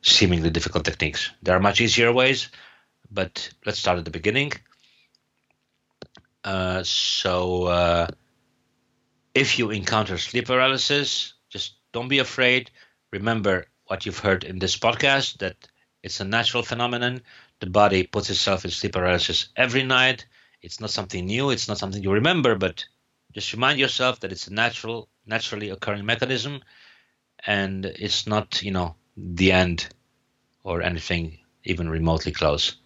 seemingly 0.00 0.48
difficult 0.48 0.86
techniques. 0.86 1.30
There 1.42 1.54
are 1.54 1.60
much 1.60 1.82
easier 1.82 2.10
ways, 2.10 2.48
but 3.10 3.50
let's 3.64 3.78
start 3.78 3.98
at 3.98 4.04
the 4.04 4.10
beginning. 4.10 4.52
Uh, 6.44 6.82
so, 6.82 7.64
uh, 7.64 8.06
if 9.34 9.58
you 9.58 9.70
encounter 9.70 10.18
sleep 10.18 10.46
paralysis, 10.46 11.34
just 11.48 11.74
don't 11.92 12.08
be 12.08 12.18
afraid. 12.18 12.70
Remember 13.10 13.66
what 13.86 14.04
you've 14.06 14.18
heard 14.18 14.44
in 14.44 14.58
this 14.58 14.76
podcast 14.76 15.38
that 15.38 15.56
it's 16.02 16.20
a 16.20 16.24
natural 16.24 16.62
phenomenon. 16.62 17.20
The 17.60 17.66
body 17.66 18.04
puts 18.04 18.30
itself 18.30 18.64
in 18.64 18.70
sleep 18.70 18.92
paralysis 18.92 19.48
every 19.56 19.82
night. 19.82 20.26
It's 20.62 20.80
not 20.80 20.90
something 20.90 21.24
new. 21.26 21.50
It's 21.50 21.68
not 21.68 21.78
something 21.78 22.02
you 22.02 22.12
remember, 22.12 22.54
but 22.54 22.84
just 23.32 23.52
remind 23.52 23.78
yourself 23.78 24.20
that 24.20 24.32
it's 24.32 24.46
a 24.46 24.52
natural, 24.52 25.08
naturally 25.26 25.70
occurring 25.70 26.06
mechanism, 26.06 26.60
and 27.46 27.84
it's 27.84 28.26
not, 28.26 28.62
you 28.62 28.70
know, 28.70 28.94
the 29.16 29.52
end 29.52 29.88
or 30.64 30.82
anything 30.82 31.38
even 31.64 31.88
remotely 31.88 32.32
close. 32.32 32.76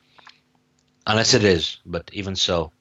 Unless 1.07 1.35
it 1.35 1.45
is, 1.45 1.79
but 1.85 2.11
even 2.13 2.37
so, 2.37 2.73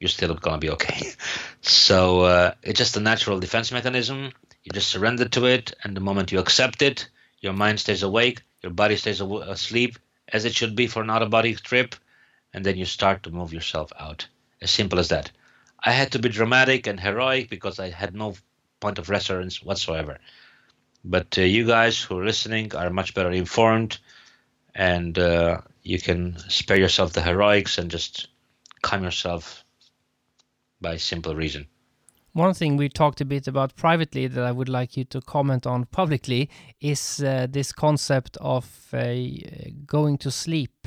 you're 0.00 0.08
still 0.08 0.34
gonna 0.34 0.58
be 0.58 0.70
okay. 0.70 1.12
so 1.60 2.20
uh, 2.22 2.54
it's 2.62 2.78
just 2.78 2.96
a 2.96 3.00
natural 3.00 3.38
defense 3.40 3.72
mechanism. 3.72 4.32
You 4.64 4.72
just 4.72 4.88
surrender 4.88 5.28
to 5.28 5.46
it, 5.46 5.74
and 5.84 5.96
the 5.96 6.00
moment 6.00 6.32
you 6.32 6.38
accept 6.38 6.82
it, 6.82 7.08
your 7.40 7.52
mind 7.52 7.80
stays 7.80 8.02
awake, 8.02 8.42
your 8.62 8.72
body 8.72 8.96
stays 8.96 9.20
asleep, 9.20 9.98
as 10.32 10.44
it 10.44 10.54
should 10.54 10.74
be 10.74 10.86
for 10.86 11.02
an 11.02 11.10
out-of-body 11.10 11.54
trip, 11.54 11.94
and 12.52 12.64
then 12.64 12.76
you 12.76 12.84
start 12.84 13.22
to 13.22 13.30
move 13.30 13.52
yourself 13.52 13.92
out. 13.98 14.26
As 14.60 14.70
simple 14.70 14.98
as 14.98 15.08
that. 15.08 15.30
I 15.78 15.92
had 15.92 16.12
to 16.12 16.18
be 16.18 16.30
dramatic 16.30 16.86
and 16.86 16.98
heroic 16.98 17.50
because 17.50 17.78
I 17.78 17.90
had 17.90 18.14
no 18.14 18.34
point 18.80 18.98
of 18.98 19.10
reference 19.10 19.62
whatsoever. 19.62 20.18
But 21.04 21.38
uh, 21.38 21.42
you 21.42 21.66
guys 21.66 22.00
who 22.00 22.18
are 22.18 22.24
listening 22.24 22.74
are 22.74 22.90
much 22.90 23.14
better 23.14 23.30
informed, 23.30 23.98
and 24.74 25.16
uh, 25.18 25.60
you 25.86 26.00
can 26.00 26.36
spare 26.48 26.78
yourself 26.78 27.12
the 27.12 27.22
heroics 27.22 27.78
and 27.78 27.90
just 27.90 28.28
calm 28.82 29.04
yourself 29.04 29.64
by 30.80 30.96
simple 30.96 31.34
reason. 31.34 31.66
One 32.32 32.52
thing 32.52 32.76
we 32.76 32.88
talked 32.88 33.20
a 33.20 33.24
bit 33.24 33.46
about 33.46 33.76
privately 33.76 34.26
that 34.26 34.44
I 34.44 34.52
would 34.52 34.68
like 34.68 34.96
you 34.96 35.04
to 35.04 35.20
comment 35.22 35.66
on 35.66 35.86
publicly 35.86 36.50
is 36.80 37.22
uh, 37.22 37.46
this 37.48 37.72
concept 37.72 38.36
of 38.40 38.66
uh, 38.92 39.14
going 39.86 40.18
to 40.18 40.30
sleep 40.30 40.86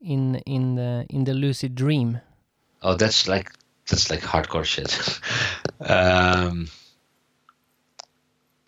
in 0.00 0.36
in 0.46 0.74
the 0.74 1.06
in 1.10 1.24
the 1.24 1.34
lucid 1.34 1.74
dream. 1.74 2.20
Oh, 2.82 2.96
that's 2.96 3.28
like 3.28 3.52
that's 3.88 4.10
like 4.10 4.20
hardcore 4.22 4.64
shit. 4.64 5.20
um, 5.88 6.68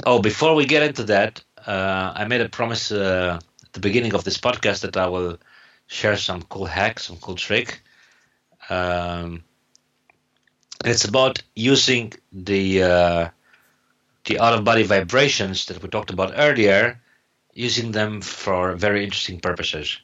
oh, 0.05 0.21
before 0.21 0.55
we 0.55 0.65
get 0.65 0.85
into 0.85 1.05
that, 1.05 1.43
uh, 1.67 2.13
I 2.15 2.29
made 2.29 2.41
a 2.41 2.49
promise 2.49 2.93
uh, 2.93 3.41
the 3.77 3.89
beginning 3.89 4.15
of 4.15 4.25
this 4.25 4.39
podcast 4.39 4.81
that 4.81 4.97
I 4.97 5.07
will 5.07 5.39
share 5.87 6.17
some 6.17 6.43
cool 6.43 6.65
hacks, 6.65 7.05
some 7.05 7.19
cool 7.19 7.35
trick. 7.37 7.83
Um, 8.71 9.45
it's 10.85 11.05
about 11.05 11.43
using 11.55 12.15
the 12.33 12.83
uh, 12.83 13.29
the 14.25 14.41
out 14.41 14.55
of 14.55 14.65
body 14.65 14.83
vibrations 14.83 15.67
that 15.67 15.83
we 15.83 15.89
talked 15.89 16.11
about 16.11 16.33
earlier, 16.37 17.01
using 17.53 17.93
them 17.93 18.23
for 18.23 18.75
very 18.75 19.05
interesting 19.05 19.41
purposes. 19.41 19.99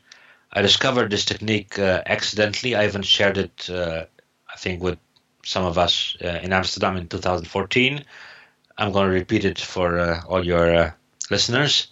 I 0.53 0.61
discovered 0.61 1.11
this 1.11 1.25
technique 1.25 1.79
uh, 1.79 2.03
accidentally. 2.05 2.75
I 2.75 2.85
even 2.85 3.03
shared 3.03 3.39
it, 3.39 3.71
uh, 3.71 4.05
I 4.53 4.57
think, 4.59 4.83
with 4.83 4.99
some 5.45 5.65
of 5.65 5.79
us 5.79 6.15
uh, 6.23 6.41
in 6.43 6.53
Amsterdam 6.53 6.99
in 6.99 7.09
2014. 7.09 8.05
I'm 8.77 8.93
going 8.93 9.09
to 9.09 9.15
repeat 9.15 9.47
it 9.47 9.59
for 9.59 9.99
uh, 9.99 10.21
all 10.29 10.45
your 10.45 10.75
uh, 10.75 10.91
listeners. 11.31 11.89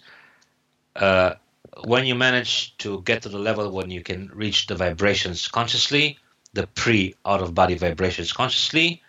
When 1.83 2.05
you 2.05 2.15
manage 2.15 2.77
to 2.77 3.01
get 3.01 3.21
to 3.23 3.29
the 3.29 3.39
level 3.39 3.71
when 3.71 3.89
you 3.89 4.01
can 4.01 4.29
reach 4.33 4.67
the 4.67 4.75
vibrations 4.75 5.47
consciously, 5.47 6.17
the 6.53 6.67
pre 6.67 7.15
out 7.25 7.41
of 7.41 7.55
body 7.55 7.75
vibrations 7.75 8.33
consciously, 8.33 9.01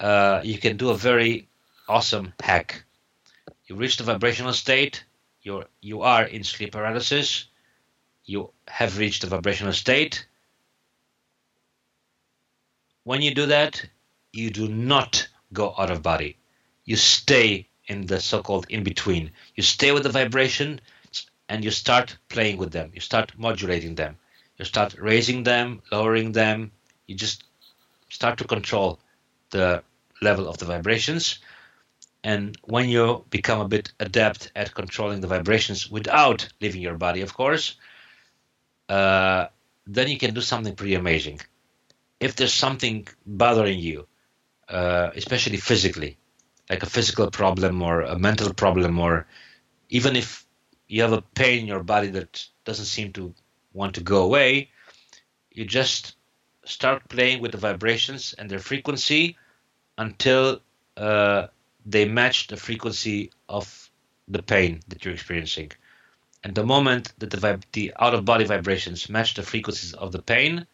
uh, 0.00 0.40
you 0.44 0.58
can 0.58 0.76
do 0.76 0.90
a 0.90 0.96
very 0.96 1.48
awesome 1.88 2.32
hack. 2.40 2.84
You 3.66 3.76
reach 3.76 3.96
the 3.96 4.04
vibrational 4.04 4.52
state, 4.52 5.04
you're, 5.42 5.64
you 5.80 6.02
are 6.02 6.24
in 6.24 6.44
sleep 6.44 6.72
paralysis, 6.72 7.46
you 8.24 8.50
have 8.68 8.98
reached 8.98 9.22
the 9.22 9.28
vibrational 9.28 9.72
state. 9.72 10.26
When 13.04 13.20
you 13.20 13.34
do 13.34 13.46
that, 13.46 13.84
you 14.32 14.50
do 14.50 14.68
not 14.68 15.28
go 15.52 15.74
out 15.78 15.90
of 15.90 16.02
body. 16.02 16.36
You 16.84 16.96
stay 16.96 17.68
in 17.86 18.06
the 18.06 18.20
so 18.20 18.42
called 18.42 18.66
in 18.68 18.82
between. 18.82 19.30
You 19.54 19.62
stay 19.62 19.92
with 19.92 20.02
the 20.02 20.08
vibration 20.08 20.80
and 21.48 21.64
you 21.64 21.70
start 21.70 22.16
playing 22.28 22.56
with 22.56 22.72
them. 22.72 22.90
You 22.94 23.00
start 23.00 23.32
modulating 23.38 23.94
them 23.94 24.16
you 24.58 24.64
start 24.64 24.94
raising 24.98 25.42
them, 25.42 25.82
lowering 25.90 26.32
them. 26.32 26.70
You 27.06 27.16
just 27.16 27.44
start 28.08 28.38
to 28.38 28.44
control 28.44 29.00
the 29.50 29.82
level 30.22 30.48
of 30.48 30.58
the 30.58 30.64
vibrations. 30.64 31.40
And 32.22 32.56
when 32.62 32.88
you 32.88 33.24
become 33.30 33.60
a 33.60 33.68
bit 33.68 33.92
adept 34.00 34.50
at 34.56 34.74
controlling 34.74 35.20
the 35.20 35.26
vibrations 35.26 35.90
without 35.90 36.48
leaving 36.60 36.80
your 36.80 36.96
body, 36.96 37.20
of 37.20 37.34
course, 37.34 37.76
uh, 38.88 39.46
then 39.86 40.08
you 40.08 40.18
can 40.18 40.32
do 40.32 40.40
something 40.40 40.74
pretty 40.74 40.94
amazing. 40.94 41.40
If 42.20 42.36
there's 42.36 42.54
something 42.54 43.06
bothering 43.26 43.78
you, 43.78 44.06
uh, 44.68 45.10
especially 45.14 45.58
physically, 45.58 46.16
like 46.70 46.82
a 46.82 46.88
physical 46.88 47.30
problem 47.30 47.82
or 47.82 48.02
a 48.02 48.18
mental 48.18 48.54
problem, 48.54 48.98
or 48.98 49.26
even 49.90 50.16
if 50.16 50.43
you 50.86 51.02
have 51.02 51.12
a 51.12 51.22
pain 51.22 51.60
in 51.60 51.66
your 51.66 51.82
body 51.82 52.08
that 52.08 52.46
doesn't 52.64 52.84
seem 52.86 53.12
to 53.12 53.34
want 53.72 53.94
to 53.94 54.00
go 54.02 54.22
away, 54.22 54.70
you 55.50 55.64
just 55.64 56.16
start 56.64 57.08
playing 57.08 57.40
with 57.40 57.52
the 57.52 57.58
vibrations 57.58 58.34
and 58.38 58.50
their 58.50 58.58
frequency 58.58 59.36
until 59.98 60.60
uh, 60.96 61.46
they 61.86 62.06
match 62.06 62.46
the 62.48 62.56
frequency 62.56 63.30
of 63.48 63.90
the 64.28 64.42
pain 64.42 64.80
that 64.88 65.04
you're 65.04 65.14
experiencing. 65.14 65.70
And 66.42 66.54
the 66.54 66.64
moment 66.64 67.12
that 67.18 67.30
the, 67.30 67.36
vib- 67.36 67.64
the 67.72 67.92
out 67.98 68.14
of 68.14 68.24
body 68.24 68.44
vibrations 68.44 69.08
match 69.08 69.34
the 69.34 69.42
frequencies 69.42 69.94
of 69.94 70.12
the 70.12 70.22
pain, 70.22 70.66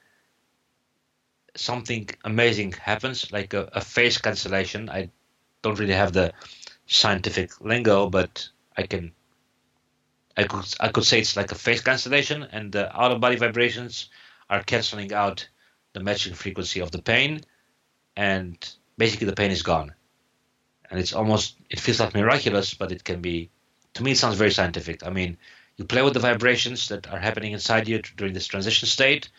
something 1.55 2.09
amazing 2.25 2.73
happens, 2.73 3.33
like 3.33 3.55
a, 3.55 3.69
a 3.73 3.81
phase 3.81 4.19
cancellation. 4.19 4.89
I 4.91 5.11
don't 5.63 5.79
really 5.79 5.95
have 5.95 6.13
the 6.13 6.33
scientific 6.87 7.61
lingo, 7.61 8.09
but 8.09 8.49
I 8.77 8.83
can 8.85 9.13
I 10.37 10.45
could 10.45 10.65
I 10.81 10.89
could 10.89 11.05
say 11.05 11.21
it's 11.21 11.37
like 11.37 11.53
a 11.53 11.57
phase 11.57 11.81
cancellation, 11.83 12.43
and 12.43 12.73
the 12.73 12.85
out 12.99 13.13
of 13.13 13.21
body 13.21 13.37
vibrations 13.37 14.09
are 14.49 14.63
canceling 14.63 15.13
out 15.13 15.49
the 15.93 16.01
matching 16.01 16.35
frequency 16.35 16.81
of 16.81 16.91
the 16.91 17.03
pain, 17.03 17.41
and 18.17 18.57
basically 18.97 19.27
the 19.27 19.35
pain 19.35 19.51
is 19.51 19.63
gone. 19.63 19.95
And 20.91 20.99
it's 20.99 21.13
almost 21.13 21.57
it 21.69 21.81
feels 21.81 22.01
like 22.01 22.15
miraculous, 22.15 22.75
but 22.75 22.93
it 22.93 23.05
can 23.05 23.21
be. 23.21 23.51
To 23.95 24.03
me, 24.05 24.13
it 24.13 24.19
sounds 24.19 24.37
very 24.37 24.53
scientific. 24.53 25.05
I 25.05 25.11
mean, 25.11 25.37
you 25.77 25.85
play 25.85 26.03
with 26.03 26.15
the 26.15 26.21
vibrations 26.21 26.89
that 26.89 27.11
are 27.13 27.19
happening 27.19 27.53
inside 27.53 27.89
you 27.89 28.03
during 28.17 28.35
this 28.35 28.47
transition 28.47 28.87
state. 28.87 29.31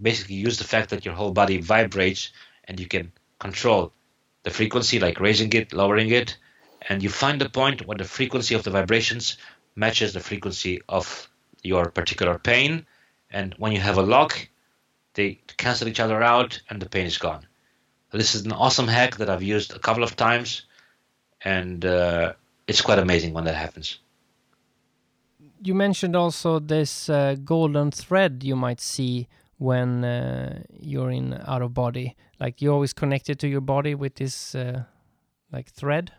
Basically, 0.00 0.36
use 0.36 0.58
the 0.58 0.64
fact 0.64 0.90
that 0.90 1.04
your 1.04 1.14
whole 1.14 1.32
body 1.32 1.58
vibrates 1.60 2.30
and 2.64 2.78
you 2.78 2.86
can 2.86 3.12
control 3.38 3.92
the 4.42 4.50
frequency, 4.50 5.00
like 5.00 5.18
raising 5.18 5.52
it, 5.54 5.72
lowering 5.72 6.10
it, 6.10 6.36
and 6.88 7.02
you 7.02 7.08
find 7.08 7.40
the 7.40 7.48
point 7.48 7.86
where 7.86 7.98
the 7.98 8.04
frequency 8.04 8.54
of 8.54 8.62
the 8.62 8.70
vibrations 8.70 9.38
matches 9.76 10.12
the 10.12 10.20
frequency 10.20 10.80
of 10.88 11.28
your 11.62 11.90
particular 11.90 12.38
pain. 12.38 12.86
And 13.30 13.54
when 13.58 13.72
you 13.72 13.80
have 13.80 13.98
a 13.98 14.02
lock, 14.02 14.48
they 15.14 15.38
cancel 15.56 15.88
each 15.88 16.00
other 16.00 16.22
out 16.22 16.60
and 16.68 16.80
the 16.80 16.88
pain 16.88 17.06
is 17.06 17.18
gone. 17.18 17.46
This 18.12 18.34
is 18.34 18.44
an 18.46 18.52
awesome 18.52 18.88
hack 18.88 19.16
that 19.16 19.28
I've 19.28 19.42
used 19.42 19.74
a 19.74 19.78
couple 19.78 20.02
of 20.02 20.16
times, 20.16 20.62
and 21.44 21.84
uh, 21.84 22.32
it's 22.66 22.80
quite 22.80 22.98
amazing 22.98 23.34
when 23.34 23.44
that 23.44 23.54
happens. 23.54 23.98
You 25.62 25.74
mentioned 25.74 26.16
also 26.16 26.58
this 26.58 27.08
uh, 27.10 27.36
golden 27.44 27.90
thread 27.90 28.42
you 28.42 28.56
might 28.56 28.80
see 28.80 29.28
when 29.58 30.04
uh, 30.04 30.62
you're 30.80 31.10
in 31.10 31.40
out 31.46 31.62
of 31.62 31.74
body. 31.74 32.14
Like 32.38 32.62
you're 32.62 32.72
always 32.72 32.92
connected 32.92 33.38
to 33.40 33.48
your 33.48 33.60
body 33.60 33.94
with 33.94 34.14
this 34.14 34.54
uh, 34.54 34.84
like 35.52 35.68
thread. 35.68 36.12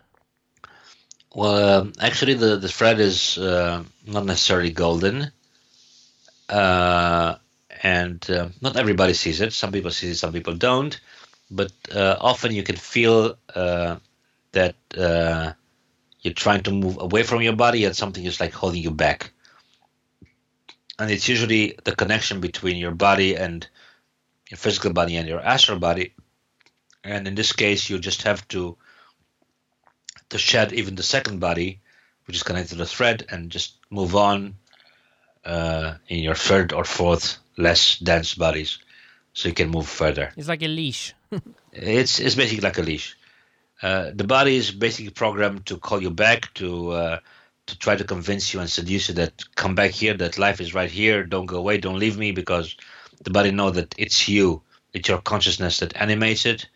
Well, 1.38 1.82
um, 1.82 1.94
actually, 2.02 2.34
the, 2.34 2.58
the 2.58 2.68
thread 2.68 3.00
is 3.00 3.38
uh, 3.38 3.84
not 4.08 4.26
necessarily 4.26 4.72
golden. 4.72 5.32
Uh, 6.50 7.36
and 7.84 8.28
uh, 8.32 8.50
not 8.60 8.76
everybody 8.76 9.14
sees 9.14 9.40
it. 9.40 9.54
Some 9.54 9.72
people 9.72 9.92
see 9.92 10.10
it, 10.10 10.16
some 10.16 10.34
people 10.34 10.56
don't. 10.56 11.00
But 11.52 11.72
uh, 11.94 12.16
often 12.20 12.54
you 12.54 12.64
can 12.64 12.76
feel 12.76 13.38
uh, 13.54 13.98
that 14.54 14.78
uh, 14.98 15.54
you're 16.22 16.34
trying 16.34 16.64
to 16.64 16.72
move 16.72 16.98
away 17.00 17.22
from 17.22 17.44
your 17.44 17.56
body 17.56 17.86
and 17.86 17.96
something 17.96 18.26
is 18.26 18.40
like 18.40 18.54
holding 18.54 18.82
you 18.82 18.90
back. 18.90 19.32
And 20.98 21.12
it's 21.12 21.30
usually 21.30 21.78
the 21.84 21.96
connection 21.96 22.42
between 22.42 22.78
your 22.78 22.96
body 22.96 23.36
and 23.36 23.68
your 24.50 24.58
physical 24.58 24.92
body 24.92 25.18
and 25.18 25.28
your 25.28 25.42
astral 25.42 25.78
body. 25.78 26.16
And 27.04 27.28
in 27.28 27.36
this 27.36 27.54
case, 27.54 27.92
you 27.92 28.00
just 28.00 28.24
have 28.24 28.48
to 28.48 28.76
to 30.30 30.38
shed 30.38 30.74
even 30.74 30.96
the 30.96 31.04
second 31.04 31.40
body, 31.40 31.80
which 32.26 32.36
is 32.36 32.44
connected 32.44 32.70
to 32.70 32.76
the 32.76 32.86
thread, 32.86 33.26
and 33.30 33.50
just 33.50 33.76
move 33.90 34.16
on 34.16 34.56
uh, 35.46 35.96
in 36.08 36.20
your 36.20 36.36
third 36.36 36.74
or 36.74 36.84
fourth 36.84 37.38
less 37.58 37.98
dense 38.00 38.36
bodies, 38.36 38.80
so 39.34 39.50
you 39.50 39.56
can 39.56 39.70
move 39.70 39.88
further. 39.88 40.32
It's 40.36 40.48
like 40.48 40.64
a 40.64 40.68
leash. 40.68 41.14
it's 41.72 42.20
it's 42.20 42.36
basically 42.36 42.62
like 42.62 42.78
a 42.78 42.84
leash. 42.84 43.18
Uh, 43.82 44.12
the 44.14 44.24
body 44.24 44.56
is 44.56 44.72
basically 44.72 45.12
programmed 45.12 45.66
to 45.68 45.78
call 45.78 46.02
you 46.02 46.10
back 46.10 46.54
to 46.56 46.92
uh, 46.92 47.20
to 47.68 47.78
try 47.78 47.96
to 47.96 48.04
convince 48.04 48.54
you 48.54 48.60
and 48.60 48.70
seduce 48.70 49.10
you 49.10 49.16
that 49.16 49.44
come 49.56 49.76
back 49.76 49.92
here, 49.92 50.16
that 50.16 50.40
life 50.40 50.60
is 50.60 50.74
right 50.74 50.90
here, 50.90 51.24
don't 51.24 51.46
go 51.46 51.58
away, 51.58 51.78
don't 51.78 52.00
leave 52.00 52.18
me, 52.18 52.32
because 52.32 52.76
the 53.24 53.30
body 53.30 53.52
know 53.52 53.70
that 53.70 53.94
it's 53.98 54.28
you, 54.28 54.62
it's 54.94 55.10
your 55.10 55.20
consciousness 55.20 55.80
that 55.80 55.96
animates 55.96 56.46
it, 56.46 56.68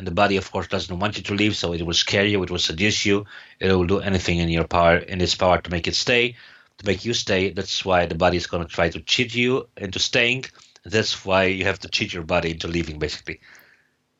and 0.00 0.06
the 0.06 0.22
body 0.22 0.38
of 0.38 0.50
course 0.50 0.66
doesn't 0.66 0.98
want 0.98 1.18
you 1.18 1.22
to 1.24 1.34
leave, 1.34 1.54
so 1.54 1.74
it 1.74 1.82
will 1.82 1.92
scare 1.92 2.24
you, 2.24 2.42
it 2.42 2.50
will 2.50 2.66
seduce 2.70 3.04
you, 3.04 3.26
it 3.58 3.70
will 3.70 3.84
do 3.84 4.00
anything 4.00 4.38
in 4.38 4.48
your 4.48 4.66
power, 4.66 4.96
in 4.96 5.20
its 5.20 5.34
power 5.34 5.60
to 5.60 5.70
make 5.70 5.86
it 5.86 5.94
stay, 5.94 6.36
to 6.78 6.86
make 6.86 7.04
you 7.04 7.12
stay. 7.12 7.50
That's 7.50 7.84
why 7.84 8.06
the 8.06 8.14
body 8.14 8.38
is 8.38 8.46
going 8.46 8.66
to 8.66 8.74
try 8.74 8.88
to 8.88 9.00
cheat 9.02 9.34
you 9.34 9.68
into 9.76 9.98
staying. 9.98 10.46
That's 10.84 11.22
why 11.22 11.44
you 11.44 11.64
have 11.64 11.80
to 11.80 11.88
cheat 11.88 12.14
your 12.14 12.22
body 12.22 12.52
into 12.52 12.66
leaving, 12.66 12.98
basically. 12.98 13.40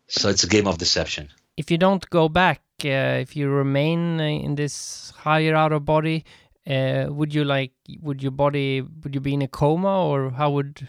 So 0.06 0.28
it's 0.28 0.44
a 0.44 0.48
game 0.48 0.66
of 0.66 0.76
deception. 0.76 1.30
If 1.56 1.70
you 1.70 1.78
don't 1.78 2.04
go 2.10 2.28
back, 2.28 2.60
uh, 2.84 3.24
if 3.24 3.34
you 3.34 3.48
remain 3.48 4.20
in 4.20 4.56
this 4.56 5.14
higher 5.16 5.54
out 5.54 5.72
of 5.72 5.86
body, 5.86 6.26
uh, 6.66 7.06
would 7.08 7.32
you 7.32 7.44
like? 7.44 7.72
Would 8.02 8.22
your 8.22 8.32
body? 8.32 8.82
Would 8.82 9.14
you 9.14 9.22
be 9.22 9.32
in 9.32 9.40
a 9.40 9.48
coma, 9.48 10.04
or 10.06 10.30
how 10.30 10.50
would? 10.50 10.88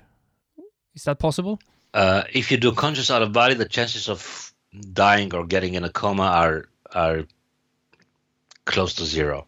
Is 0.94 1.06
that 1.06 1.18
possible? 1.20 1.62
Uh, 1.94 2.24
if 2.34 2.52
you 2.52 2.58
do 2.58 2.74
conscious 2.74 3.10
out 3.10 3.22
of 3.22 3.32
body, 3.32 3.54
the 3.54 3.66
chances 3.66 4.10
of 4.10 4.51
dying 4.94 5.34
or 5.34 5.46
getting 5.46 5.74
in 5.76 5.84
a 5.84 5.90
coma 5.90 6.24
are 6.24 6.70
are 6.94 7.26
close 8.66 8.94
to 8.96 9.06
zero. 9.06 9.48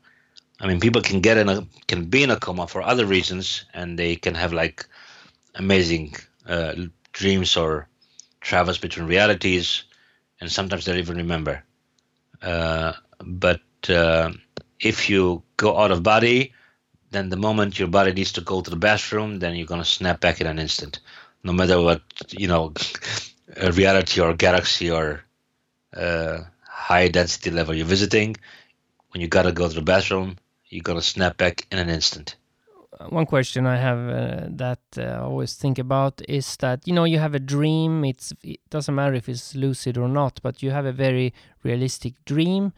I 0.59 0.67
mean, 0.67 0.80
people 0.80 1.01
can 1.01 1.21
get 1.21 1.38
in 1.38 1.49
a 1.49 1.67
can 1.88 2.05
be 2.05 2.24
in 2.24 2.32
a 2.32 2.39
coma 2.39 2.67
for 2.67 2.82
other 2.82 3.05
reasons, 3.05 3.65
and 3.74 3.97
they 3.97 4.15
can 4.15 4.36
have 4.36 4.53
like 4.53 4.86
amazing 5.55 6.15
uh, 6.47 6.74
dreams 7.11 7.57
or 7.57 7.88
travels 8.41 8.78
between 8.78 9.07
realities, 9.07 9.84
and 10.39 10.51
sometimes 10.51 10.86
they 10.86 10.97
even 10.97 11.17
remember. 11.17 11.63
Uh, 12.41 12.93
but 13.19 13.61
uh, 13.89 14.32
if 14.80 15.09
you 15.09 15.43
go 15.57 15.78
out 15.78 15.91
of 15.91 16.03
body, 16.03 16.53
then 17.11 17.30
the 17.30 17.38
moment 17.38 17.80
your 17.80 17.88
body 17.88 18.11
needs 18.11 18.34
to 18.34 18.41
go 18.41 18.61
to 18.61 18.69
the 18.69 18.76
bathroom, 18.76 19.39
then 19.39 19.55
you're 19.55 19.67
gonna 19.67 19.86
snap 19.86 20.19
back 20.19 20.41
in 20.41 20.47
an 20.47 20.59
instant, 20.59 20.99
no 21.43 21.53
matter 21.53 21.82
what 21.82 22.01
you 22.32 22.47
know, 22.47 22.74
reality 23.74 24.22
or 24.22 24.34
galaxy 24.34 24.89
or 24.91 25.24
uh, 25.95 26.39
high 26.68 27.08
density 27.08 27.51
level 27.51 27.74
you're 27.74 27.86
visiting. 27.86 28.36
When 29.12 29.22
you 29.22 29.28
gotta 29.28 29.51
go 29.51 29.68
to 29.68 29.76
the 29.76 29.82
bathroom, 29.82 30.38
you're 30.70 30.84
gonna 30.84 31.01
snap 31.01 31.38
back 31.38 31.68
in 31.72 31.78
an 31.80 31.89
instant. 31.89 32.36
Uh, 32.99 33.08
one 33.08 33.26
question 33.26 33.66
I 33.66 33.78
have 33.78 33.97
uh, 34.10 34.47
that 34.49 34.82
uh, 34.97 35.01
I 35.01 35.18
always 35.20 35.56
think 35.56 35.80
about 35.80 36.22
is 36.28 36.58
that 36.58 36.88
you 36.88 36.93
know 36.93 37.06
you 37.06 37.20
have 37.20 37.36
a 37.36 37.39
dream. 37.39 38.04
It's 38.06 38.34
it 38.43 38.60
doesn't 38.70 38.93
matter 38.93 39.14
if 39.14 39.30
it's 39.30 39.56
lucid 39.56 39.97
or 39.97 40.08
not, 40.08 40.39
but 40.43 40.62
you 40.64 40.72
have 40.72 40.86
a 40.86 40.91
very 40.91 41.34
realistic 41.64 42.14
dream, 42.26 42.74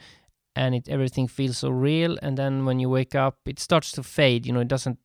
and 0.55 0.75
it 0.75 0.89
everything 0.89 1.27
feels 1.27 1.57
so 1.57 1.69
real. 1.69 2.17
And 2.21 2.37
then 2.37 2.65
when 2.65 2.79
you 2.79 2.89
wake 2.89 3.15
up, 3.15 3.37
it 3.45 3.59
starts 3.59 3.91
to 3.93 4.03
fade. 4.03 4.45
You 4.45 4.53
know, 4.53 4.61
it 4.61 4.67
doesn't 4.67 4.99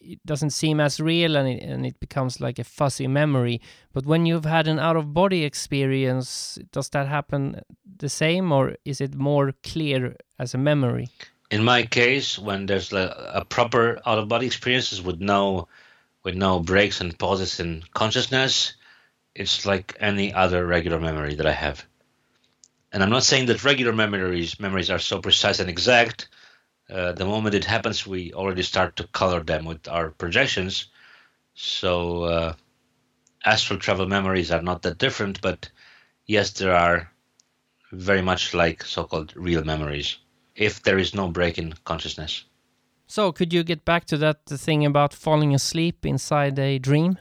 it 0.00 0.20
doesn't 0.24 0.50
seem 0.50 0.80
as 0.80 1.00
real, 1.00 1.36
and 1.36 1.48
it, 1.48 1.62
and 1.62 1.86
it 1.86 1.98
becomes 2.00 2.40
like 2.40 2.58
a 2.58 2.64
fuzzy 2.64 3.06
memory. 3.06 3.60
But 3.92 4.06
when 4.06 4.26
you've 4.26 4.44
had 4.44 4.68
an 4.68 4.78
out 4.78 4.96
of 4.96 5.12
body 5.12 5.44
experience, 5.44 6.58
does 6.72 6.88
that 6.90 7.08
happen 7.08 7.60
the 7.98 8.08
same, 8.08 8.52
or 8.52 8.76
is 8.84 9.00
it 9.00 9.14
more 9.14 9.52
clear 9.62 10.16
as 10.38 10.54
a 10.54 10.58
memory? 10.58 11.08
in 11.50 11.64
my 11.64 11.84
case, 11.84 12.38
when 12.38 12.66
there's 12.66 12.92
a, 12.92 13.32
a 13.34 13.44
proper 13.44 14.00
out 14.04 14.18
of 14.18 14.28
body 14.28 14.46
experiences 14.46 15.00
with 15.00 15.20
no 15.20 15.68
with 16.22 16.34
no 16.34 16.60
breaks 16.60 17.00
and 17.00 17.18
pauses 17.18 17.60
in 17.60 17.82
consciousness, 17.94 18.74
it's 19.34 19.64
like 19.64 19.96
any 20.00 20.34
other 20.34 20.66
regular 20.66 21.00
memory 21.00 21.36
that 21.36 21.46
I 21.46 21.52
have. 21.52 21.86
And 22.92 23.02
I'm 23.02 23.10
not 23.10 23.22
saying 23.22 23.46
that 23.46 23.64
regular 23.64 23.92
memories 23.92 24.60
memories 24.60 24.90
are 24.90 24.98
so 24.98 25.20
precise 25.20 25.60
and 25.60 25.70
exact. 25.70 26.28
Uh, 26.90 27.12
the 27.12 27.24
moment 27.24 27.54
it 27.54 27.64
happens, 27.64 28.06
we 28.06 28.32
already 28.32 28.62
start 28.62 28.96
to 28.96 29.06
color 29.08 29.40
them 29.40 29.64
with 29.64 29.86
our 29.88 30.10
projections. 30.10 30.86
So 31.54 32.22
uh, 32.24 32.52
astral 33.44 33.78
travel 33.78 34.06
memories 34.06 34.50
are 34.50 34.62
not 34.62 34.82
that 34.82 34.98
different, 34.98 35.40
but 35.40 35.70
yes, 36.26 36.50
there 36.52 36.74
are 36.74 37.10
very 37.92 38.22
much 38.22 38.54
like 38.54 38.84
so-called 38.84 39.32
real 39.36 39.64
memories 39.64 40.18
if 40.54 40.82
there 40.82 40.98
is 40.98 41.14
no 41.14 41.28
break 41.28 41.58
in 41.58 41.74
consciousness. 41.84 42.44
So, 43.06 43.32
could 43.32 43.54
you 43.54 43.62
get 43.64 43.84
back 43.86 44.04
to 44.06 44.18
that 44.18 44.44
thing 44.46 44.84
about 44.84 45.14
falling 45.14 45.54
asleep 45.54 46.04
inside 46.04 46.58
a 46.58 46.78
dream? 46.78 47.16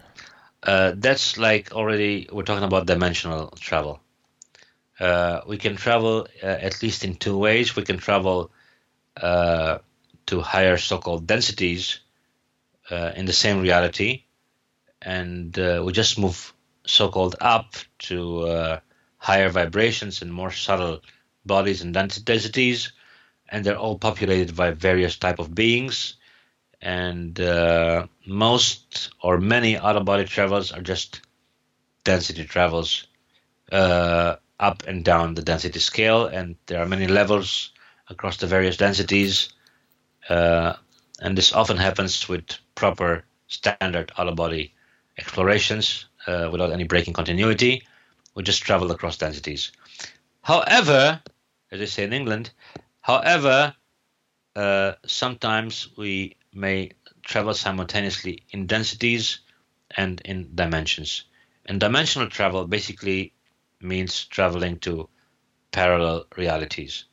Uh, 0.64 0.94
that's 0.96 1.38
like 1.38 1.72
already 1.72 2.28
we're 2.32 2.44
talking 2.44 2.66
about 2.66 2.88
dimensional 2.88 3.50
travel. 3.52 4.02
Uh, 5.00 5.42
we 5.48 5.58
can 5.58 5.76
travel 5.76 6.28
uh, 6.44 6.46
at 6.46 6.82
least 6.82 7.06
in 7.06 7.16
two 7.16 7.38
ways. 7.38 7.76
We 7.76 7.84
can 7.84 7.98
travel 7.98 8.52
uh, 9.22 9.80
to 10.28 10.42
higher 10.42 10.78
so-called 10.78 11.28
densities 11.28 12.00
uh, 12.92 13.12
in 13.16 13.26
the 13.26 13.34
same 13.34 13.62
reality, 13.62 14.24
and 15.02 15.58
uh, 15.60 15.82
we 15.86 15.92
just 15.94 16.18
move 16.20 16.54
so-called 16.86 17.36
up 17.42 17.76
to 18.00 18.80
higher 19.18 19.50
vibrations 19.50 20.22
and 20.22 20.32
more 20.32 20.52
subtle 20.52 21.02
bodies 21.46 21.82
and 21.82 21.94
densities. 21.94 22.92
And 23.50 23.66
they're 23.66 23.78
all 23.78 23.98
populated 23.98 24.56
by 24.56 24.72
various 24.72 25.18
type 25.18 25.40
of 25.40 25.56
beings. 25.56 26.16
And 26.82 27.40
uh, 27.40 28.08
most 28.26 29.10
or 29.22 29.40
many 29.40 29.78
out 29.78 29.96
of 29.96 30.06
body 30.06 30.26
travels 30.26 30.72
are 30.72 30.82
just 30.82 31.22
density 32.04 32.46
travels 32.46 33.08
uh, 33.72 34.36
up 34.60 34.84
and 34.88 35.04
down 35.04 35.34
the 35.34 35.42
density 35.42 35.80
scale. 35.80 36.26
And 36.26 36.56
there 36.68 36.82
are 36.82 36.86
many 36.86 37.08
levels 37.08 37.72
across 38.10 38.38
the 38.38 38.48
various 38.48 38.78
densities 38.78 39.50
uh, 40.30 40.74
and 41.22 41.38
this 41.38 41.54
often 41.54 41.78
happens 41.78 42.28
with 42.30 42.44
proper 42.76 43.24
standard 43.48 44.12
out 44.18 44.28
of 44.28 44.36
body 44.36 44.74
explorations 45.18 46.06
uh, 46.28 46.50
without 46.52 46.72
any 46.72 46.84
breaking 46.84 47.14
continuity. 47.14 47.82
We 48.36 48.44
just 48.44 48.62
travel 48.62 48.92
across 48.92 49.18
densities. 49.18 49.72
However 50.42 51.22
as 51.72 51.80
they 51.80 51.86
say 51.86 52.04
in 52.04 52.14
england 52.14 52.52
However, 53.08 53.74
uh, 54.54 54.96
sometimes 55.06 55.88
we 55.96 56.36
may 56.54 56.92
travel 57.24 57.54
simultaneously 57.54 58.44
in 58.50 58.68
densities 58.68 59.40
and 59.96 60.20
in 60.26 60.54
dimensions. 60.56 61.24
And 61.68 61.80
dimensional 61.80 62.28
travel 62.28 62.68
basically 62.68 63.32
means 63.80 64.26
traveling 64.26 64.80
to 64.80 65.08
parallel 65.72 66.26
realities, 66.36 67.06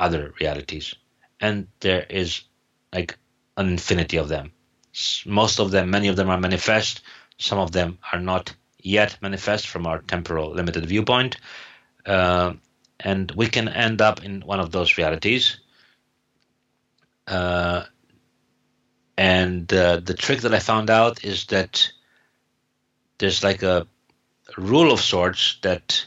other 0.00 0.34
realities. 0.40 0.94
And 1.40 1.68
there 1.80 2.04
is 2.08 2.42
like 2.92 3.16
an 3.56 3.68
infinity 3.68 4.16
of 4.16 4.28
them. 4.28 4.52
Most 5.24 5.60
of 5.60 5.70
them, 5.70 5.90
many 5.90 6.08
of 6.08 6.16
them 6.16 6.28
are 6.28 6.40
manifest, 6.40 7.02
some 7.38 7.58
of 7.58 7.72
them 7.72 7.98
are 8.12 8.20
not 8.20 8.54
yet 8.82 9.16
manifest 9.22 9.68
from 9.68 9.86
our 9.86 10.00
temporal 10.00 10.52
limited 10.52 10.86
viewpoint. 10.86 11.36
Uh, 12.04 12.54
and 12.98 13.30
we 13.32 13.46
can 13.46 13.68
end 13.68 14.00
up 14.00 14.24
in 14.24 14.40
one 14.40 14.60
of 14.60 14.72
those 14.72 14.98
realities. 14.98 15.58
Uh, 17.26 17.84
and 19.16 19.72
uh, 19.72 20.00
the 20.00 20.14
trick 20.14 20.40
that 20.40 20.54
I 20.54 20.58
found 20.58 20.90
out 20.90 21.24
is 21.24 21.46
that 21.46 21.92
there's 23.18 23.44
like 23.44 23.62
a 23.62 23.86
rule 24.56 24.92
of 24.92 25.00
sorts 25.00 25.58
that 25.62 26.06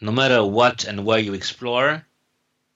no 0.00 0.12
matter 0.12 0.44
what 0.44 0.84
and 0.84 1.04
where 1.04 1.18
you 1.18 1.34
explore, 1.34 2.04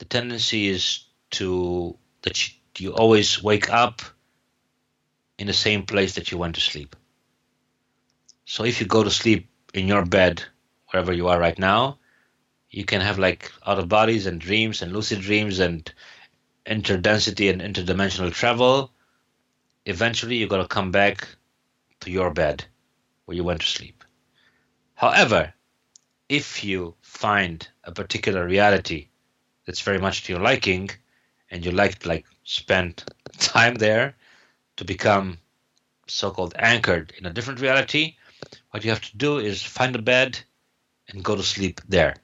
the 0.03 0.09
tendency 0.09 0.67
is 0.67 1.05
to 1.31 1.97
that 2.23 2.37
you, 2.43 2.55
you 2.77 2.93
always 2.93 3.41
wake 3.41 3.73
up 3.73 4.03
in 5.39 5.47
the 5.47 5.53
same 5.53 5.87
place 5.87 6.17
that 6.17 6.33
you 6.33 6.39
went 6.39 6.57
to 6.57 6.61
sleep. 6.61 6.97
So 8.45 8.65
if 8.65 8.81
you 8.81 8.87
go 8.89 9.05
to 9.05 9.11
sleep 9.13 9.49
in 9.75 9.87
your 9.87 10.05
bed, 10.05 10.43
wherever 10.91 11.13
you 11.13 11.29
are 11.29 11.39
right 11.39 11.57
now, 11.57 12.01
you 12.69 12.85
can 12.85 13.01
have 13.01 13.21
like 13.21 13.53
out 13.65 13.79
of 13.79 13.89
bodies 13.89 14.27
and 14.27 14.41
dreams 14.41 14.83
and 14.83 14.93
lucid 14.93 15.21
dreams 15.21 15.61
and 15.61 15.89
interdensity 16.67 17.49
and 17.49 17.61
interdimensional 17.63 18.33
travel. 18.33 18.91
Eventually, 19.87 20.35
you're 20.35 20.49
going 20.49 20.63
to 20.63 20.77
come 20.77 20.91
back 20.91 21.29
to 22.01 22.11
your 22.11 22.33
bed 22.33 22.65
where 23.27 23.37
you 23.37 23.45
went 23.45 23.61
to 23.61 23.69
sleep. 23.69 24.03
However, 24.97 25.55
if 26.29 26.65
you 26.65 26.97
find 27.03 27.69
a 27.85 27.93
particular 27.93 28.45
reality 28.45 29.07
that's 29.65 29.81
very 29.81 29.99
much 29.99 30.25
to 30.25 30.33
your 30.33 30.43
liking 30.43 30.91
and 31.51 31.65
you 31.65 31.71
like 31.71 31.99
to 32.01 32.09
like 32.09 32.27
spend 32.45 33.05
time 33.39 33.75
there 33.75 34.15
to 34.77 34.85
become 34.85 35.39
so-called 36.07 36.55
anchored 36.59 37.13
in 37.19 37.27
a 37.27 37.33
different 37.33 37.61
reality 37.61 38.17
what 38.71 38.85
you 38.85 38.91
have 38.91 39.01
to 39.01 39.17
do 39.17 39.39
is 39.39 39.63
find 39.63 39.95
a 39.95 40.03
bed 40.03 40.39
and 41.09 41.23
go 41.23 41.37
to 41.37 41.43
sleep 41.43 41.81
there. 41.89 42.17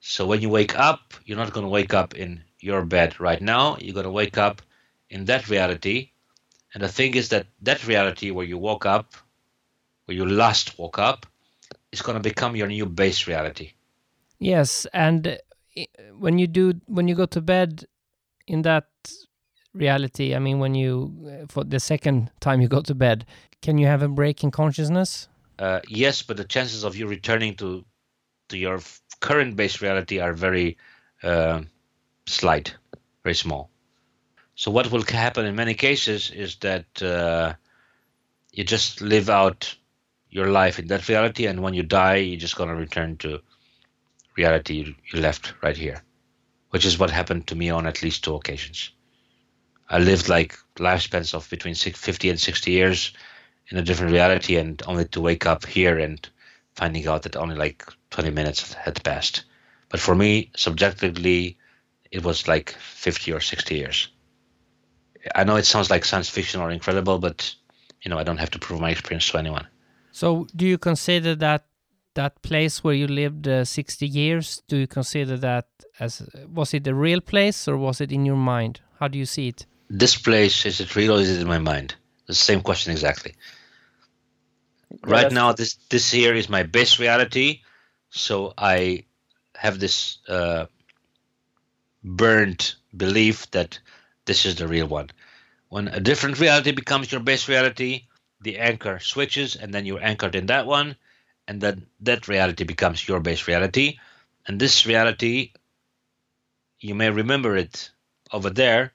So 0.00 0.26
when 0.26 0.40
you 0.40 0.48
wake 0.48 0.78
up 0.78 1.14
you're 1.24 1.38
not 1.38 1.52
going 1.52 1.64
to 1.64 1.70
wake 1.70 1.94
up 1.94 2.14
in 2.14 2.42
your 2.60 2.84
bed 2.84 3.20
right 3.20 3.40
now. 3.40 3.76
You're 3.78 3.94
going 3.94 4.04
to 4.04 4.10
wake 4.10 4.38
up 4.38 4.62
in 5.10 5.24
that 5.26 5.48
reality. 5.48 6.10
And 6.74 6.82
the 6.82 6.88
thing 6.88 7.14
is 7.14 7.28
that 7.30 7.46
that 7.62 7.86
reality 7.86 8.30
where 8.30 8.46
you 8.46 8.58
woke 8.58 8.86
up 8.86 9.14
where 10.04 10.16
you 10.16 10.24
last 10.24 10.78
woke 10.78 10.98
up 10.98 11.26
is 11.92 12.00
going 12.00 12.16
to 12.16 12.22
become 12.22 12.56
your 12.56 12.66
new 12.66 12.86
base 12.86 13.26
reality. 13.26 13.72
Yes, 14.38 14.86
and 14.94 15.38
when 16.18 16.38
you 16.38 16.46
do 16.46 16.74
when 16.86 17.08
you 17.08 17.14
go 17.14 17.26
to 17.26 17.40
bed 17.40 17.84
in 18.46 18.62
that 18.62 18.86
reality, 19.74 20.34
I 20.34 20.38
mean 20.38 20.58
when 20.58 20.74
you 20.74 21.12
uh, 21.26 21.46
for 21.48 21.64
the 21.64 21.80
second 21.80 22.30
time 22.40 22.60
you 22.60 22.68
go 22.68 22.82
to 22.82 22.94
bed, 22.94 23.26
can 23.62 23.78
you 23.78 23.86
have 23.86 24.02
a 24.02 24.08
break 24.08 24.42
in 24.42 24.50
consciousness? 24.50 25.28
Uh, 25.58 25.80
yes, 25.88 26.22
but 26.22 26.36
the 26.36 26.44
chances 26.44 26.84
of 26.84 26.96
you 26.96 27.06
returning 27.06 27.54
to 27.56 27.84
to 28.48 28.56
your 28.56 28.80
current 29.20 29.56
base 29.56 29.82
reality 29.82 30.20
are 30.20 30.32
very 30.32 30.76
uh, 31.22 31.62
slight, 32.26 32.74
very 33.22 33.34
small. 33.34 33.70
So 34.54 34.70
what 34.70 34.90
will 34.90 35.02
happen 35.02 35.46
in 35.46 35.54
many 35.54 35.74
cases 35.74 36.30
is 36.30 36.56
that 36.56 37.02
uh, 37.02 37.54
you 38.52 38.64
just 38.64 39.00
live 39.00 39.30
out 39.30 39.74
your 40.30 40.48
life 40.48 40.78
in 40.78 40.88
that 40.88 41.08
reality, 41.08 41.46
and 41.46 41.62
when 41.62 41.74
you 41.74 41.82
die, 41.82 42.16
you're 42.16 42.40
just 42.40 42.56
gonna 42.56 42.74
return 42.74 43.16
to 43.18 43.40
reality 44.38 44.94
you, 45.12 45.20
left 45.20 45.52
right 45.62 45.76
here, 45.76 46.02
which 46.70 46.86
is 46.86 46.98
what 46.98 47.10
happened 47.10 47.46
to 47.48 47.56
me 47.56 47.68
on 47.70 47.86
at 47.86 48.02
least 48.02 48.24
two 48.24 48.34
occasions. 48.34 48.90
I 49.90 49.98
lived 49.98 50.28
like 50.28 50.56
lifespans 50.76 51.34
of 51.34 51.50
between 51.50 51.74
50 51.74 52.30
and 52.30 52.40
60 52.40 52.70
years 52.70 53.12
in 53.68 53.78
a 53.78 53.82
different 53.82 54.12
reality 54.12 54.56
and 54.56 54.82
only 54.86 55.04
to 55.06 55.20
wake 55.20 55.46
up 55.46 55.66
here 55.66 55.98
and 55.98 56.26
finding 56.76 57.06
out 57.08 57.22
that 57.22 57.36
only 57.36 57.56
like 57.56 57.84
20 58.10 58.30
minutes 58.30 58.72
had 58.72 59.02
passed. 59.02 59.44
But 59.88 60.00
for 60.00 60.14
me, 60.14 60.50
subjectively, 60.56 61.58
it 62.10 62.22
was 62.22 62.46
like 62.46 62.70
50 62.70 63.32
or 63.32 63.40
60 63.40 63.74
years. 63.74 64.08
I 65.34 65.44
know 65.44 65.56
it 65.56 65.66
sounds 65.66 65.90
like 65.90 66.04
science 66.04 66.28
fiction 66.28 66.60
or 66.60 66.70
incredible, 66.70 67.18
but 67.18 67.54
you 68.02 68.10
know, 68.10 68.18
I 68.18 68.24
don't 68.24 68.38
have 68.38 68.50
to 68.52 68.58
prove 68.58 68.80
my 68.80 68.90
experience 68.90 69.28
to 69.30 69.38
anyone. 69.38 69.66
So 70.12 70.46
do 70.54 70.66
you 70.66 70.78
consider 70.78 71.34
that 71.36 71.67
that 72.18 72.42
place 72.42 72.82
where 72.82 72.94
you 72.94 73.06
lived 73.06 73.46
uh, 73.46 73.64
60 73.64 74.04
years, 74.04 74.62
do 74.66 74.76
you 74.76 74.88
consider 74.88 75.36
that 75.36 75.66
as 76.00 76.28
was 76.52 76.74
it 76.74 76.86
a 76.86 76.94
real 76.94 77.20
place 77.20 77.68
or 77.68 77.76
was 77.76 78.00
it 78.00 78.10
in 78.10 78.26
your 78.26 78.42
mind? 78.54 78.80
How 78.98 79.06
do 79.06 79.16
you 79.16 79.26
see 79.26 79.46
it? 79.48 79.66
This 79.88 80.16
place 80.16 80.66
is 80.66 80.80
it 80.80 80.96
real 80.96 81.12
or 81.14 81.20
is 81.20 81.30
it 81.30 81.40
in 81.40 81.46
my 81.46 81.60
mind? 81.60 81.94
The 82.26 82.34
same 82.34 82.60
question 82.60 82.90
exactly. 82.92 83.32
right 85.04 85.28
that's- 85.28 85.40
now, 85.40 85.52
this 85.52 85.72
this 85.94 86.10
here 86.10 86.34
is 86.40 86.48
my 86.48 86.62
base 86.76 86.94
reality, 87.04 87.48
so 88.10 88.52
I 88.58 89.04
have 89.64 89.78
this 89.78 90.18
uh, 90.28 90.66
burned 92.02 92.74
belief 93.04 93.36
that 93.50 93.80
this 94.24 94.44
is 94.48 94.54
the 94.56 94.68
real 94.74 94.88
one. 95.00 95.08
When 95.74 95.88
a 95.88 96.00
different 96.00 96.40
reality 96.40 96.72
becomes 96.72 97.12
your 97.12 97.22
base 97.30 97.48
reality, 97.48 97.92
the 98.40 98.54
anchor 98.70 98.98
switches, 98.98 99.56
and 99.60 99.72
then 99.72 99.86
you're 99.86 100.06
anchored 100.12 100.34
in 100.34 100.46
that 100.46 100.66
one, 100.66 100.96
and 101.48 101.62
then 101.62 101.86
that 102.00 102.28
reality 102.28 102.64
becomes 102.64 103.08
your 103.08 103.20
base 103.20 103.48
reality. 103.48 103.98
And 104.46 104.60
this 104.60 104.86
reality, 104.86 105.52
you 106.78 106.94
may 106.94 107.10
remember 107.10 107.56
it 107.56 107.90
over 108.32 108.50
there, 108.50 108.92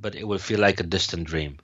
but 0.00 0.14
it 0.14 0.26
will 0.26 0.38
feel 0.38 0.60
like 0.60 0.80
a 0.80 0.84
distant 0.84 1.26
dream. 1.26 1.58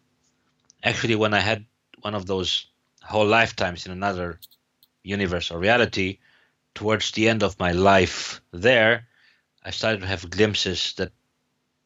Actually, 0.85 1.17
when 1.17 1.33
I 1.33 1.41
had 1.41 1.65
one 2.03 2.15
of 2.15 2.27
those 2.27 2.67
whole 3.03 3.27
lifetimes 3.27 3.87
in 3.87 3.93
another 3.93 4.39
universe 5.03 5.51
or 5.51 5.59
reality, 5.59 6.19
towards 6.75 7.13
the 7.13 7.29
end 7.29 7.43
of 7.43 7.59
my 7.59 7.73
life 7.73 8.43
there, 8.53 9.09
I 9.65 9.71
started 9.71 10.03
to 10.03 10.07
have 10.07 10.29
glimpses 10.29 10.93
that 10.99 11.13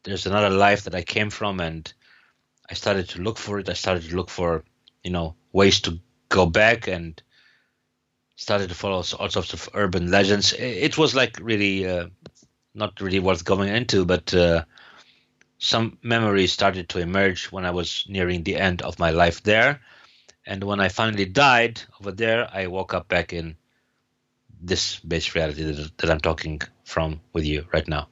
there's 0.03 0.27
another 0.27 0.51
life 0.51 0.85
that 0.85 0.95
I 0.95 1.03
came 1.03 1.31
from, 1.31 1.61
and 1.61 1.91
I 2.69 2.75
started 2.75 3.09
to 3.11 3.23
look 3.23 3.39
for 3.39 3.61
it. 3.61 3.69
I 3.69 3.75
started 3.75 4.09
to 4.11 4.17
look 4.17 4.29
for, 4.29 4.65
you 5.05 5.13
know, 5.13 5.37
ways 5.53 5.81
to 5.83 6.01
go 6.29 6.47
back, 6.47 6.89
and 6.89 7.23
started 8.37 8.69
to 8.69 8.75
follow 8.75 8.97
all 8.97 9.03
sorts 9.29 9.53
of 9.53 9.69
urban 9.75 10.11
legends. 10.11 10.53
It 10.53 10.99
was 10.99 11.15
like 11.15 11.39
really 11.41 11.87
uh, 11.87 12.07
not 12.75 13.01
really 13.01 13.21
worth 13.21 13.45
going 13.45 13.69
into, 13.69 14.05
but 14.05 14.35
uh, 14.35 14.65
some 15.59 15.99
memories 16.03 16.53
started 16.53 16.89
to 16.91 16.99
emerge 16.99 17.47
when 17.47 17.65
I 17.65 17.71
was 17.71 18.05
nearing 18.09 18.43
the 18.43 18.57
end 18.57 18.83
of 18.83 18.99
my 18.99 19.11
life 19.11 19.43
there. 19.43 19.81
And 20.47 20.63
when 20.65 20.81
I 20.81 20.89
finally 20.89 21.25
died 21.25 21.81
over 22.01 22.13
there, 22.13 22.49
I 22.53 22.67
woke 22.67 22.93
up 22.93 23.09
back 23.09 23.33
in 23.33 23.57
this 24.61 24.99
base 25.01 25.35
reality 25.35 25.91
that, 25.97 26.11
I'm 26.11 26.21
talking 26.21 26.61
from 26.85 27.21
with 27.33 27.45
you 27.45 27.67
right 27.73 27.87
now. 27.89 28.09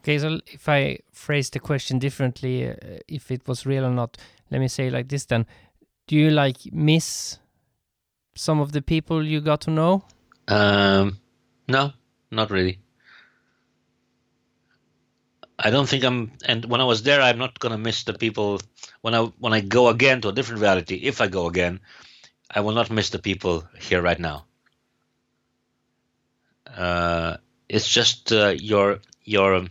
Okay, 0.00 0.18
so 0.18 0.40
if 0.46 0.68
I 0.68 0.98
phrase 1.12 1.50
the 1.50 1.60
question 1.60 1.98
differently, 1.98 2.68
uh, 2.68 2.74
if 3.08 3.30
it 3.30 3.48
was 3.48 3.64
real 3.64 3.84
or 3.84 3.90
not, 3.90 4.18
let 4.50 4.60
me 4.60 4.68
say 4.68 4.90
like 4.90 5.08
this 5.08 5.24
then. 5.24 5.46
Do 6.06 6.16
you 6.16 6.30
like 6.30 6.58
miss 6.72 7.38
some 8.34 8.60
of 8.60 8.72
the 8.72 8.82
people 8.82 9.24
you 9.24 9.40
got 9.40 9.60
to 9.62 9.70
know? 9.70 10.04
Um, 10.48 11.18
no, 11.68 11.92
not 12.30 12.50
really. 12.50 12.78
I 15.58 15.70
don't 15.70 15.88
think 15.88 16.04
I'm. 16.04 16.32
And 16.44 16.64
when 16.64 16.80
I 16.80 16.84
was 16.84 17.04
there, 17.04 17.20
I'm 17.22 17.38
not 17.38 17.58
gonna 17.60 17.78
miss 17.78 18.04
the 18.04 18.14
people. 18.14 18.60
When 19.02 19.14
I 19.14 19.22
when 19.38 19.52
I 19.52 19.60
go 19.60 19.88
again 19.88 20.20
to 20.22 20.28
a 20.28 20.32
different 20.32 20.60
reality, 20.60 20.96
if 20.96 21.20
I 21.20 21.28
go 21.28 21.46
again, 21.46 21.80
I 22.50 22.60
will 22.60 22.74
not 22.74 22.90
miss 22.90 23.10
the 23.10 23.20
people 23.20 23.64
here 23.78 24.02
right 24.02 24.18
now. 24.18 24.46
Uh, 26.66 27.36
it's 27.68 27.88
just 27.88 28.32
uh, 28.32 28.54
your 28.58 28.98
your. 29.22 29.66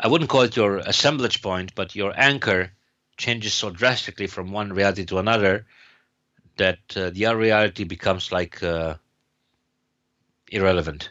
I 0.00 0.06
wouldn't 0.06 0.30
call 0.30 0.42
it 0.42 0.56
your 0.56 0.78
assemblage 0.78 1.42
point, 1.42 1.74
but 1.74 1.96
your 1.96 2.14
anchor 2.16 2.70
changes 3.16 3.52
so 3.52 3.70
drastically 3.70 4.28
from 4.28 4.52
one 4.52 4.72
reality 4.72 5.04
to 5.06 5.18
another 5.18 5.66
that 6.58 6.78
uh, 6.94 7.10
the 7.10 7.34
reality 7.34 7.84
becomes 7.84 8.30
like. 8.30 8.62
Uh, 8.62 8.94
irrelevant. 10.50 11.10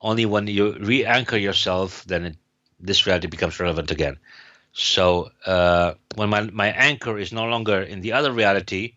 Only 0.00 0.26
when 0.26 0.46
you 0.46 0.76
re-anchor 0.78 1.36
yourself, 1.36 2.04
then 2.04 2.24
it, 2.24 2.36
this 2.78 3.06
reality 3.06 3.26
becomes 3.26 3.60
relevant 3.60 3.90
again. 3.90 4.18
So 4.72 5.30
uh, 5.44 5.94
when 6.14 6.30
my 6.30 6.42
my 6.42 6.68
anchor 6.68 7.18
is 7.18 7.32
no 7.32 7.44
longer 7.44 7.82
in 7.82 8.00
the 8.00 8.12
other 8.12 8.32
reality, 8.32 8.94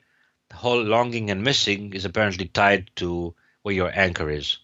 the 0.50 0.56
whole 0.56 0.82
longing 0.82 1.32
and 1.32 1.44
missing 1.44 1.94
is 1.94 2.06
apparently 2.06 2.46
tied 2.46 2.92
to 2.98 3.34
where 3.64 3.76
your 3.76 3.92
anchor 3.94 4.30
is. 4.30 4.60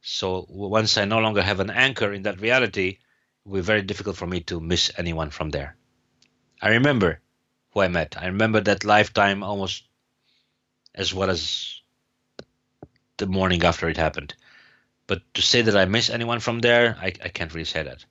So 0.00 0.46
once 0.48 0.96
I 0.96 1.04
no 1.04 1.18
longer 1.18 1.42
have 1.42 1.60
an 1.60 1.70
anchor 1.70 2.12
in 2.12 2.22
that 2.22 2.40
reality, 2.40 2.88
it 2.88 2.98
will 3.44 3.56
be 3.56 3.62
very 3.62 3.82
difficult 3.82 4.16
for 4.16 4.26
me 4.26 4.40
to 4.42 4.60
miss 4.60 4.92
anyone 4.96 5.30
from 5.30 5.50
there. 5.50 5.76
I 6.62 6.70
remember 6.70 7.20
who 7.70 7.80
I 7.80 7.88
met. 7.88 8.16
I 8.18 8.26
remember 8.26 8.60
that 8.60 8.84
lifetime 8.84 9.42
almost 9.42 9.84
as 10.94 11.14
well 11.14 11.30
as 11.30 11.80
the 13.18 13.26
morning 13.26 13.62
after 13.64 13.88
it 13.88 13.96
happened. 13.96 14.34
But 15.06 15.22
to 15.34 15.42
say 15.42 15.62
that 15.62 15.76
I 15.76 15.84
miss 15.84 16.10
anyone 16.10 16.40
from 16.40 16.60
there, 16.60 16.96
I, 17.00 17.06
I 17.06 17.28
can't 17.28 17.52
really 17.52 17.64
say 17.64 17.82
that 17.82 18.04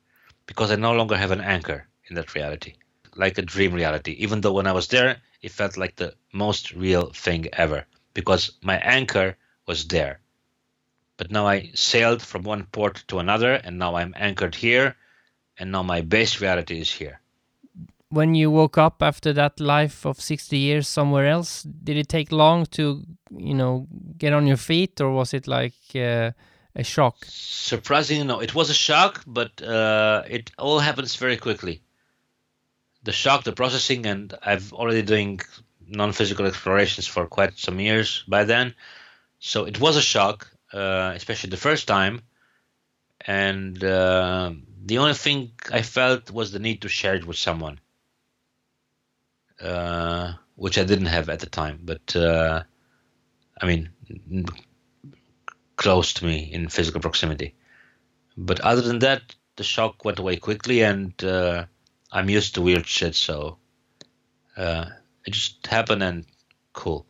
because 0.46 0.70
I 0.70 0.76
no 0.76 0.92
longer 0.92 1.16
have 1.16 1.30
an 1.30 1.40
anchor 1.40 1.86
in 2.08 2.16
that 2.16 2.34
reality, 2.34 2.74
like 3.14 3.38
a 3.38 3.42
dream 3.42 3.72
reality. 3.72 4.12
Even 4.12 4.40
though 4.40 4.52
when 4.52 4.66
I 4.66 4.72
was 4.72 4.88
there, 4.88 5.20
it 5.42 5.52
felt 5.52 5.76
like 5.76 5.96
the 5.96 6.14
most 6.32 6.72
real 6.72 7.10
thing 7.10 7.46
ever 7.52 7.86
because 8.14 8.52
my 8.62 8.78
anchor 8.78 9.36
was 9.66 9.86
there. 9.86 10.20
But 11.16 11.30
now 11.30 11.46
I 11.46 11.70
sailed 11.74 12.22
from 12.22 12.42
one 12.42 12.64
port 12.64 13.04
to 13.08 13.18
another, 13.18 13.52
and 13.54 13.78
now 13.78 13.96
I'm 13.96 14.14
anchored 14.16 14.54
here, 14.54 14.96
and 15.58 15.70
now 15.70 15.82
my 15.82 16.00
base 16.00 16.40
reality 16.40 16.80
is 16.80 16.90
here. 16.90 17.20
When 18.10 18.34
you 18.34 18.50
woke 18.50 18.78
up 18.78 19.02
after 19.02 19.34
that 19.34 19.60
life 19.60 20.06
of 20.06 20.20
60 20.20 20.56
years 20.56 20.88
somewhere 20.88 21.26
else, 21.26 21.62
did 21.62 21.96
it 21.98 22.08
take 22.08 22.32
long 22.32 22.64
to, 22.66 23.04
you 23.30 23.54
know, 23.54 23.86
get 24.16 24.32
on 24.32 24.46
your 24.46 24.56
feet, 24.56 25.00
or 25.00 25.12
was 25.12 25.34
it 25.34 25.46
like 25.46 25.74
uh, 25.94 26.30
a 26.74 26.84
shock? 26.84 27.16
Surprisingly, 27.26 28.24
no, 28.24 28.40
it 28.40 28.54
was 28.54 28.70
a 28.70 28.74
shock, 28.74 29.24
but 29.26 29.60
uh, 29.60 30.22
it 30.28 30.50
all 30.58 30.78
happens 30.78 31.16
very 31.16 31.36
quickly. 31.36 31.82
The 33.02 33.12
shock, 33.12 33.44
the 33.44 33.52
processing, 33.52 34.06
and 34.06 34.32
I've 34.42 34.72
already 34.72 35.02
doing 35.02 35.40
non-physical 35.86 36.46
explorations 36.46 37.06
for 37.06 37.26
quite 37.26 37.58
some 37.58 37.78
years 37.80 38.24
by 38.26 38.44
then, 38.44 38.74
so 39.38 39.64
it 39.64 39.80
was 39.80 39.96
a 39.96 40.02
shock, 40.02 40.50
uh, 40.72 41.12
especially 41.14 41.50
the 41.50 41.56
first 41.56 41.86
time. 41.86 42.22
And 43.26 43.82
uh, 43.82 44.52
the 44.84 44.98
only 44.98 45.14
thing 45.14 45.52
I 45.70 45.82
felt 45.82 46.30
was 46.30 46.52
the 46.52 46.58
need 46.58 46.82
to 46.82 46.88
share 46.88 47.14
it 47.14 47.26
with 47.26 47.36
someone, 47.36 47.80
uh, 49.60 50.32
which 50.56 50.78
I 50.78 50.84
didn't 50.84 51.06
have 51.06 51.28
at 51.28 51.40
the 51.40 51.46
time. 51.46 51.80
But 51.82 52.14
uh, 52.14 52.62
I 53.60 53.66
mean, 53.66 53.90
close 55.76 56.12
to 56.14 56.24
me 56.24 56.50
in 56.52 56.68
physical 56.68 57.00
proximity. 57.00 57.54
But 58.36 58.60
other 58.60 58.82
than 58.82 59.00
that, 59.00 59.22
the 59.56 59.64
shock 59.64 60.04
went 60.04 60.18
away 60.18 60.36
quickly, 60.36 60.82
and 60.82 61.12
uh, 61.24 61.64
I'm 62.12 62.30
used 62.30 62.54
to 62.54 62.62
weird 62.62 62.86
shit, 62.86 63.16
so 63.16 63.58
uh, 64.56 64.86
it 65.24 65.32
just 65.32 65.66
happened 65.66 66.02
and 66.02 66.24
cool. 66.72 67.04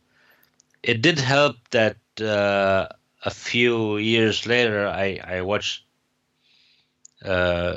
It 0.81 1.01
did 1.01 1.19
help 1.19 1.57
that 1.69 1.97
uh, 2.19 2.87
a 3.23 3.29
few 3.29 3.97
years 3.97 4.47
later, 4.47 4.87
I 4.87 5.19
I 5.23 5.41
watched 5.41 5.83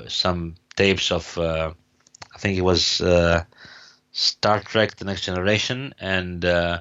some 0.09 0.55
tapes 0.77 1.11
of 1.11 1.37
I 1.37 2.39
think 2.39 2.57
it 2.57 2.63
was 2.63 3.03
Star 4.13 4.61
Trek: 4.61 4.97
The 4.97 5.07
Next 5.07 5.23
Generation, 5.23 5.95
and 5.99 6.45
uh, 6.45 6.81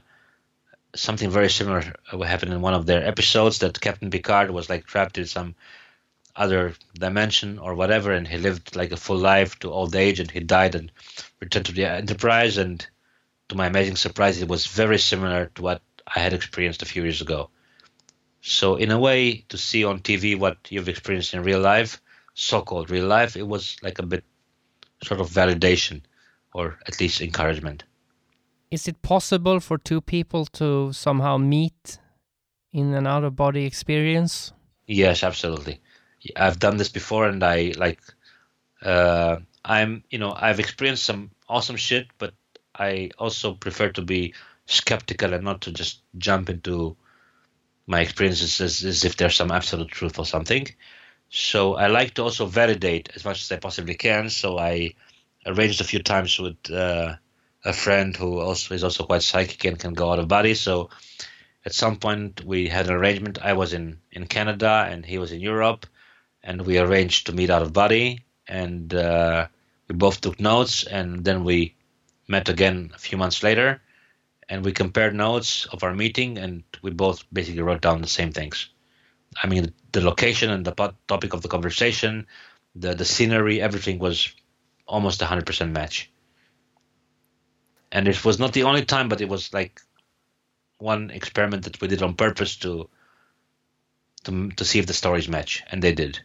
something 0.93 1.29
very 1.29 1.49
similar 1.49 1.93
happened 2.11 2.53
in 2.53 2.61
one 2.61 2.73
of 2.73 2.85
their 2.85 3.07
episodes. 3.07 3.59
That 3.59 3.79
Captain 3.79 4.11
Picard 4.11 4.51
was 4.51 4.69
like 4.69 4.85
trapped 4.85 5.17
in 5.17 5.25
some 5.25 5.55
other 6.35 6.73
dimension 6.93 7.57
or 7.57 7.73
whatever, 7.75 8.11
and 8.11 8.27
he 8.27 8.37
lived 8.37 8.75
like 8.75 8.91
a 8.91 8.97
full 8.97 9.17
life 9.17 9.57
to 9.59 9.71
old 9.71 9.95
age, 9.95 10.19
and 10.19 10.29
he 10.29 10.41
died 10.41 10.75
and 10.75 10.91
returned 11.39 11.67
to 11.67 11.71
the 11.71 11.85
Enterprise. 11.85 12.57
And 12.57 12.85
to 13.49 13.55
my 13.55 13.67
amazing 13.67 13.95
surprise, 13.95 14.41
it 14.41 14.47
was 14.47 14.67
very 14.67 14.99
similar 14.99 15.51
to 15.55 15.61
what 15.61 15.81
I 16.07 16.19
had 16.19 16.33
experienced 16.33 16.81
a 16.81 16.85
few 16.85 17.03
years 17.03 17.21
ago. 17.21 17.49
So 18.41 18.75
in 18.75 18.91
a 18.91 18.99
way, 18.99 19.45
to 19.49 19.57
see 19.57 19.85
on 19.85 19.99
TV 19.99 20.37
what 20.37 20.57
you've 20.69 20.89
experienced 20.89 21.33
in 21.33 21.43
real 21.43 21.59
life, 21.59 22.01
so-called 22.33 22.89
real 22.89 23.07
life, 23.07 23.35
it 23.35 23.47
was 23.47 23.77
like 23.81 23.99
a 23.99 24.05
bit 24.05 24.23
sort 25.03 25.21
of 25.21 25.29
validation, 25.29 26.01
or 26.53 26.77
at 26.87 26.99
least 26.99 27.21
encouragement. 27.21 27.83
Is 28.69 28.87
it 28.87 29.01
possible 29.01 29.59
for 29.59 29.77
two 29.77 30.01
people 30.01 30.45
to 30.53 30.93
somehow 30.93 31.37
meet 31.37 31.99
in 32.71 32.93
an 32.93 33.05
out 33.05 33.23
of 33.23 33.35
body 33.35 33.65
experience? 33.65 34.53
Yes, 34.87 35.23
absolutely. 35.23 35.81
I've 36.35 36.59
done 36.59 36.77
this 36.77 36.89
before, 36.89 37.27
and 37.27 37.43
I 37.43 37.73
like. 37.77 37.99
Uh, 38.81 39.37
I'm, 39.63 40.03
you 40.09 40.17
know, 40.17 40.33
I've 40.35 40.59
experienced 40.59 41.03
some 41.03 41.31
awesome 41.47 41.75
shit, 41.75 42.07
but 42.17 42.33
I 42.75 43.11
also 43.19 43.53
prefer 43.53 43.89
to 43.89 44.01
be 44.01 44.33
skeptical 44.65 45.33
and 45.33 45.43
not 45.43 45.61
to 45.61 45.71
just 45.71 46.01
jump 46.17 46.49
into 46.49 46.95
my 47.85 48.01
experiences 48.01 48.59
as, 48.61 48.83
as 48.83 49.05
if 49.05 49.17
there's 49.17 49.35
some 49.35 49.51
absolute 49.51 49.89
truth 49.89 50.17
or 50.17 50.25
something. 50.25 50.67
So 51.29 51.75
I 51.75 51.87
like 51.87 52.13
to 52.15 52.23
also 52.23 52.45
validate 52.45 53.09
as 53.15 53.23
much 53.23 53.41
as 53.41 53.51
I 53.51 53.57
possibly 53.57 53.95
can. 53.95 54.29
So 54.29 54.57
I 54.57 54.93
arranged 55.45 55.81
a 55.81 55.85
few 55.85 56.01
times 56.01 56.39
with 56.39 56.57
uh, 56.71 57.15
a 57.63 57.73
friend 57.73 58.15
who 58.15 58.39
also 58.39 58.73
is 58.73 58.83
also 58.83 59.05
quite 59.05 59.23
psychic 59.23 59.65
and 59.65 59.79
can 59.79 59.93
go 59.93 60.11
out 60.11 60.19
of 60.19 60.27
body. 60.27 60.53
So 60.53 60.89
at 61.65 61.73
some 61.73 61.97
point 61.97 62.43
we 62.43 62.67
had 62.67 62.87
an 62.87 62.93
arrangement. 62.93 63.39
I 63.41 63.53
was 63.53 63.73
in 63.73 63.99
in 64.11 64.27
Canada 64.27 64.87
and 64.89 65.05
he 65.05 65.17
was 65.17 65.31
in 65.31 65.41
Europe, 65.41 65.85
and 66.43 66.65
we 66.65 66.79
arranged 66.79 67.27
to 67.27 67.33
meet 67.33 67.49
out 67.49 67.61
of 67.61 67.73
body. 67.73 68.25
And 68.47 68.93
uh, 68.93 69.47
we 69.87 69.95
both 69.95 70.21
took 70.21 70.39
notes, 70.39 70.83
and 70.83 71.23
then 71.23 71.43
we 71.43 71.75
met 72.27 72.49
again 72.49 72.91
a 72.95 72.99
few 72.99 73.17
months 73.17 73.43
later 73.43 73.81
and 74.51 74.65
we 74.65 74.73
compared 74.73 75.15
notes 75.15 75.65
of 75.71 75.83
our 75.83 75.93
meeting 75.93 76.37
and 76.37 76.63
we 76.81 76.91
both 76.91 77.23
basically 77.31 77.61
wrote 77.61 77.81
down 77.81 78.01
the 78.01 78.15
same 78.19 78.31
things 78.31 78.69
i 79.43 79.47
mean 79.47 79.73
the 79.91 80.01
location 80.01 80.49
and 80.51 80.65
the 80.65 80.93
topic 81.07 81.33
of 81.33 81.41
the 81.41 81.47
conversation 81.47 82.27
the 82.75 82.93
the 82.93 83.05
scenery 83.05 83.61
everything 83.61 83.97
was 83.99 84.33
almost 84.87 85.21
a 85.21 85.25
100% 85.25 85.71
match 85.71 86.09
and 87.91 88.07
it 88.07 88.23
was 88.23 88.39
not 88.39 88.53
the 88.53 88.63
only 88.63 88.85
time 88.85 89.09
but 89.09 89.21
it 89.21 89.29
was 89.29 89.53
like 89.53 89.81
one 90.77 91.09
experiment 91.11 91.63
that 91.63 91.79
we 91.81 91.87
did 91.87 92.01
on 92.01 92.13
purpose 92.13 92.55
to 92.57 92.89
to, 94.23 94.49
to 94.51 94.65
see 94.65 94.79
if 94.79 94.85
the 94.85 94.93
stories 94.93 95.27
match 95.27 95.63
and 95.71 95.81
they 95.81 95.93
did 95.93 96.19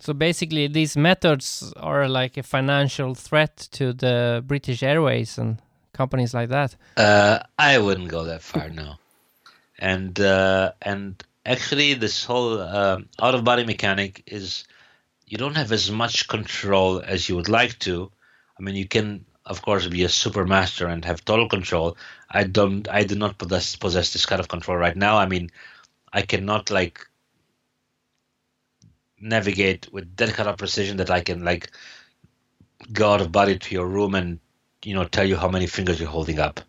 so 0.00 0.12
basically 0.12 0.66
these 0.66 0.96
methods 0.96 1.72
are 1.76 2.08
like 2.08 2.36
a 2.36 2.42
financial 2.42 3.14
threat 3.14 3.56
to 3.72 3.92
the 3.92 4.42
british 4.46 4.82
airways 4.82 5.38
and 5.38 5.58
companies 5.92 6.34
like 6.34 6.48
that? 6.48 6.76
Uh, 6.96 7.40
I 7.58 7.78
wouldn't 7.78 8.08
go 8.08 8.24
that 8.24 8.42
far, 8.42 8.68
no. 8.70 8.94
And 9.78 10.18
uh, 10.20 10.72
and 10.80 11.22
actually, 11.44 11.94
this 11.94 12.24
whole 12.24 12.60
uh, 12.60 12.98
out 13.20 13.34
of 13.34 13.44
body 13.44 13.64
mechanic 13.64 14.22
is 14.26 14.64
you 15.32 15.38
don't 15.38 15.56
have 15.56 15.72
as 15.72 15.90
much 15.90 16.28
control 16.28 17.00
as 17.00 17.26
you 17.26 17.36
would 17.36 17.48
like 17.48 17.78
to. 17.78 18.12
I 18.58 18.62
mean, 18.62 18.74
you 18.74 18.86
can 18.86 19.24
of 19.46 19.62
course 19.62 19.86
be 19.86 20.04
a 20.04 20.08
super 20.10 20.44
master 20.44 20.86
and 20.86 21.02
have 21.06 21.24
total 21.24 21.48
control. 21.48 21.96
I 22.30 22.44
don't. 22.44 22.86
I 22.86 23.04
do 23.04 23.14
not 23.14 23.38
possess 23.38 23.74
possess 23.74 24.12
this 24.12 24.26
kind 24.26 24.40
of 24.40 24.48
control 24.48 24.76
right 24.76 24.94
now. 24.94 25.16
I 25.16 25.24
mean, 25.24 25.50
I 26.12 26.20
cannot 26.20 26.70
like 26.70 27.06
navigate 29.18 29.90
with 29.90 30.14
that 30.18 30.34
kind 30.34 30.50
of 30.50 30.58
precision 30.58 30.98
that 30.98 31.10
I 31.10 31.22
can 31.22 31.42
like 31.46 31.70
go 32.92 33.12
out 33.14 33.22
of 33.22 33.32
body 33.32 33.58
to 33.58 33.74
your 33.74 33.86
room 33.86 34.14
and 34.14 34.38
you 34.84 34.92
know 34.92 35.04
tell 35.04 35.24
you 35.24 35.36
how 35.36 35.48
many 35.48 35.66
fingers 35.66 35.98
you're 35.98 36.10
holding 36.10 36.40
up. 36.40 36.60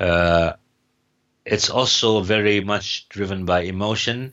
Uh, 0.00 0.54
it's 1.44 1.70
also 1.70 2.20
very 2.20 2.60
much 2.60 3.08
driven 3.10 3.44
by 3.44 3.60
emotion. 3.60 4.32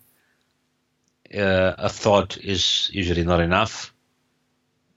Uh, 1.33 1.73
a 1.77 1.89
thought 1.89 2.37
is 2.37 2.89
usually 2.93 3.23
not 3.23 3.39
enough. 3.39 3.93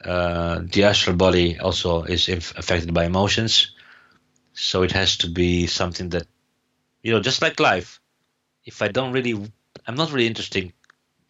Uh, 0.04 0.60
the 0.62 0.84
astral 0.84 1.16
body 1.16 1.58
also 1.58 2.02
is 2.02 2.28
inf- 2.28 2.56
affected 2.58 2.92
by 2.92 3.04
emotions, 3.06 3.72
so 4.52 4.82
it 4.82 4.92
has 4.92 5.16
to 5.18 5.28
be 5.28 5.66
something 5.66 6.10
that, 6.10 6.26
you 7.02 7.12
know, 7.12 7.20
just 7.20 7.42
like 7.42 7.58
life. 7.58 8.00
If 8.64 8.82
I 8.82 8.88
don't 8.88 9.12
really, 9.12 9.34
I'm 9.86 9.94
not 9.94 10.12
really 10.12 10.26
interested, 10.26 10.72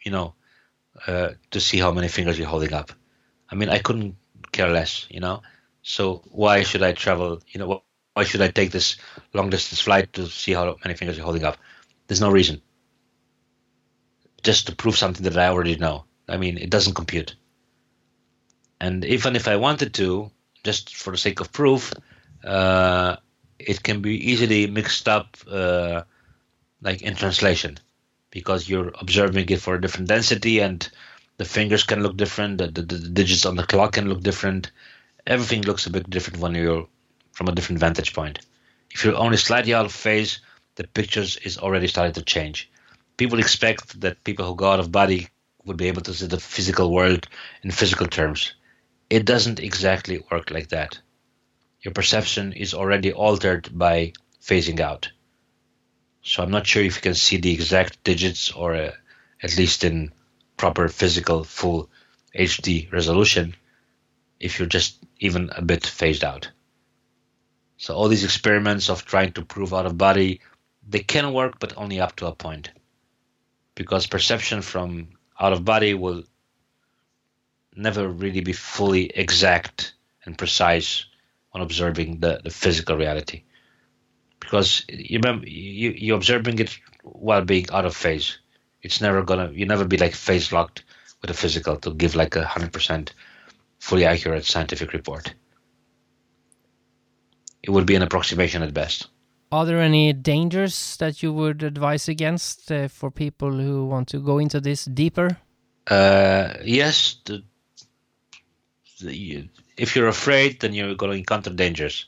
you 0.04 0.10
know, 0.10 0.34
uh, 1.06 1.30
to 1.50 1.60
see 1.60 1.78
how 1.78 1.92
many 1.92 2.08
fingers 2.08 2.38
you're 2.38 2.48
holding 2.48 2.72
up. 2.72 2.90
I 3.50 3.54
mean, 3.54 3.68
I 3.68 3.78
couldn't 3.78 4.16
care 4.52 4.68
less, 4.70 5.06
you 5.10 5.20
know. 5.20 5.42
So 5.82 6.22
why 6.30 6.62
should 6.64 6.82
I 6.82 6.92
travel? 6.92 7.40
You 7.48 7.60
know, 7.60 7.82
why 8.14 8.24
should 8.24 8.42
I 8.42 8.48
take 8.48 8.72
this 8.72 8.96
long 9.34 9.50
distance 9.50 9.80
flight 9.80 10.12
to 10.14 10.26
see 10.26 10.52
how 10.52 10.76
many 10.84 10.94
fingers 10.96 11.16
you're 11.16 11.24
holding 11.24 11.44
up? 11.44 11.58
There's 12.08 12.20
no 12.20 12.30
reason. 12.30 12.60
Just 14.46 14.66
to 14.66 14.76
prove 14.76 14.96
something 14.96 15.24
that 15.24 15.36
I 15.36 15.48
already 15.48 15.74
know. 15.74 16.04
I 16.28 16.36
mean, 16.36 16.56
it 16.56 16.70
doesn't 16.70 16.94
compute. 16.94 17.34
And 18.80 19.04
even 19.04 19.34
if 19.34 19.48
I 19.48 19.56
wanted 19.56 19.90
to, 19.94 20.30
just 20.62 20.94
for 20.94 21.10
the 21.10 21.18
sake 21.26 21.40
of 21.40 21.50
proof, 21.50 21.92
uh, 22.44 23.16
it 23.58 23.82
can 23.82 24.02
be 24.02 24.14
easily 24.30 24.68
mixed 24.68 25.08
up, 25.08 25.36
uh, 25.50 26.02
like 26.80 27.02
in 27.02 27.16
translation, 27.16 27.78
because 28.30 28.68
you're 28.68 28.92
observing 29.00 29.48
it 29.50 29.60
for 29.60 29.74
a 29.74 29.80
different 29.80 30.08
density, 30.08 30.60
and 30.60 30.88
the 31.38 31.44
fingers 31.44 31.82
can 31.82 32.02
look 32.04 32.16
different, 32.16 32.58
the, 32.58 32.68
the, 32.68 32.82
the 32.82 33.08
digits 33.08 33.46
on 33.46 33.56
the 33.56 33.66
clock 33.72 33.94
can 33.94 34.08
look 34.08 34.22
different, 34.22 34.70
everything 35.26 35.62
looks 35.62 35.86
a 35.86 35.90
bit 35.90 36.08
different 36.08 36.38
when 36.40 36.54
you're 36.54 36.86
from 37.32 37.48
a 37.48 37.52
different 37.56 37.80
vantage 37.80 38.14
point. 38.14 38.38
If 38.94 39.04
you're 39.04 39.16
only 39.16 39.38
slightly 39.38 39.74
out 39.74 39.86
of 39.86 39.92
phase, 39.92 40.40
the 40.76 40.86
pictures 40.86 41.36
is 41.38 41.58
already 41.58 41.88
starting 41.88 42.14
to 42.14 42.22
change. 42.22 42.70
People 43.16 43.38
expect 43.38 44.00
that 44.00 44.24
people 44.24 44.46
who 44.46 44.56
go 44.56 44.70
out 44.70 44.80
of 44.80 44.92
body 44.92 45.28
would 45.64 45.76
be 45.76 45.88
able 45.88 46.02
to 46.02 46.14
see 46.14 46.26
the 46.26 46.40
physical 46.40 46.92
world 46.92 47.26
in 47.62 47.70
physical 47.70 48.06
terms. 48.06 48.54
It 49.08 49.24
doesn't 49.24 49.60
exactly 49.60 50.22
work 50.30 50.50
like 50.50 50.68
that. 50.68 50.98
Your 51.80 51.92
perception 51.92 52.52
is 52.52 52.74
already 52.74 53.12
altered 53.12 53.70
by 53.72 54.12
phasing 54.42 54.80
out. 54.80 55.10
So 56.22 56.42
I'm 56.42 56.50
not 56.50 56.66
sure 56.66 56.82
if 56.82 56.96
you 56.96 57.02
can 57.02 57.14
see 57.14 57.36
the 57.36 57.52
exact 57.52 58.02
digits 58.02 58.50
or 58.50 58.74
uh, 58.74 58.92
at 59.42 59.56
least 59.56 59.84
in 59.84 60.12
proper 60.56 60.88
physical 60.88 61.44
full 61.44 61.88
HD 62.36 62.90
resolution 62.92 63.54
if 64.40 64.58
you're 64.58 64.68
just 64.68 64.98
even 65.18 65.50
a 65.54 65.62
bit 65.62 65.86
phased 65.86 66.24
out. 66.24 66.50
So 67.78 67.94
all 67.94 68.08
these 68.08 68.24
experiments 68.24 68.88
of 68.88 69.04
trying 69.04 69.32
to 69.32 69.44
prove 69.44 69.74
out 69.74 69.86
of 69.86 69.98
body, 69.98 70.40
they 70.88 71.00
can 71.00 71.32
work, 71.32 71.58
but 71.58 71.74
only 71.76 72.00
up 72.00 72.16
to 72.16 72.26
a 72.26 72.34
point, 72.34 72.70
because 73.76 74.08
perception 74.08 74.62
from 74.62 75.10
out 75.38 75.52
of 75.52 75.64
body 75.64 75.94
will 75.94 76.24
never 77.76 78.08
really 78.08 78.40
be 78.40 78.52
fully 78.52 79.04
exact 79.04 79.94
and 80.24 80.36
precise 80.36 81.04
on 81.52 81.60
observing 81.60 82.18
the, 82.18 82.40
the 82.42 82.50
physical 82.50 82.96
reality. 82.96 83.44
Because 84.40 84.84
you 84.88 85.18
remember 85.18 85.46
you 85.46 85.90
you're 85.90 86.16
observing 86.16 86.58
it 86.58 86.76
while 87.02 87.44
being 87.44 87.66
out 87.72 87.84
of 87.84 87.94
phase 87.94 88.38
it's 88.86 89.00
never 89.00 89.22
gonna 89.22 89.50
you 89.52 89.66
never 89.66 89.84
be 89.84 89.96
like 89.96 90.14
phase 90.14 90.52
locked 90.52 90.84
with 91.20 91.30
a 91.30 91.34
physical 91.34 91.76
to 91.76 91.92
give 91.92 92.14
like 92.14 92.36
a 92.36 92.44
hundred 92.44 92.72
percent 92.72 93.12
fully 93.78 94.04
accurate 94.04 94.44
scientific 94.44 94.92
report. 94.92 95.34
It 97.62 97.70
would 97.70 97.86
be 97.86 97.96
an 97.96 98.02
approximation 98.02 98.62
at 98.62 98.72
best 98.72 99.08
Are 99.52 99.64
there 99.64 99.80
any 99.80 100.12
dangers 100.12 100.96
that 100.98 101.22
you 101.22 101.32
would 101.32 101.62
advise 101.62 102.08
against 102.08 102.70
uh, 102.72 102.88
for 102.88 103.10
people 103.10 103.52
who 103.52 103.86
want 103.86 104.08
to 104.08 104.18
go 104.18 104.38
into 104.38 104.60
this 104.60 104.84
deeper? 104.84 105.38
uh 105.88 106.54
yes 106.64 107.16
the, 107.26 107.44
the, 109.00 109.48
if 109.76 109.94
you're 109.94 110.08
afraid 110.08 110.60
then 110.60 110.74
you're 110.74 110.94
going 110.94 111.12
to 111.12 111.18
encounter 111.18 111.50
dangers 111.50 112.06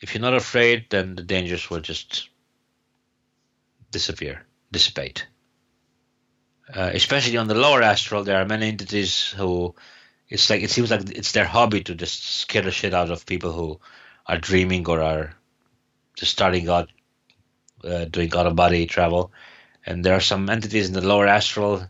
if 0.00 0.14
you're 0.14 0.22
not 0.22 0.34
afraid 0.34 0.86
then 0.90 1.14
the 1.14 1.22
dangers 1.22 1.70
will 1.70 1.80
just 1.80 2.28
disappear 3.92 4.44
dissipate 4.72 5.26
uh, 6.74 6.90
especially 6.94 7.36
on 7.36 7.46
the 7.46 7.54
lower 7.54 7.82
astral 7.82 8.24
there 8.24 8.40
are 8.40 8.46
many 8.46 8.68
entities 8.68 9.30
who 9.36 9.74
it's 10.28 10.50
like 10.50 10.62
it 10.62 10.70
seems 10.70 10.90
like 10.90 11.08
it's 11.10 11.32
their 11.32 11.44
hobby 11.44 11.82
to 11.82 11.94
just 11.94 12.24
scare 12.24 12.62
the 12.62 12.70
shit 12.70 12.94
out 12.94 13.10
of 13.10 13.26
people 13.26 13.52
who 13.52 13.78
are 14.26 14.38
dreaming 14.38 14.86
or 14.88 15.00
are 15.00 15.34
just 16.14 16.32
starting 16.32 16.68
out 16.68 16.90
uh, 17.84 18.04
doing 18.04 18.34
out 18.34 18.46
of 18.46 18.56
body 18.56 18.86
travel. 18.86 19.32
And 19.86 20.04
there 20.04 20.14
are 20.14 20.20
some 20.20 20.50
entities 20.50 20.88
in 20.88 20.94
the 20.94 21.06
lower 21.06 21.26
astral. 21.26 21.86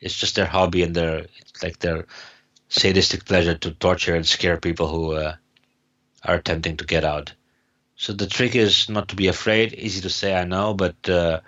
It's 0.00 0.16
just 0.16 0.36
their 0.36 0.46
hobby 0.46 0.82
and 0.82 0.94
their 0.94 1.26
like 1.62 1.78
their 1.78 2.06
sadistic 2.68 3.24
pleasure 3.24 3.54
to 3.54 3.70
torture 3.72 4.14
and 4.14 4.26
scare 4.26 4.56
people 4.58 4.88
who 4.88 5.12
uh, 5.12 5.36
are 6.24 6.36
attempting 6.36 6.76
to 6.78 6.84
get 6.84 7.04
out. 7.04 7.34
So 7.96 8.12
the 8.12 8.26
trick 8.26 8.56
is 8.56 8.88
not 8.88 9.08
to 9.08 9.16
be 9.16 9.28
afraid. 9.28 9.74
Easy 9.74 10.00
to 10.00 10.10
say 10.10 10.34
i 10.34 10.44
know 10.44 10.74
but 10.74 11.08
uh, 11.08 11.40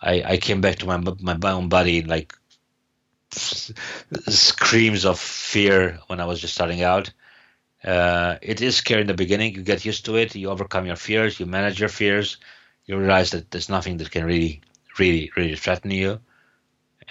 I, 0.00 0.22
I 0.22 0.36
came 0.36 0.60
back 0.60 0.76
to 0.76 0.86
my 0.86 0.98
my 0.98 1.52
own 1.52 1.68
body 1.68 2.02
like 2.02 2.34
screams 3.32 5.04
of 5.04 5.18
fear 5.18 5.98
when 6.06 6.20
I 6.20 6.26
was 6.26 6.40
just 6.40 6.54
starting 6.54 6.82
out. 6.82 7.12
Uh, 7.86 8.38
it 8.42 8.60
is 8.60 8.76
scary 8.76 9.02
in 9.02 9.06
the 9.06 9.14
beginning. 9.14 9.54
You 9.54 9.62
get 9.62 9.84
used 9.84 10.04
to 10.06 10.16
it. 10.16 10.34
You 10.34 10.50
overcome 10.50 10.86
your 10.86 10.96
fears. 10.96 11.38
You 11.38 11.46
manage 11.46 11.78
your 11.78 11.88
fears. 11.88 12.38
You 12.84 12.98
realize 12.98 13.30
that 13.30 13.50
there's 13.50 13.68
nothing 13.68 13.98
that 13.98 14.10
can 14.10 14.24
really, 14.24 14.62
really, 14.98 15.30
really 15.36 15.56
threaten 15.56 15.92
you. 15.92 16.18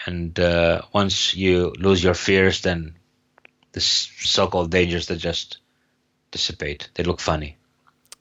And 0.06 0.38
uh, 0.38 0.82
once 0.94 1.34
you 1.34 1.74
lose 1.80 2.04
your 2.04 2.14
fears, 2.14 2.62
then 2.62 2.96
the 3.72 3.80
so-called 3.80 4.72
dangers 4.72 5.08
that 5.08 5.18
just 5.18 5.60
dissipate. 6.32 6.90
They 6.96 7.04
look 7.04 7.22
funny. 7.22 7.58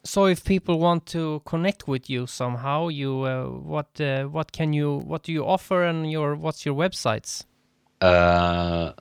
So, 0.04 0.26
if 0.26 0.44
people 0.44 0.78
want 0.78 1.06
to 1.06 1.40
connect 1.44 1.88
with 1.88 2.10
you 2.10 2.26
somehow, 2.26 2.88
you 2.88 3.22
uh, 3.22 3.46
what 3.46 3.98
uh, 4.00 4.24
what 4.24 4.52
can 4.52 4.72
you 4.74 4.98
what 4.98 5.22
do 5.22 5.32
you 5.32 5.44
offer 5.46 5.82
and 5.82 6.10
your 6.10 6.36
what's 6.36 6.66
your 6.66 6.74
websites? 6.74 7.44
Uh, 8.02 8.92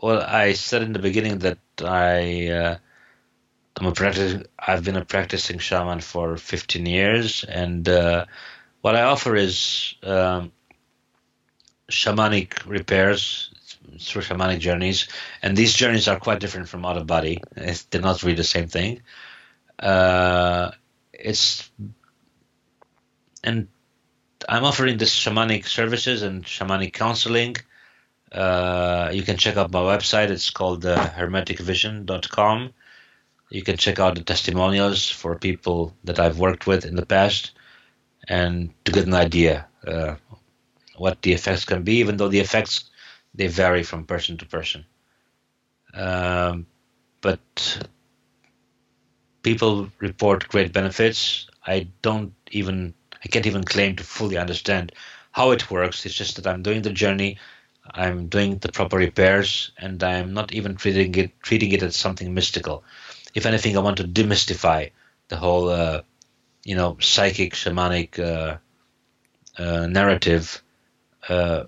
well, 0.00 0.22
I 0.22 0.54
said 0.54 0.82
in 0.82 0.94
the 0.94 1.00
beginning 1.00 1.40
that 1.40 1.58
I 1.84 2.48
uh, 2.48 2.76
I'm 3.78 3.86
a 3.86 3.92
practice. 3.92 4.42
I've 4.58 4.82
been 4.82 4.96
a 4.96 5.04
practicing 5.04 5.58
shaman 5.58 6.00
for 6.00 6.36
15 6.36 6.84
years, 6.84 7.44
and 7.44 7.88
uh, 7.88 8.24
what 8.80 8.96
I 8.96 9.02
offer 9.02 9.36
is 9.36 9.94
um, 10.02 10.50
shamanic 11.88 12.66
repairs 12.66 13.50
through 14.00 14.22
shamanic 14.22 14.58
journeys, 14.58 15.06
and 15.42 15.56
these 15.56 15.74
journeys 15.74 16.08
are 16.08 16.18
quite 16.18 16.40
different 16.40 16.68
from 16.68 16.84
out 16.84 16.96
of 16.96 17.06
body. 17.06 17.40
They're 17.54 18.00
not 18.00 18.22
really 18.24 18.34
the 18.34 18.42
same 18.42 18.66
thing. 18.66 19.02
Uh, 19.78 20.72
it's 21.12 21.70
and 23.44 23.68
I'm 24.48 24.64
offering 24.64 24.98
this 24.98 25.14
shamanic 25.14 25.66
services 25.66 26.22
and 26.22 26.44
shamanic 26.44 26.94
counseling. 26.94 27.56
Uh, 28.32 29.10
you 29.12 29.22
can 29.22 29.36
check 29.36 29.56
out 29.56 29.70
my 29.70 29.80
website. 29.80 30.30
It's 30.30 30.50
called 30.50 30.84
uh, 30.84 31.10
hermeticvision.com. 31.10 32.72
You 33.50 33.62
can 33.62 33.76
check 33.76 33.98
out 33.98 34.14
the 34.14 34.22
testimonials 34.22 35.08
for 35.10 35.34
people 35.36 35.94
that 36.04 36.18
I've 36.18 36.38
worked 36.38 36.66
with 36.66 36.84
in 36.84 36.96
the 36.96 37.06
past 37.06 37.52
and 38.28 38.72
to 38.84 38.92
get 38.92 39.06
an 39.06 39.14
idea 39.14 39.66
uh, 39.86 40.16
what 40.96 41.22
the 41.22 41.32
effects 41.32 41.64
can 41.64 41.82
be, 41.82 41.96
even 41.98 42.16
though 42.16 42.28
the 42.28 42.40
effects 42.40 42.84
they 43.34 43.46
vary 43.46 43.82
from 43.82 44.04
person 44.04 44.36
to 44.38 44.46
person. 44.46 44.84
Um, 45.94 46.66
but 47.20 47.86
people 49.42 49.90
report 49.98 50.48
great 50.48 50.72
benefits. 50.72 51.46
I 51.66 51.88
don't 52.02 52.34
even 52.50 52.94
I 53.24 53.28
can't 53.28 53.46
even 53.46 53.64
claim 53.64 53.96
to 53.96 54.04
fully 54.04 54.36
understand 54.36 54.92
how 55.32 55.50
it 55.52 55.70
works. 55.70 56.04
It's 56.06 56.14
just 56.14 56.36
that 56.36 56.46
I'm 56.46 56.62
doing 56.62 56.82
the 56.82 56.92
journey, 56.92 57.38
I'm 57.90 58.28
doing 58.28 58.58
the 58.58 58.70
proper 58.70 58.96
repairs, 58.96 59.72
and 59.78 60.02
I'm 60.02 60.34
not 60.34 60.52
even 60.52 60.76
treating 60.76 61.14
it 61.14 61.42
treating 61.42 61.72
it 61.72 61.82
as 61.82 61.96
something 61.96 62.34
mystical. 62.34 62.84
If 63.38 63.46
anything, 63.46 63.76
I 63.76 63.80
want 63.80 63.98
to 63.98 64.04
demystify 64.04 64.90
the 65.28 65.36
whole, 65.36 65.68
uh, 65.68 66.02
you 66.64 66.74
know, 66.74 66.96
psychic 66.98 67.54
shamanic 67.54 68.18
uh, 68.18 68.58
uh, 69.62 69.86
narrative. 69.86 70.60
Uh, 71.28 71.64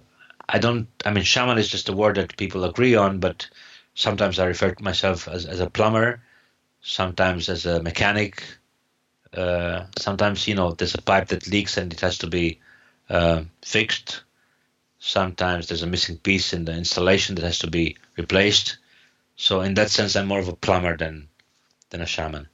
I 0.48 0.58
don't. 0.58 0.88
I 1.06 1.12
mean, 1.12 1.22
shaman 1.22 1.58
is 1.58 1.68
just 1.68 1.88
a 1.88 1.92
word 1.92 2.16
that 2.16 2.36
people 2.36 2.64
agree 2.64 2.96
on, 2.96 3.20
but 3.20 3.48
sometimes 3.94 4.40
I 4.40 4.46
refer 4.46 4.72
to 4.74 4.82
myself 4.82 5.28
as, 5.28 5.46
as 5.46 5.60
a 5.60 5.70
plumber, 5.70 6.20
sometimes 6.80 7.48
as 7.48 7.66
a 7.66 7.80
mechanic. 7.80 8.42
Uh, 9.32 9.86
sometimes 9.96 10.48
you 10.48 10.56
know 10.56 10.72
there's 10.72 10.96
a 10.96 11.02
pipe 11.02 11.28
that 11.28 11.46
leaks 11.46 11.76
and 11.76 11.92
it 11.92 12.00
has 12.00 12.18
to 12.18 12.26
be 12.26 12.58
uh, 13.08 13.44
fixed. 13.62 14.24
Sometimes 14.98 15.68
there's 15.68 15.84
a 15.84 15.94
missing 15.94 16.18
piece 16.18 16.52
in 16.52 16.64
the 16.64 16.74
installation 16.74 17.36
that 17.36 17.44
has 17.44 17.60
to 17.60 17.70
be 17.70 17.96
replaced. 18.16 18.78
So 19.36 19.60
in 19.60 19.74
that 19.74 19.90
sense, 19.90 20.16
I'm 20.16 20.26
more 20.26 20.40
of 20.40 20.48
a 20.48 20.56
plumber 20.56 20.96
than 20.96 21.29
than 21.90 22.00
a 22.00 22.06
shaman. 22.06 22.48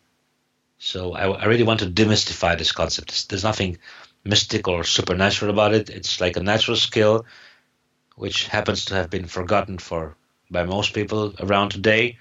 So 0.78 1.12
I, 1.12 1.30
I 1.30 1.44
really 1.46 1.62
want 1.62 1.80
to 1.80 1.86
demystify 1.86 2.58
this 2.58 2.72
concept. 2.72 3.28
There's 3.28 3.44
nothing 3.44 3.78
mystical 4.24 4.74
or 4.74 4.84
supernatural 4.84 5.50
about 5.50 5.74
it. 5.74 5.88
It's 5.88 6.20
like 6.20 6.36
a 6.36 6.42
natural 6.42 6.76
skill, 6.76 7.24
which 8.16 8.48
happens 8.48 8.86
to 8.86 8.94
have 8.94 9.08
been 9.08 9.26
forgotten 9.26 9.78
for 9.78 10.16
by 10.50 10.64
most 10.64 10.94
people 10.94 11.34
around 11.40 11.70
today 11.70 12.18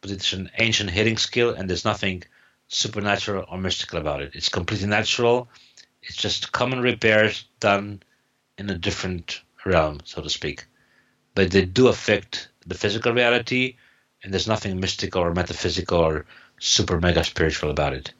but 0.00 0.10
it's 0.10 0.32
an 0.32 0.50
ancient 0.58 0.90
healing 0.90 1.16
skill 1.16 1.54
and 1.54 1.68
there's 1.68 1.84
nothing 1.84 2.22
supernatural 2.68 3.44
or 3.48 3.58
mystical 3.58 3.98
about 3.98 4.22
it. 4.22 4.34
It's 4.34 4.48
completely 4.48 4.86
natural. 4.86 5.48
It's 6.02 6.16
just 6.16 6.52
common 6.52 6.80
repairs 6.80 7.44
done 7.60 8.02
in 8.56 8.70
a 8.70 8.78
different 8.78 9.42
realm, 9.64 10.00
so 10.04 10.22
to 10.22 10.30
speak. 10.30 10.66
But 11.34 11.50
they 11.50 11.64
do 11.64 11.88
affect 11.88 12.48
the 12.66 12.74
physical 12.74 13.12
reality, 13.12 13.76
and 14.22 14.32
there's 14.32 14.48
nothing 14.48 14.78
mystical 14.78 15.22
or 15.22 15.34
metaphysical 15.34 15.98
or 15.98 16.26
super 16.58 17.00
mega 17.00 17.24
spiritual 17.24 17.70
about 17.70 17.92
it. 17.92 18.12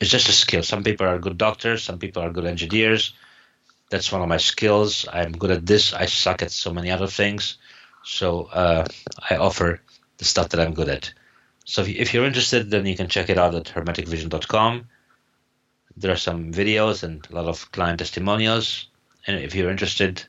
It's 0.00 0.10
just 0.10 0.28
a 0.28 0.32
skill. 0.32 0.62
Some 0.62 0.84
people 0.84 1.06
are 1.06 1.18
good 1.18 1.38
doctors, 1.38 1.82
some 1.82 1.98
people 1.98 2.22
are 2.22 2.30
good 2.30 2.44
engineers. 2.44 3.14
That's 3.90 4.10
one 4.10 4.20
of 4.20 4.28
my 4.28 4.36
skills. 4.36 5.06
I'm 5.10 5.32
good 5.32 5.50
at 5.50 5.64
this. 5.64 5.92
I 5.92 6.06
suck 6.06 6.42
at 6.42 6.50
so 6.50 6.72
many 6.72 6.90
other 6.90 7.06
things. 7.06 7.56
So 8.04 8.44
uh, 8.44 8.86
I 9.30 9.36
offer 9.36 9.80
the 10.18 10.24
stuff 10.24 10.50
that 10.50 10.60
I'm 10.60 10.74
good 10.74 10.88
at. 10.88 11.12
So 11.64 11.82
if, 11.82 12.14
you're 12.14 12.24
interested, 12.24 12.70
then 12.70 12.86
you 12.86 12.96
can 12.96 13.08
check 13.08 13.28
it 13.28 13.38
out 13.38 13.54
at 13.54 13.64
hermeticvision.com. 13.64 14.88
There 15.96 16.12
are 16.12 16.16
some 16.16 16.52
videos 16.52 17.02
and 17.02 17.26
a 17.30 17.34
lot 17.34 17.46
of 17.46 17.70
client 17.72 17.98
testimonials. 17.98 18.88
And 19.26 19.40
if 19.40 19.54
you're 19.54 19.70
interested, 19.70 20.24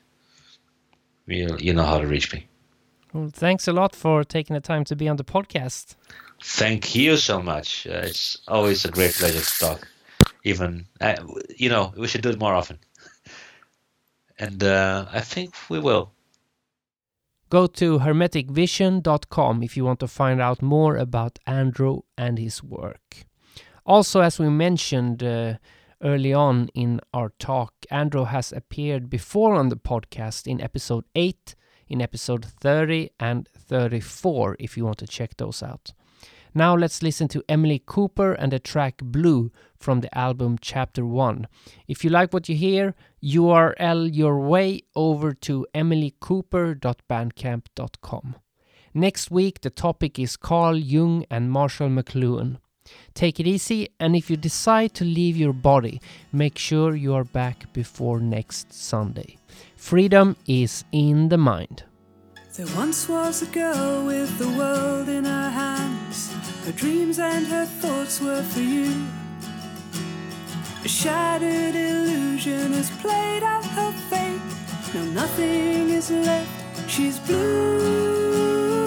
you 1.26 1.72
know 1.72 1.84
how 1.84 2.00
to 2.00 2.06
reach 2.06 2.32
me. 2.32 2.46
Well, 3.12 3.30
thanks 3.32 3.68
a 3.68 3.72
lot 3.72 3.94
for 3.94 4.24
taking 4.24 4.54
the 4.54 4.60
time 4.60 4.84
to 4.84 4.96
be 4.96 5.08
on 5.08 5.16
the 5.16 5.24
podcast. 5.24 5.94
Thank 6.42 6.94
you 6.94 7.16
so 7.16 7.42
much. 7.42 7.86
Uh, 7.86 8.02
it's 8.04 8.38
always 8.48 8.84
a 8.84 8.90
great 8.90 9.14
pleasure 9.14 9.40
to 9.40 9.58
talk. 9.58 9.88
Even, 10.44 10.86
uh, 11.00 11.16
you 11.56 11.68
know, 11.68 11.92
we 11.96 12.06
should 12.06 12.22
do 12.22 12.30
it 12.30 12.40
more 12.40 12.54
often. 12.54 12.78
And 14.40 14.62
uh, 14.62 15.06
I 15.12 15.20
think 15.20 15.52
we 15.68 15.80
will. 15.80 16.12
Go 17.50 17.66
to 17.66 17.98
hermeticvision.com 17.98 19.62
if 19.64 19.76
you 19.76 19.84
want 19.84 19.98
to 19.98 20.06
find 20.06 20.40
out 20.40 20.62
more 20.62 20.96
about 20.96 21.40
Andrew 21.44 22.02
and 22.16 22.38
his 22.38 22.62
work. 22.62 23.24
Also, 23.84 24.20
as 24.20 24.38
we 24.38 24.48
mentioned 24.48 25.24
uh, 25.24 25.54
early 26.04 26.32
on 26.32 26.68
in 26.74 27.00
our 27.12 27.32
talk, 27.40 27.72
Andrew 27.90 28.24
has 28.24 28.52
appeared 28.52 29.10
before 29.10 29.54
on 29.54 29.70
the 29.70 29.76
podcast 29.76 30.46
in 30.46 30.60
episode 30.60 31.04
8, 31.16 31.56
in 31.88 32.00
episode 32.00 32.44
30, 32.44 33.10
and 33.18 33.48
34 33.48 34.56
if 34.60 34.76
you 34.76 34.84
want 34.84 34.98
to 34.98 35.06
check 35.06 35.36
those 35.38 35.62
out. 35.62 35.94
Now 36.54 36.74
let's 36.74 37.02
listen 37.02 37.28
to 37.28 37.44
Emily 37.48 37.82
Cooper 37.84 38.32
and 38.32 38.52
the 38.52 38.58
track 38.58 38.96
Blue 39.02 39.52
from 39.76 40.00
the 40.00 40.16
album 40.16 40.56
Chapter 40.60 41.04
1. 41.06 41.46
If 41.86 42.04
you 42.04 42.10
like 42.10 42.32
what 42.32 42.48
you 42.48 42.56
hear, 42.56 42.94
URL 43.22 44.08
your 44.12 44.40
way 44.40 44.82
over 44.96 45.32
to 45.34 45.66
emilycooper.bandcamp.com. 45.74 48.36
Next 48.94 49.30
week, 49.30 49.60
the 49.60 49.70
topic 49.70 50.18
is 50.18 50.36
Carl 50.36 50.76
Jung 50.76 51.24
and 51.30 51.50
Marshall 51.50 51.88
McLuhan. 51.88 52.58
Take 53.14 53.38
it 53.38 53.46
easy, 53.46 53.90
and 54.00 54.16
if 54.16 54.30
you 54.30 54.36
decide 54.36 54.94
to 54.94 55.04
leave 55.04 55.36
your 55.36 55.52
body, 55.52 56.00
make 56.32 56.56
sure 56.56 56.96
you 56.96 57.14
are 57.14 57.24
back 57.24 57.70
before 57.72 58.18
next 58.18 58.72
Sunday. 58.72 59.36
Freedom 59.76 60.36
is 60.46 60.84
in 60.90 61.28
the 61.28 61.38
mind. 61.38 61.84
There 62.58 62.76
once 62.76 63.08
was 63.08 63.42
a 63.42 63.46
girl 63.46 64.04
with 64.04 64.36
the 64.36 64.48
world 64.48 65.08
in 65.08 65.24
her 65.24 65.48
hands. 65.48 66.34
Her 66.64 66.72
dreams 66.72 67.20
and 67.20 67.46
her 67.46 67.64
thoughts 67.64 68.20
were 68.20 68.42
for 68.42 68.58
you. 68.58 69.06
A 70.84 70.88
shattered 70.88 71.76
illusion 71.76 72.72
has 72.72 72.90
played 73.00 73.44
out 73.44 73.64
her 73.64 73.92
fate. 74.10 74.42
Now 74.92 75.04
nothing 75.04 75.90
is 75.90 76.10
left. 76.10 76.90
She's 76.90 77.20
blue. 77.20 78.77